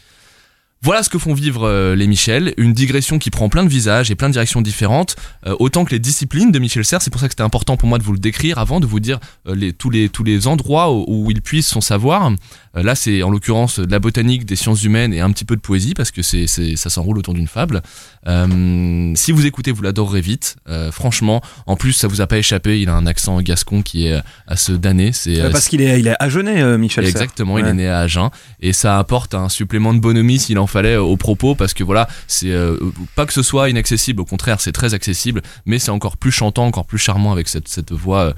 Voilà 0.85 1.01
ce 1.01 1.09
que 1.09 1.17
font 1.17 1.33
vivre 1.33 1.67
euh, 1.67 1.95
les 1.95 2.05
Michel, 2.05 2.53
une 2.57 2.71
digression 2.71 3.17
qui 3.17 3.31
prend 3.31 3.49
plein 3.49 3.63
de 3.63 3.69
visages 3.69 4.11
et 4.11 4.15
plein 4.15 4.27
de 4.27 4.33
directions 4.33 4.61
différentes, 4.61 5.15
euh, 5.47 5.55
autant 5.57 5.83
que 5.83 5.89
les 5.89 5.97
disciplines 5.97 6.51
de 6.51 6.59
Michel 6.59 6.85
Serres. 6.85 7.01
C'est 7.01 7.09
pour 7.09 7.19
ça 7.19 7.25
que 7.27 7.31
c'était 7.31 7.41
important 7.41 7.75
pour 7.75 7.89
moi 7.89 7.97
de 7.97 8.03
vous 8.03 8.11
le 8.11 8.19
décrire 8.19 8.59
avant, 8.59 8.79
de 8.79 8.85
vous 8.85 8.99
dire 8.99 9.19
euh, 9.47 9.55
les, 9.55 9.73
tous, 9.73 9.89
les, 9.89 10.09
tous 10.09 10.23
les 10.23 10.45
endroits 10.45 10.93
où, 10.93 11.03
où 11.07 11.31
il 11.31 11.41
puise 11.41 11.65
son 11.65 11.81
savoir. 11.81 12.31
Là, 12.75 12.93
c'est 12.93 13.23
en 13.23 13.29
l'occurrence 13.29 13.79
de 13.79 13.89
la 13.89 13.99
botanique, 13.99 14.45
des 14.45 14.57
sciences 14.57 14.83
humaines 14.83 15.13
et 15.13 15.21
un 15.21 15.31
petit 15.31 15.45
peu 15.45 15.55
de 15.55 15.61
poésie 15.61 15.93
parce 15.93 16.11
que 16.11 16.21
c'est, 16.21 16.45
ça 16.45 16.89
s'enroule 16.89 17.17
autour 17.17 17.33
d'une 17.33 17.47
fable. 17.47 17.81
Si 18.27 19.31
vous 19.31 19.45
écoutez, 19.45 19.71
vous 19.71 19.81
l'adorerez 19.81 20.19
vite. 20.19 20.57
Franchement, 20.91 21.41
en 21.67 21.77
plus, 21.77 21.93
ça 21.93 22.09
vous 22.09 22.19
a 22.19 22.27
pas 22.27 22.37
échappé. 22.37 22.81
Il 22.81 22.89
a 22.89 22.93
un 22.93 23.07
accent 23.07 23.41
gascon 23.41 23.81
qui 23.81 24.07
est 24.07 24.19
à 24.45 24.57
se 24.57 24.73
damner. 24.73 25.13
C'est 25.13 25.49
Parce 25.53 25.69
qu'il 25.69 25.79
est, 25.79 26.01
il 26.01 26.07
est 26.09 26.15
agenais, 26.19 26.77
Michel 26.77 27.05
Serres. 27.05 27.21
Exactement, 27.21 27.57
il 27.57 27.65
est 27.65 27.73
né 27.73 27.87
à 27.87 27.99
Agen 27.99 28.29
et 28.59 28.73
ça 28.73 28.99
apporte 28.99 29.35
un 29.35 29.47
supplément 29.47 29.93
de 29.93 29.99
bonhomie 29.99 30.39
s'il 30.39 30.59
en 30.59 30.67
fallait 30.75 30.97
au 30.97 31.15
propos 31.15 31.55
parce 31.55 31.73
que 31.73 31.85
voilà, 31.85 32.09
c'est 32.27 32.51
euh, 32.51 32.77
pas 33.15 33.25
que 33.25 33.31
ce 33.31 33.41
soit 33.41 33.69
inaccessible, 33.69 34.19
au 34.19 34.25
contraire, 34.25 34.59
c'est 34.59 34.73
très 34.73 34.93
accessible, 34.93 35.41
mais 35.65 35.79
c'est 35.79 35.91
encore 35.91 36.17
plus 36.17 36.33
chantant, 36.33 36.65
encore 36.65 36.85
plus 36.85 36.97
charmant 36.97 37.31
avec 37.31 37.47
cette, 37.47 37.69
cette 37.69 37.93
voix 37.93 38.19
euh, 38.19 38.33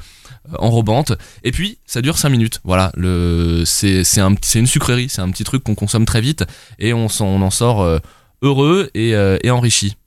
enrobante. 0.59 1.13
Et 1.43 1.51
puis, 1.51 1.79
ça 1.87 2.01
dure 2.01 2.19
5 2.19 2.29
minutes. 2.29 2.61
Voilà, 2.63 2.91
le 2.95 3.63
c'est 3.65 4.03
c'est 4.03 4.21
un 4.21 4.35
c'est 4.43 4.59
une 4.59 4.67
sucrerie, 4.67 5.09
c'est 5.09 5.21
un 5.21 5.31
petit 5.31 5.43
truc 5.43 5.63
qu'on 5.63 5.73
consomme 5.73 6.05
très 6.05 6.21
vite 6.21 6.43
et 6.77 6.93
on 6.93 7.09
s'en 7.09 7.25
on 7.25 7.41
en 7.41 7.49
sort 7.49 7.81
euh, 7.81 7.97
heureux 8.43 8.91
et, 8.93 9.15
enrichi. 9.49 9.97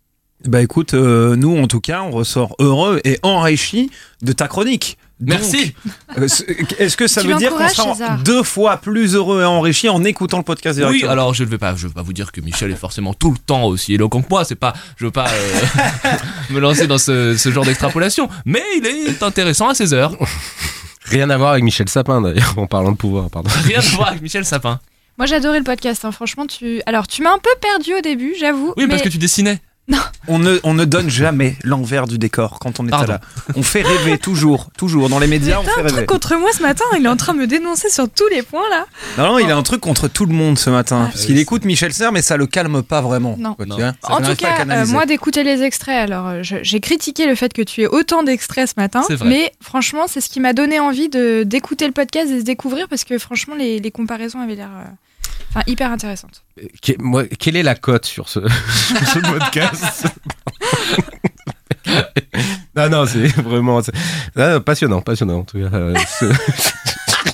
Bah 0.45 0.63
écoute, 0.63 0.95
nous 0.95 1.59
en 1.59 1.67
tout 1.67 1.81
cas, 1.81 2.03
on 2.03 2.13
ressort 2.13 2.55
heureux 2.61 3.01
et 3.05 3.19
enrichi 3.23 3.91
de 4.23 4.33
ta 4.33 4.47
chronique. 4.47 4.97
Merci. 5.21 5.75
euh, 6.19 6.27
Est-ce 6.79 6.97
que 6.97 7.07
ça 7.07 7.21
Tu 7.21 7.29
veut 7.29 7.35
dire 7.37 7.51
qu'on 7.55 7.69
sera 7.69 8.17
deux 8.25 8.43
fois 8.43 8.79
plus 8.79 9.15
heureux 9.15 9.43
et 9.43 9.45
enrichi 9.45 9.89
en 9.89 10.03
écoutant 10.05 10.39
le 10.39 10.45
podcast 10.45 10.81
Oui, 10.89 11.05
alors 11.07 11.35
je 11.35 11.45
ne 11.45 11.49
vais 11.49 11.59
pas, 11.59 11.75
je 11.77 11.87
vais 11.89 11.93
pas 11.93 12.03
vous 12.03 12.13
dire 12.13 12.33
que 12.33 12.41
Michel 12.41 12.71
est 12.71 12.77
forcément 12.77 13.13
tout 13.15 13.31
le 13.31 13.39
temps 13.39 13.65
aussi 13.65 13.95
éloquent 13.95 14.23
que 14.23 14.29
moi. 14.31 14.45
C'est 14.45 14.55
pas, 14.55 14.73
je 14.97 15.05
veux 15.05 15.11
pas 15.11 15.29
euh, 15.29 16.11
me 16.51 16.59
lancer 16.61 16.87
dans 16.87 16.99
ce, 16.99 17.37
ce 17.37 17.51
genre 17.53 17.65
d'extrapolation, 17.65 18.29
mais 18.45 18.63
il 18.79 18.87
est 18.87 19.23
intéressant 19.23 19.69
à 19.69 19.75
ses 19.75 19.93
heures. 19.93 20.17
Rien 21.05 21.29
à 21.31 21.37
voir 21.37 21.51
avec 21.53 21.65
Michel 21.65 21.89
Sapin 21.89 22.21
d'ailleurs, 22.21 22.55
en 22.57 22.67
parlant 22.67 22.93
de 22.93 22.97
pouvoir, 22.97 23.29
pardon. 23.31 23.51
Rien 23.65 23.79
à 23.79 23.97
voir 23.97 24.09
avec 24.09 24.23
Michel 24.23 24.45
Sapin. 24.45 24.81
Moi, 25.19 25.27
j'ai 25.27 25.35
adoré 25.35 25.59
le 25.59 25.65
podcast. 25.65 26.05
hein. 26.07 26.13
Franchement, 26.13 26.47
tu. 26.47 26.81
Alors, 26.87 27.07
tu 27.07 27.23
m'as 27.23 27.35
un 27.35 27.39
peu 27.39 27.51
perdu 27.61 27.95
au 27.95 28.01
début, 28.01 28.35
j'avoue. 28.41 28.73
Oui, 28.79 28.87
parce 28.87 29.01
mais- 29.01 29.05
que 29.05 29.13
tu 29.13 29.19
dessinais. 29.19 29.61
On 30.29 30.39
ne, 30.39 30.59
on 30.63 30.75
ne 30.75 30.85
donne 30.85 31.09
jamais 31.11 31.57
l'envers 31.65 32.07
du 32.07 32.19
décor 32.19 32.59
quand 32.61 32.79
on 32.79 32.87
est 32.87 32.91
Pardon. 32.91 33.15
là. 33.15 33.21
On 33.57 33.63
fait 33.63 33.83
rêver 33.83 34.17
toujours, 34.19 34.69
toujours. 34.77 35.09
Dans 35.09 35.19
les 35.19 35.27
médias, 35.27 35.59
on 35.59 35.63
fait 35.65 35.81
un 35.81 35.83
rêver. 35.83 35.97
truc 35.97 36.07
contre 36.07 36.37
moi 36.37 36.51
ce 36.53 36.63
matin. 36.63 36.85
Il 36.99 37.05
est 37.05 37.09
en 37.09 37.17
train 37.17 37.33
de 37.35 37.39
me 37.39 37.47
dénoncer 37.47 37.89
sur 37.91 38.09
tous 38.09 38.29
les 38.31 38.43
points 38.43 38.69
là. 38.71 38.87
Non, 39.19 39.33
non, 39.33 39.39
il 39.39 39.51
a 39.51 39.57
un 39.57 39.63
truc 39.63 39.81
contre 39.81 40.07
tout 40.09 40.27
le 40.27 40.33
monde 40.35 40.59
ce 40.59 40.71
matin. 40.71 41.09
parce 41.11 41.25
qu'il 41.25 41.39
écoute 41.39 41.65
Michel 41.65 41.93
Serres, 41.93 42.13
mais 42.13 42.23
ça 42.23 42.37
le 42.37 42.47
calme 42.47 42.83
pas 42.83 43.01
vraiment. 43.01 43.35
Non. 43.39 43.55
Quoi, 43.55 43.65
tu 43.65 43.71
Non. 43.71 43.77
vois. 43.79 43.87
Ça 44.03 44.13
En 44.13 44.17
tout 44.17 44.23
n'arrive 44.23 44.37
pas 44.37 44.47
à 44.47 44.51
cas, 44.51 44.55
euh, 44.55 44.59
canaliser. 44.59 44.93
moi 44.93 45.07
d'écouter 45.07 45.43
les 45.43 45.63
extraits, 45.63 45.97
alors 46.11 46.27
euh, 46.29 46.43
je- 46.43 46.57
j'ai 46.63 46.81
critiqué 46.81 47.27
le 47.27 47.35
fait 47.35 47.53
que 47.53 47.63
tu 47.63 47.81
aies 47.83 47.89
autant 47.89 48.23
d'extraits 48.23 48.69
ce 48.69 48.75
matin, 48.77 49.03
C'est 49.09 49.17
vrai. 49.17 49.29
mais 49.29 49.53
franchement, 49.61 50.05
c'est 50.07 50.21
ce 50.21 50.29
qui 50.29 50.39
m'a 50.39 50.53
donné 50.53 50.79
envie 50.79 51.09
de 51.09 51.43
d'écouter 51.45 51.87
le 51.87 51.93
podcast 51.93 52.31
et 52.31 52.35
de 52.35 52.41
se 52.41 52.45
découvrir 52.45 52.87
parce 52.89 53.05
que 53.05 53.19
franchement, 53.19 53.55
les, 53.57 53.81
les 53.81 53.91
comparaisons 53.91 54.41
avaient 54.41 54.55
l'air 54.55 54.69
euh, 54.77 54.85
enfin, 55.51 55.63
hyper 55.67 55.91
intéressantes. 55.93 56.43
Que- 56.83 57.01
moi, 57.01 57.25
quelle 57.27 57.57
est 57.57 57.63
la 57.63 57.75
cote 57.75 58.07
sur 58.07 58.29
ce, 58.29 58.41
sur 58.49 59.07
ce 59.07 59.19
podcast? 59.19 60.07
Non, 62.77 62.89
non, 62.89 63.07
c'est 63.07 63.27
vraiment 63.41 63.81
ah, 64.37 64.61
passionnant, 64.61 65.01
passionnant 65.01 65.41
en 65.41 65.45
tout 65.45 65.59
cas. 65.59 65.75
Euh, 65.75 65.95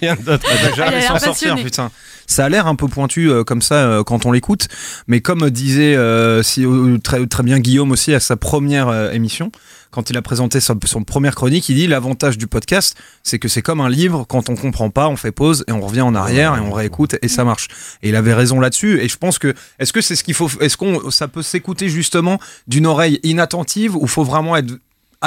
Rien 0.01 0.17
d'autre. 0.17 0.47
à 0.51 0.57
dire. 0.57 0.71
Déjà, 0.71 0.77
Il 0.77 0.81
a 0.83 0.87
elle 0.93 0.99
l'air 1.01 1.09
s'en 1.09 1.19
sortir, 1.19 1.57
putain. 1.57 1.91
Ça 2.27 2.47
a 2.47 2.49
l'air 2.49 2.67
un 2.67 2.75
peu 2.75 2.89
pointu 2.89 3.31
euh, 3.31 3.45
comme 3.45 3.63
ça 3.63 3.75
euh, 3.75 4.03
quand 4.03 4.27
on 4.27 4.33
l'écoute, 4.33 4.67
mais 5.07 5.21
comme 5.21 5.49
disait 5.51 5.95
euh, 5.95 6.43
si, 6.43 6.65
euh, 6.65 6.99
très, 6.99 7.25
très 7.27 7.43
bien 7.43 7.61
Guillaume 7.61 7.93
aussi 7.93 8.13
à 8.15 8.21
sa 8.21 8.37
première 8.37 8.89
euh, 8.89 9.13
émission, 9.13 9.53
quand 9.97 10.11
il 10.11 10.17
a 10.19 10.23
présenté 10.23 10.61
son, 10.61 10.79
son 10.85 11.05
première 11.05 11.35
chronique, 11.35 11.71
il 11.71 11.77
dit 11.77 11.87
l'avantage 11.87 12.37
du 12.37 12.47
podcast, 12.47 12.99
c'est 13.23 13.39
que 13.39 13.49
c'est 13.49 13.63
comme 13.63 13.81
un 13.81 13.89
livre, 13.89 14.27
quand 14.29 14.51
on 14.51 14.55
comprend 14.55 14.91
pas, 14.91 15.09
on 15.09 15.17
fait 15.17 15.33
pause 15.33 15.65
et 15.69 15.73
on 15.73 15.81
revient 15.81 16.03
en 16.03 16.15
arrière 16.15 16.55
et 16.55 16.61
on 16.61 16.71
réécoute 16.71 17.17
et 17.23 17.29
ça 17.29 17.45
marche. 17.45 17.69
Et 18.03 18.11
il 18.11 18.17
avait 18.17 18.35
raison 18.35 18.61
là-dessus. 18.61 19.01
Et 19.01 19.09
je 19.09 19.17
pense 19.17 19.39
que 19.39 19.55
est-ce 19.79 19.95
que 19.95 20.03
c'est 20.03 20.15
ce 20.15 20.23
qu'il 20.23 20.35
faut, 20.35 20.51
est-ce 20.61 20.77
qu'on 20.77 21.11
ça 21.11 21.29
peut 21.29 21.41
s'écouter 21.41 21.89
justement 21.89 22.39
d'une 22.67 22.85
oreille 22.85 23.21
inattentive 23.23 23.97
ou 23.97 24.07
faut 24.07 24.23
vraiment 24.23 24.55
être 24.55 24.71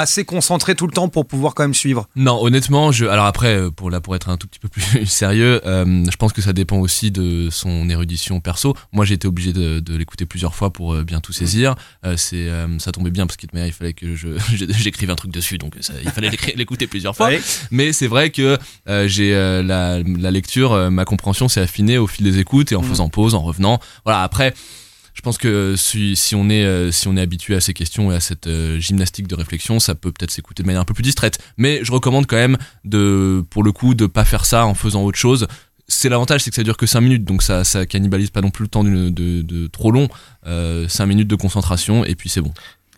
assez 0.00 0.24
concentré 0.24 0.74
tout 0.74 0.86
le 0.86 0.92
temps 0.92 1.08
pour 1.08 1.26
pouvoir 1.26 1.54
quand 1.54 1.62
même 1.62 1.74
suivre 1.74 2.08
Non, 2.16 2.42
honnêtement, 2.42 2.92
je. 2.92 3.06
Alors 3.06 3.26
après, 3.26 3.54
euh, 3.56 3.70
pour 3.70 3.90
là, 3.90 4.00
pour 4.00 4.14
être 4.16 4.28
un 4.28 4.36
tout 4.36 4.46
petit 4.48 4.58
peu 4.58 4.68
plus 4.68 4.82
sérieux, 5.06 5.60
euh, 5.66 6.04
je 6.10 6.16
pense 6.16 6.32
que 6.32 6.42
ça 6.42 6.52
dépend 6.52 6.78
aussi 6.78 7.10
de 7.10 7.48
son 7.50 7.88
érudition 7.88 8.40
perso. 8.40 8.74
Moi, 8.92 9.04
j'ai 9.04 9.14
été 9.14 9.28
obligé 9.28 9.52
de, 9.52 9.80
de 9.80 9.96
l'écouter 9.96 10.26
plusieurs 10.26 10.54
fois 10.54 10.72
pour 10.72 10.94
euh, 10.94 11.04
bien 11.04 11.20
tout 11.20 11.32
saisir. 11.32 11.74
Euh, 12.04 12.16
c'est, 12.16 12.48
ça 12.78 12.92
tombait 12.92 13.10
bien 13.10 13.26
parce 13.26 13.36
qu'il 13.36 13.48
il 13.54 13.72
fallait 13.72 13.92
que 13.92 14.14
je 14.16 14.28
j'écrive 14.70 15.10
un 15.10 15.16
truc 15.16 15.30
dessus, 15.30 15.58
donc 15.58 15.74
ça, 15.80 15.92
il 16.02 16.10
fallait 16.10 16.30
l'écouter 16.56 16.86
plusieurs 16.86 17.14
fois. 17.16 17.28
Ouais. 17.28 17.40
Mais 17.70 17.92
c'est 17.92 18.06
vrai 18.06 18.30
que 18.30 18.58
j'ai 19.06 19.32
la, 19.32 20.00
la 20.00 20.30
lecture, 20.30 20.90
ma 20.90 21.04
compréhension 21.04 21.48
s'est 21.48 21.60
affinée 21.60 21.98
au 21.98 22.06
fil 22.06 22.24
des 22.24 22.38
écoutes 22.38 22.72
et 22.72 22.76
en 22.76 22.82
Mhm. 22.82 22.88
faisant 22.88 23.08
pause, 23.08 23.34
en 23.34 23.40
revenant. 23.42 23.78
Voilà. 24.04 24.22
Après. 24.22 24.54
Je 25.20 25.22
pense 25.22 25.36
que 25.36 25.74
si, 25.76 26.16
si 26.16 26.34
on 26.34 26.48
est 26.48 26.64
euh, 26.64 26.90
si 26.90 27.06
on 27.06 27.14
est 27.14 27.20
habitué 27.20 27.54
à 27.54 27.60
ces 27.60 27.74
questions 27.74 28.10
et 28.10 28.14
à 28.14 28.20
cette 28.20 28.46
euh, 28.46 28.80
gymnastique 28.80 29.26
de 29.26 29.34
réflexion, 29.34 29.78
ça 29.78 29.94
peut 29.94 30.12
peut-être 30.12 30.30
s'écouter 30.30 30.62
de 30.62 30.66
manière 30.66 30.80
un 30.80 30.86
peu 30.86 30.94
plus 30.94 31.02
distraite. 31.02 31.38
Mais 31.58 31.80
je 31.82 31.92
recommande 31.92 32.26
quand 32.26 32.36
même 32.36 32.56
de 32.86 33.44
pour 33.50 33.62
le 33.62 33.70
coup 33.70 33.92
de 33.92 34.06
pas 34.06 34.24
faire 34.24 34.46
ça 34.46 34.64
en 34.64 34.72
faisant 34.72 35.04
autre 35.04 35.18
chose. 35.18 35.46
C'est 35.88 36.08
l'avantage, 36.08 36.40
c'est 36.42 36.48
que 36.48 36.56
ça 36.56 36.62
dure 36.62 36.78
que 36.78 36.86
5 36.86 37.02
minutes, 37.02 37.24
donc 37.26 37.42
ça 37.42 37.64
ça 37.64 37.84
cannibalise 37.84 38.30
pas 38.30 38.40
non 38.40 38.48
plus 38.48 38.62
le 38.62 38.68
temps 38.68 38.82
de, 38.82 39.10
de, 39.10 39.66
trop 39.66 39.90
long. 39.90 40.08
Euh, 40.46 40.88
5 40.88 41.04
minutes 41.04 41.28
de 41.28 41.36
concentration 41.36 42.02
et 42.06 42.14
puis 42.14 42.30
c'est 42.30 42.40
bon. 42.40 42.54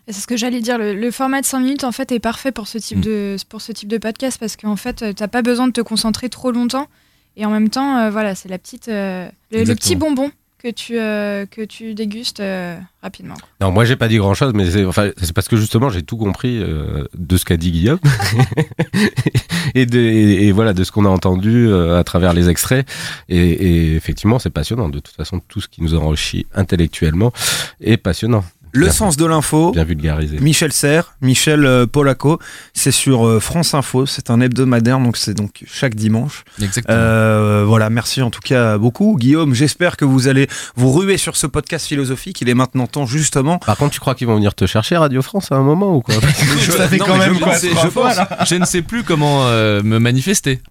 C'est 0.07 0.21
ce 0.21 0.27
que 0.27 0.37
j'allais 0.37 0.61
dire. 0.61 0.77
Le, 0.77 0.93
le 0.93 1.11
format 1.11 1.41
de 1.41 1.45
5 1.45 1.59
minutes, 1.59 1.83
en 1.83 1.91
fait, 1.91 2.13
est 2.13 2.19
parfait 2.19 2.53
pour 2.53 2.69
ce 2.69 2.77
type, 2.77 2.99
Mm. 2.99 3.01
de, 3.01 3.35
pour 3.49 3.59
ce 3.61 3.73
type 3.73 3.89
de 3.89 3.97
podcast 3.97 4.37
parce 4.39 4.55
qu'en 4.55 4.77
fait, 4.77 5.01
euh, 5.01 5.11
t'as 5.11 5.27
pas 5.27 5.41
besoin 5.41 5.67
de 5.67 5.73
te 5.73 5.81
concentrer 5.81 6.29
trop 6.29 6.51
longtemps. 6.51 6.87
Et 7.35 7.45
en 7.45 7.49
même 7.49 7.69
temps, 7.69 7.97
euh, 7.97 8.09
voilà, 8.11 8.33
c'est 8.33 8.47
la 8.47 8.59
petite, 8.59 8.87
euh, 8.87 9.27
le, 9.51 9.65
petit 9.75 9.97
bonbon 9.97 10.31
que 10.63 10.69
tu, 10.69 10.97
euh, 10.97 11.45
que 11.45 11.61
tu 11.61 11.93
dégustes 11.93 12.39
euh, 12.39 12.77
rapidement. 13.01 13.35
Non, 13.59 13.71
moi 13.71 13.83
j'ai 13.83 13.97
pas 13.97 14.07
dit 14.07 14.15
grand 14.15 14.33
chose, 14.33 14.53
mais 14.53 14.65
c'est 14.71 15.33
parce 15.33 15.49
que 15.49 15.57
justement 15.57 15.89
j'ai 15.89 16.03
tout 16.03 16.15
compris 16.15 16.59
euh, 16.61 17.03
de 17.17 17.35
ce 17.35 17.43
qu'a 17.43 17.57
dit 17.57 17.71
Guillaume 17.71 17.99
et, 19.75 19.85
de, 19.85 20.51
voilà 20.53 20.73
de 20.73 20.85
ce 20.85 20.91
qu'on 20.93 21.03
a 21.03 21.09
entendu 21.09 21.71
à 21.73 22.03
travers 22.05 22.31
les 22.33 22.49
extraits. 22.49 22.87
Et 23.27 23.95
effectivement, 23.95 24.39
c'est 24.39 24.51
passionnant. 24.51 24.87
De 24.87 24.99
toute 24.99 25.15
façon, 25.15 25.41
tout 25.45 25.59
ce 25.59 25.67
qui 25.67 25.81
nous 25.81 25.95
enrichit 25.95 26.47
intellectuellement 26.53 27.33
est 27.81 27.97
passionnant. 27.97 28.45
Le 28.75 28.85
Bien- 28.85 28.91
sens 28.93 29.17
de 29.17 29.25
l'info. 29.25 29.71
Bien 29.71 29.83
vulgarisé. 29.83 30.39
Michel 30.39 30.71
Serres, 30.73 31.13
Michel 31.21 31.63
euh, 31.63 31.85
Polaco, 31.85 32.39
c'est 32.73 32.91
sur 32.91 33.27
euh, 33.27 33.39
France 33.39 33.75
Info, 33.75 34.07
c'est 34.07 34.31
un 34.31 34.41
hebdomadaire, 34.41 34.99
donc 34.99 35.15
c'est 35.15 35.35
donc 35.35 35.63
chaque 35.71 35.93
dimanche. 35.93 36.43
Exactement. 36.59 36.97
Euh, 36.97 37.63
voilà, 37.67 37.91
merci 37.91 38.23
en 38.23 38.31
tout 38.31 38.39
cas 38.43 38.79
beaucoup. 38.79 39.15
Guillaume, 39.19 39.53
j'espère 39.53 39.95
que 39.95 40.05
vous 40.05 40.27
allez 40.27 40.47
vous 40.75 40.91
ruer 40.91 41.17
sur 41.17 41.35
ce 41.35 41.45
podcast 41.45 41.85
philosophique. 41.87 42.41
Il 42.41 42.49
est 42.49 42.55
maintenant 42.55 42.87
temps 42.87 43.05
justement. 43.05 43.59
Par 43.59 43.77
contre, 43.77 43.91
tu 43.93 43.99
crois 43.99 44.15
qu'ils 44.15 44.25
vont 44.25 44.35
venir 44.35 44.55
te 44.55 44.65
chercher 44.65 44.97
Radio 44.97 45.21
France 45.21 45.51
à 45.51 45.55
un 45.55 45.61
moment 45.63 45.95
ou 45.95 46.01
quoi? 46.01 46.15
Ça 46.15 46.87
fait 46.87 46.97
Non, 46.97 47.05
quand 47.05 47.13
mais 47.19 47.27
même 47.27 47.35
je, 47.35 47.39
quoi, 47.43 47.53
sais- 47.55 47.69
trois 47.69 47.83
je 47.83 47.89
fois, 47.89 48.09
pense- 48.11 48.47
je 48.49 48.55
ne 48.55 48.65
sais 48.65 48.81
plus 48.81 49.03
comment 49.03 49.45
euh, 49.45 49.83
me 49.83 49.99
manifester. 49.99 50.61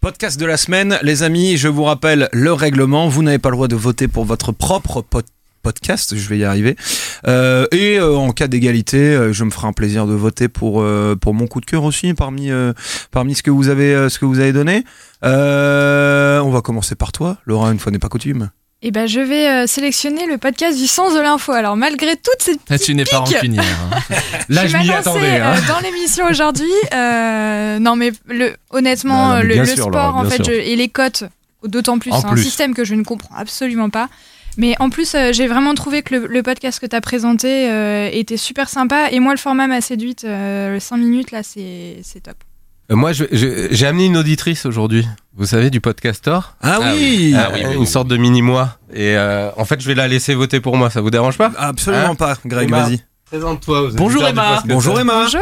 Podcast 0.00 0.40
de 0.40 0.46
la 0.46 0.56
semaine, 0.56 0.98
les 1.02 1.22
amis, 1.24 1.56
je 1.58 1.68
vous 1.68 1.84
rappelle 1.84 2.28
le 2.32 2.52
règlement. 2.52 3.08
Vous 3.08 3.22
n'avez 3.22 3.38
pas 3.38 3.50
le 3.50 3.56
droit 3.56 3.68
de 3.68 3.76
voter 3.76 4.08
pour 4.08 4.24
votre 4.24 4.50
propre 4.52 5.02
pod- 5.02 5.24
podcast, 5.62 6.16
je 6.16 6.28
vais 6.28 6.38
y 6.38 6.44
arriver. 6.44 6.76
Euh, 7.26 7.66
et 7.72 7.98
euh, 7.98 8.16
en 8.16 8.32
cas 8.32 8.48
d'égalité, 8.48 8.98
euh, 8.98 9.32
je 9.32 9.44
me 9.44 9.50
ferai 9.50 9.66
un 9.68 9.72
plaisir 9.72 10.06
de 10.06 10.14
voter 10.14 10.48
pour 10.48 10.80
euh, 10.82 11.16
pour 11.20 11.34
mon 11.34 11.46
coup 11.46 11.60
de 11.60 11.66
cœur 11.66 11.84
aussi 11.84 12.14
parmi 12.14 12.50
euh, 12.50 12.72
parmi 13.10 13.34
ce 13.34 13.42
que 13.42 13.50
vous 13.50 13.68
avez 13.68 13.94
euh, 13.94 14.08
ce 14.08 14.18
que 14.18 14.24
vous 14.24 14.38
avez 14.40 14.52
donné. 14.52 14.84
Euh, 15.24 16.40
on 16.40 16.50
va 16.50 16.60
commencer 16.60 16.94
par 16.94 17.12
toi, 17.12 17.36
Laura, 17.46 17.70
une 17.72 17.78
fois 17.78 17.92
n'est 17.92 17.98
pas 17.98 18.08
coutume. 18.08 18.50
Et 18.82 18.92
ben, 18.92 19.06
je 19.06 19.20
vais 19.20 19.46
euh, 19.46 19.66
sélectionner 19.66 20.24
le 20.26 20.38
podcast 20.38 20.78
du 20.78 20.86
sens 20.86 21.14
de 21.14 21.20
l'info. 21.20 21.52
Alors, 21.52 21.76
malgré 21.76 22.16
toutes 22.16 22.40
ces 22.40 22.56
Ah, 22.70 22.78
tu 22.78 22.94
n'es 22.94 23.04
pas 23.04 23.18
rancunière. 23.18 23.62
hein. 23.62 23.98
Là, 24.48 24.66
je 24.66 24.72
m'a 24.74 24.82
m'y 24.82 24.90
attendais. 24.90 25.36
hein. 25.38 25.52
euh, 25.54 25.68
dans 25.68 25.80
l'émission 25.80 26.24
aujourd'hui. 26.30 26.70
euh, 26.94 27.78
non, 27.78 27.94
mais 27.94 28.10
le, 28.26 28.54
honnêtement, 28.70 29.28
Non, 29.28 29.34
non, 29.34 29.36
mais 29.36 29.42
le, 29.48 29.52
bien 29.54 29.62
le 29.64 29.68
sûr, 29.68 29.76
sport, 29.84 29.90
Laura, 29.90 30.14
en 30.14 30.24
fait, 30.30 30.42
je- 30.46 30.50
et 30.52 30.76
les 30.76 30.88
cotes, 30.88 31.24
d'autant 31.62 31.98
plus, 31.98 32.10
En 32.10 32.22
c'est 32.22 32.26
un 32.28 32.32
plus. 32.32 32.42
système 32.42 32.72
que 32.72 32.84
je 32.84 32.94
ne 32.94 33.04
comprends 33.04 33.34
absolument 33.36 33.90
pas. 33.90 34.08
Mais 34.56 34.74
en 34.80 34.90
plus, 34.90 35.14
euh, 35.14 35.32
j'ai 35.32 35.46
vraiment 35.46 35.74
trouvé 35.74 36.02
que 36.02 36.14
le, 36.14 36.26
le 36.26 36.42
podcast 36.42 36.80
que 36.80 36.86
tu 36.86 36.96
as 36.96 37.00
présenté 37.00 37.70
euh, 37.70 38.08
était 38.12 38.36
super 38.36 38.68
sympa. 38.68 39.10
Et 39.10 39.20
moi, 39.20 39.32
le 39.32 39.38
format 39.38 39.66
m'a 39.66 39.80
séduite. 39.80 40.24
Euh, 40.24 40.78
5 40.80 40.96
minutes, 40.96 41.30
là, 41.30 41.42
c'est 41.42 41.98
c'est 42.02 42.20
top. 42.24 42.36
Euh, 42.90 42.96
Moi, 42.96 43.12
j'ai 43.12 43.86
amené 43.86 44.06
une 44.06 44.16
auditrice 44.16 44.66
aujourd'hui. 44.66 45.06
Vous 45.36 45.46
savez, 45.46 45.70
du 45.70 45.80
podcastor. 45.80 46.56
Ah, 46.60 46.78
Ah 46.82 46.92
oui, 46.94 47.32
Euh, 47.36 47.44
oui, 47.54 47.60
oui, 47.64 47.74
une 47.74 47.80
oui. 47.82 47.86
sorte 47.86 48.08
de 48.08 48.16
mini-moi. 48.16 48.76
Et 48.92 49.16
euh, 49.16 49.50
en 49.56 49.64
fait, 49.64 49.80
je 49.80 49.86
vais 49.86 49.94
la 49.94 50.08
laisser 50.08 50.34
voter 50.34 50.60
pour 50.60 50.76
moi. 50.76 50.90
Ça 50.90 51.00
vous 51.00 51.10
dérange 51.10 51.38
pas? 51.38 51.52
Absolument 51.56 52.10
Hein 52.10 52.14
pas, 52.16 52.36
Greg, 52.44 52.68
vas-y. 52.68 53.00
Présente-toi. 53.26 53.90
Bonjour, 53.94 54.26
Emma. 54.26 54.60
Bonjour 54.66 54.98
Emma. 54.98 55.22
Bonjour. 55.22 55.40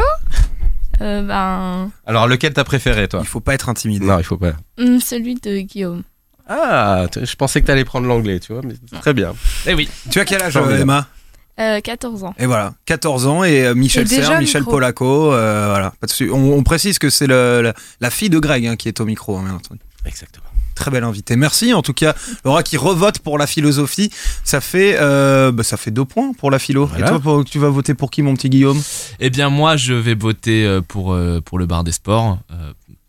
Euh, 1.01 1.23
ben, 1.23 1.89
Alors, 2.05 2.27
lequel 2.27 2.53
t'as 2.53 2.63
préféré, 2.63 3.07
toi? 3.07 3.21
Il 3.23 3.27
faut 3.27 3.39
pas 3.39 3.55
être 3.55 3.67
intimidé. 3.69 4.05
Non, 4.05 4.19
il 4.19 4.23
faut 4.25 4.37
pas. 4.37 4.51
hum, 4.77 4.99
celui 4.99 5.33
de 5.35 5.59
Guillaume. 5.61 6.03
Ah, 6.49 7.05
je 7.21 7.35
pensais 7.35 7.61
que 7.61 7.67
t'allais 7.67 7.85
prendre 7.85 8.07
l'anglais, 8.07 8.39
tu 8.39 8.53
vois, 8.53 8.61
mais 8.65 8.73
très 8.99 9.13
bien. 9.13 9.33
Eh 9.67 9.73
oui. 9.75 9.87
Tu 10.09 10.19
as 10.19 10.25
quel 10.25 10.41
âge, 10.41 10.57
euh, 10.57 10.81
Emma 10.81 11.07
Euh, 11.59 11.79
14 11.81 12.23
ans. 12.23 12.33
Et 12.39 12.45
voilà, 12.45 12.73
14 12.85 13.27
ans 13.27 13.43
et 13.43 13.65
euh, 13.65 13.75
Michel 13.75 14.07
Serre, 14.07 14.39
Michel 14.39 14.61
micro. 14.61 14.71
Polaco, 14.71 15.33
euh, 15.33 15.67
voilà. 15.69 15.91
Pas 15.99 16.07
de 16.07 16.11
souci. 16.11 16.29
On, 16.31 16.53
on 16.53 16.63
précise 16.63 16.97
que 16.99 17.09
c'est 17.09 17.27
le- 17.27 17.61
la, 17.61 17.73
la 18.01 18.09
fille 18.09 18.29
de 18.29 18.39
Greg 18.39 18.65
hein, 18.65 18.75
qui 18.77 18.87
est 18.87 18.99
au 18.99 19.05
micro, 19.05 19.37
hein, 19.37 19.43
bien 19.45 19.53
entendu. 19.55 19.79
Exactement. 20.05 20.45
Très 20.73 20.89
belle 20.91 21.03
invitée. 21.03 21.35
Merci 21.35 21.73
en 21.73 21.81
tout 21.81 21.91
cas, 21.93 22.15
Laura 22.45 22.63
qui 22.63 22.77
revote 22.77 23.19
pour 23.19 23.37
la 23.37 23.45
philosophie. 23.47 24.09
Ça 24.45 24.61
fait, 24.61 24.95
euh, 24.97 25.51
bah, 25.51 25.63
ça 25.63 25.75
fait 25.75 25.91
deux 25.91 26.05
points 26.05 26.31
pour 26.31 26.49
la 26.49 26.57
philo. 26.59 26.85
Voilà. 26.85 27.05
Et 27.05 27.09
toi, 27.09 27.19
pour- 27.19 27.43
tu 27.43 27.59
vas 27.59 27.67
voter 27.69 27.93
pour 27.93 28.09
qui, 28.09 28.21
mon 28.21 28.33
petit 28.35 28.49
Guillaume? 28.49 28.81
Eh 29.19 29.29
bien, 29.29 29.49
moi, 29.49 29.75
je 29.75 29.93
vais 29.93 30.15
voter 30.15 30.65
euh, 30.65 30.79
pour, 30.81 31.11
euh, 31.13 31.41
pour 31.41 31.59
le 31.59 31.65
bar 31.65 31.83
des 31.83 31.91
sports. 31.91 32.39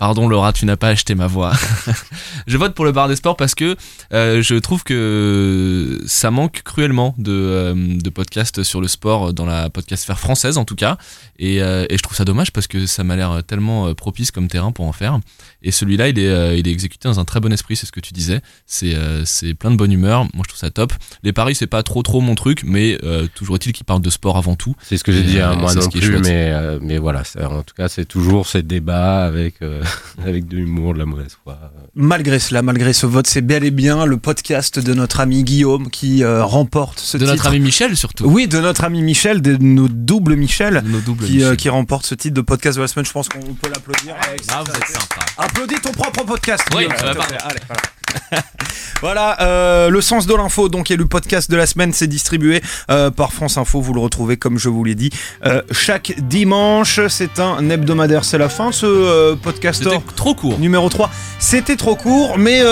Pardon, 0.00 0.28
Laura, 0.28 0.54
tu 0.54 0.64
n'as 0.64 0.78
pas 0.78 0.88
acheté 0.88 1.14
ma 1.14 1.26
voix. 1.26 1.52
je 2.46 2.56
vote 2.56 2.72
pour 2.72 2.86
le 2.86 2.92
bar 2.92 3.06
des 3.06 3.16
sports 3.16 3.36
parce 3.36 3.54
que 3.54 3.76
euh, 4.14 4.40
je 4.40 4.54
trouve 4.54 4.82
que 4.82 6.00
ça 6.06 6.30
manque 6.30 6.62
cruellement 6.64 7.14
de, 7.18 7.30
euh, 7.30 7.74
de 7.98 8.08
podcasts 8.08 8.62
sur 8.62 8.80
le 8.80 8.88
sport 8.88 9.34
dans 9.34 9.44
la 9.44 9.68
podcast 9.68 10.04
sphère 10.04 10.18
française, 10.18 10.56
en 10.56 10.64
tout 10.64 10.74
cas. 10.74 10.96
Et, 11.42 11.62
euh, 11.62 11.86
et 11.88 11.96
je 11.96 12.02
trouve 12.02 12.16
ça 12.16 12.26
dommage 12.26 12.52
parce 12.52 12.66
que 12.66 12.84
ça 12.86 13.02
m'a 13.02 13.16
l'air 13.16 13.42
tellement 13.46 13.88
euh, 13.88 13.94
propice 13.94 14.30
comme 14.30 14.46
terrain 14.46 14.72
pour 14.72 14.84
en 14.84 14.92
faire. 14.92 15.18
Et 15.62 15.70
celui-là, 15.72 16.08
il 16.08 16.18
est, 16.18 16.28
euh, 16.28 16.54
il 16.54 16.68
est 16.68 16.70
exécuté 16.70 17.08
dans 17.08 17.18
un 17.18 17.24
très 17.24 17.40
bon 17.40 17.50
esprit, 17.52 17.76
c'est 17.76 17.86
ce 17.86 17.92
que 17.92 18.00
tu 18.00 18.12
disais. 18.12 18.40
C'est 18.66 18.94
euh, 18.94 19.24
c'est 19.24 19.54
plein 19.54 19.70
de 19.70 19.76
bonne 19.76 19.90
humeur. 19.90 20.24
Moi, 20.34 20.42
je 20.44 20.48
trouve 20.48 20.58
ça 20.60 20.70
top. 20.70 20.92
Les 21.22 21.32
paris, 21.32 21.54
c'est 21.54 21.66
pas 21.66 21.82
trop 21.82 22.02
trop 22.02 22.20
mon 22.20 22.34
truc, 22.34 22.62
mais 22.64 22.98
euh, 23.04 23.26
toujours 23.34 23.56
est-il 23.56 23.72
qu'ils 23.72 23.86
parlent 23.86 24.02
de 24.02 24.10
sport 24.10 24.36
avant 24.36 24.54
tout. 24.54 24.74
C'est 24.82 24.98
ce 24.98 25.04
que 25.04 25.12
j'ai 25.12 25.22
dit, 25.22 25.40
hein, 25.40 25.54
moi 25.54 25.74
non 25.74 25.88
plus, 25.88 26.02
chouette. 26.02 26.24
mais, 26.24 26.50
euh, 26.52 26.78
mais 26.82 26.98
voilà, 26.98 27.22
en 27.42 27.62
tout 27.62 27.74
cas, 27.74 27.88
c'est 27.88 28.04
toujours 28.04 28.46
ces 28.46 28.62
débats 28.62 29.24
avec, 29.24 29.62
euh, 29.62 29.82
avec 30.26 30.46
de 30.46 30.56
l'humour, 30.56 30.92
de 30.92 30.98
la 30.98 31.06
mauvaise 31.06 31.36
foi. 31.42 31.58
Malgré 31.94 32.38
cela, 32.38 32.60
malgré 32.60 32.92
ce 32.92 33.06
vote, 33.06 33.26
c'est 33.26 33.40
bel 33.40 33.64
et 33.64 33.70
bien 33.70 34.04
le 34.04 34.18
podcast 34.18 34.78
de 34.78 34.92
notre 34.92 35.20
ami 35.20 35.42
Guillaume 35.42 35.88
qui 35.90 36.22
euh, 36.22 36.44
remporte 36.44 36.98
ce 37.00 37.16
De 37.16 37.24
titre. 37.24 37.32
notre 37.36 37.46
ami 37.46 37.60
Michel, 37.60 37.96
surtout. 37.96 38.24
Oui, 38.26 38.46
de 38.46 38.58
notre 38.58 38.84
ami 38.84 39.02
Michel, 39.02 39.40
de 39.40 39.56
nos 39.56 39.88
doubles 39.88 40.36
Michel, 40.36 40.82
Nos 40.84 41.00
doubles 41.00 41.29
qui, 41.30 41.44
euh, 41.44 41.54
qui 41.54 41.68
remporte 41.68 42.06
ce 42.06 42.14
titre 42.14 42.34
de 42.34 42.40
podcast 42.40 42.76
de 42.76 42.82
la 42.82 42.88
semaine. 42.88 43.06
Je 43.06 43.12
pense 43.12 43.28
qu'on 43.28 43.40
peut 43.54 43.68
l'applaudir. 43.68 44.14
avec 44.22 44.42
Ah, 44.52 44.62
vous 44.64 44.72
êtes 44.72 44.86
sympa. 44.88 45.20
Applaudis 45.38 45.80
ton 45.80 45.92
propre 45.92 46.24
podcast. 46.24 46.64
Oui, 46.74 46.86
ça 46.96 47.12
va. 47.12 47.22
Allez, 47.22 47.60
voilà. 47.66 47.82
Voilà, 49.00 49.40
euh, 49.40 49.88
le 49.88 50.00
sens 50.02 50.26
de 50.26 50.34
l'info, 50.34 50.68
donc, 50.68 50.90
est 50.90 50.96
le 50.96 51.06
podcast 51.06 51.50
de 51.50 51.56
la 51.56 51.66
semaine, 51.66 51.92
c'est 51.94 52.06
distribué 52.06 52.60
euh, 52.90 53.10
par 53.10 53.32
France 53.32 53.56
Info. 53.56 53.80
Vous 53.80 53.94
le 53.94 54.00
retrouvez, 54.00 54.36
comme 54.36 54.58
je 54.58 54.68
vous 54.68 54.84
l'ai 54.84 54.94
dit, 54.94 55.08
euh, 55.46 55.62
chaque 55.70 56.14
dimanche. 56.18 57.00
C'est 57.08 57.40
un 57.40 57.70
hebdomadaire. 57.70 58.24
C'est 58.24 58.36
la 58.36 58.50
fin, 58.50 58.72
ce 58.72 59.36
C'était 59.72 60.00
trop 60.16 60.34
court. 60.34 60.58
numéro 60.58 60.88
3. 60.90 61.10
C'était 61.38 61.76
trop 61.76 61.96
court, 61.96 62.36
mais 62.36 62.62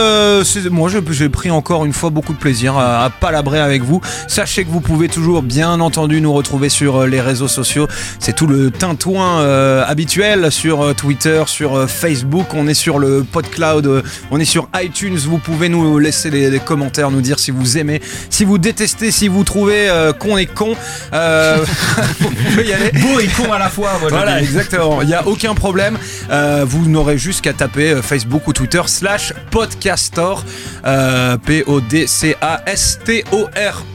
moi 0.70 0.91
j'ai 1.11 1.28
pris 1.30 1.51
encore 1.51 1.86
une 1.86 1.95
fois 1.95 2.11
beaucoup 2.11 2.34
de 2.34 2.39
plaisir 2.39 2.76
à, 2.76 3.05
à 3.05 3.11
palabrer 3.11 3.61
avec 3.61 3.82
vous. 3.82 4.03
Sachez 4.26 4.64
que 4.64 4.70
vous 4.70 4.80
pouvez 4.80 5.09
toujours, 5.09 5.43
bien 5.43 5.80
entendu, 5.80 6.20
nous 6.20 6.32
retrouver 6.34 6.68
sur 6.68 7.07
les 7.07 7.22
réseaux 7.22 7.49
sociaux. 7.49 7.89
C'est 8.18 8.34
tout 8.34 8.47
le 8.47 8.70
tintouin 8.70 9.41
habituel 9.86 10.53
sur 10.53 10.95
Twitter, 10.95 11.43
sur 11.47 11.89
Facebook. 11.89 12.49
On 12.53 12.68
est 12.68 12.74
sur 12.74 12.99
le 12.99 13.24
PodCloud, 13.24 14.05
on 14.30 14.39
est 14.39 14.45
sur 14.45 14.68
iTunes. 14.74 15.16
Vous 15.29 15.39
pouvez 15.39 15.68
nous 15.68 15.99
laisser 15.99 16.31
des, 16.31 16.51
des 16.51 16.59
commentaires, 16.61 17.11
nous 17.11 17.20
dire 17.20 17.39
si 17.39 17.51
vous 17.51 17.79
aimez, 17.79 18.01
si 18.31 18.45
vous 18.45 18.59
détestez, 18.59 19.11
si 19.11 19.29
vous 19.29 19.45
trouvez 19.45 19.89
euh, 19.89 20.12
qu'on 20.12 20.39
est 20.39 20.47
con. 20.47 20.74
Euh, 21.12 21.59
vous 22.20 22.31
pouvez 22.31 22.66
y 22.66 22.72
aller. 22.72 22.91
Beau 22.93 23.20
et 23.20 23.26
con 23.26 23.53
à 23.53 23.59
la 23.59 23.68
fois, 23.68 23.91
moi, 24.01 24.09
Voilà, 24.11 24.41
exactement. 24.41 25.03
Il 25.03 25.09
n'y 25.09 25.14
a 25.14 25.26
aucun 25.26 25.55
problème. 25.55 25.99
Euh, 26.31 26.64
vous 26.66 26.89
n'aurez 26.89 27.18
juste 27.18 27.43
qu'à 27.43 27.53
taper 27.53 27.91
euh, 27.91 28.03
Facebook 28.03 28.49
ou 28.49 28.53
Twitter 28.53 28.83
slash 28.87 29.33
podcastor. 29.51 30.45
Euh, 30.87 31.37
P-O-D-C-A-S-T-O-R-E. 31.39 32.18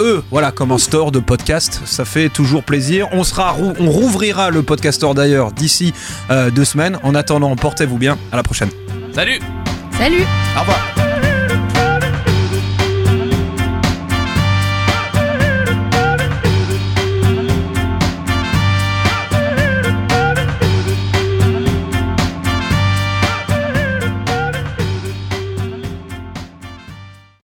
E. 0.01 0.23
Voilà, 0.31 0.51
comme 0.51 0.71
un 0.71 0.77
store 0.77 1.11
de 1.11 1.19
podcast. 1.19 1.81
Ça 1.85 2.05
fait 2.05 2.29
toujours 2.29 2.63
plaisir. 2.63 3.07
On, 3.11 3.23
sera, 3.23 3.55
on 3.79 3.89
rouvrira 3.89 4.49
le 4.49 4.63
podcastor 4.63 5.15
d'ailleurs 5.15 5.51
d'ici 5.51 5.93
euh, 6.31 6.49
deux 6.49 6.65
semaines. 6.65 6.97
En 7.03 7.15
attendant, 7.15 7.55
portez-vous 7.55 7.97
bien. 7.97 8.17
À 8.31 8.35
la 8.35 8.43
prochaine. 8.43 8.69
Salut 9.13 9.39
Salut 9.97 10.23
Au 10.57 10.61
revoir. 10.61 11.12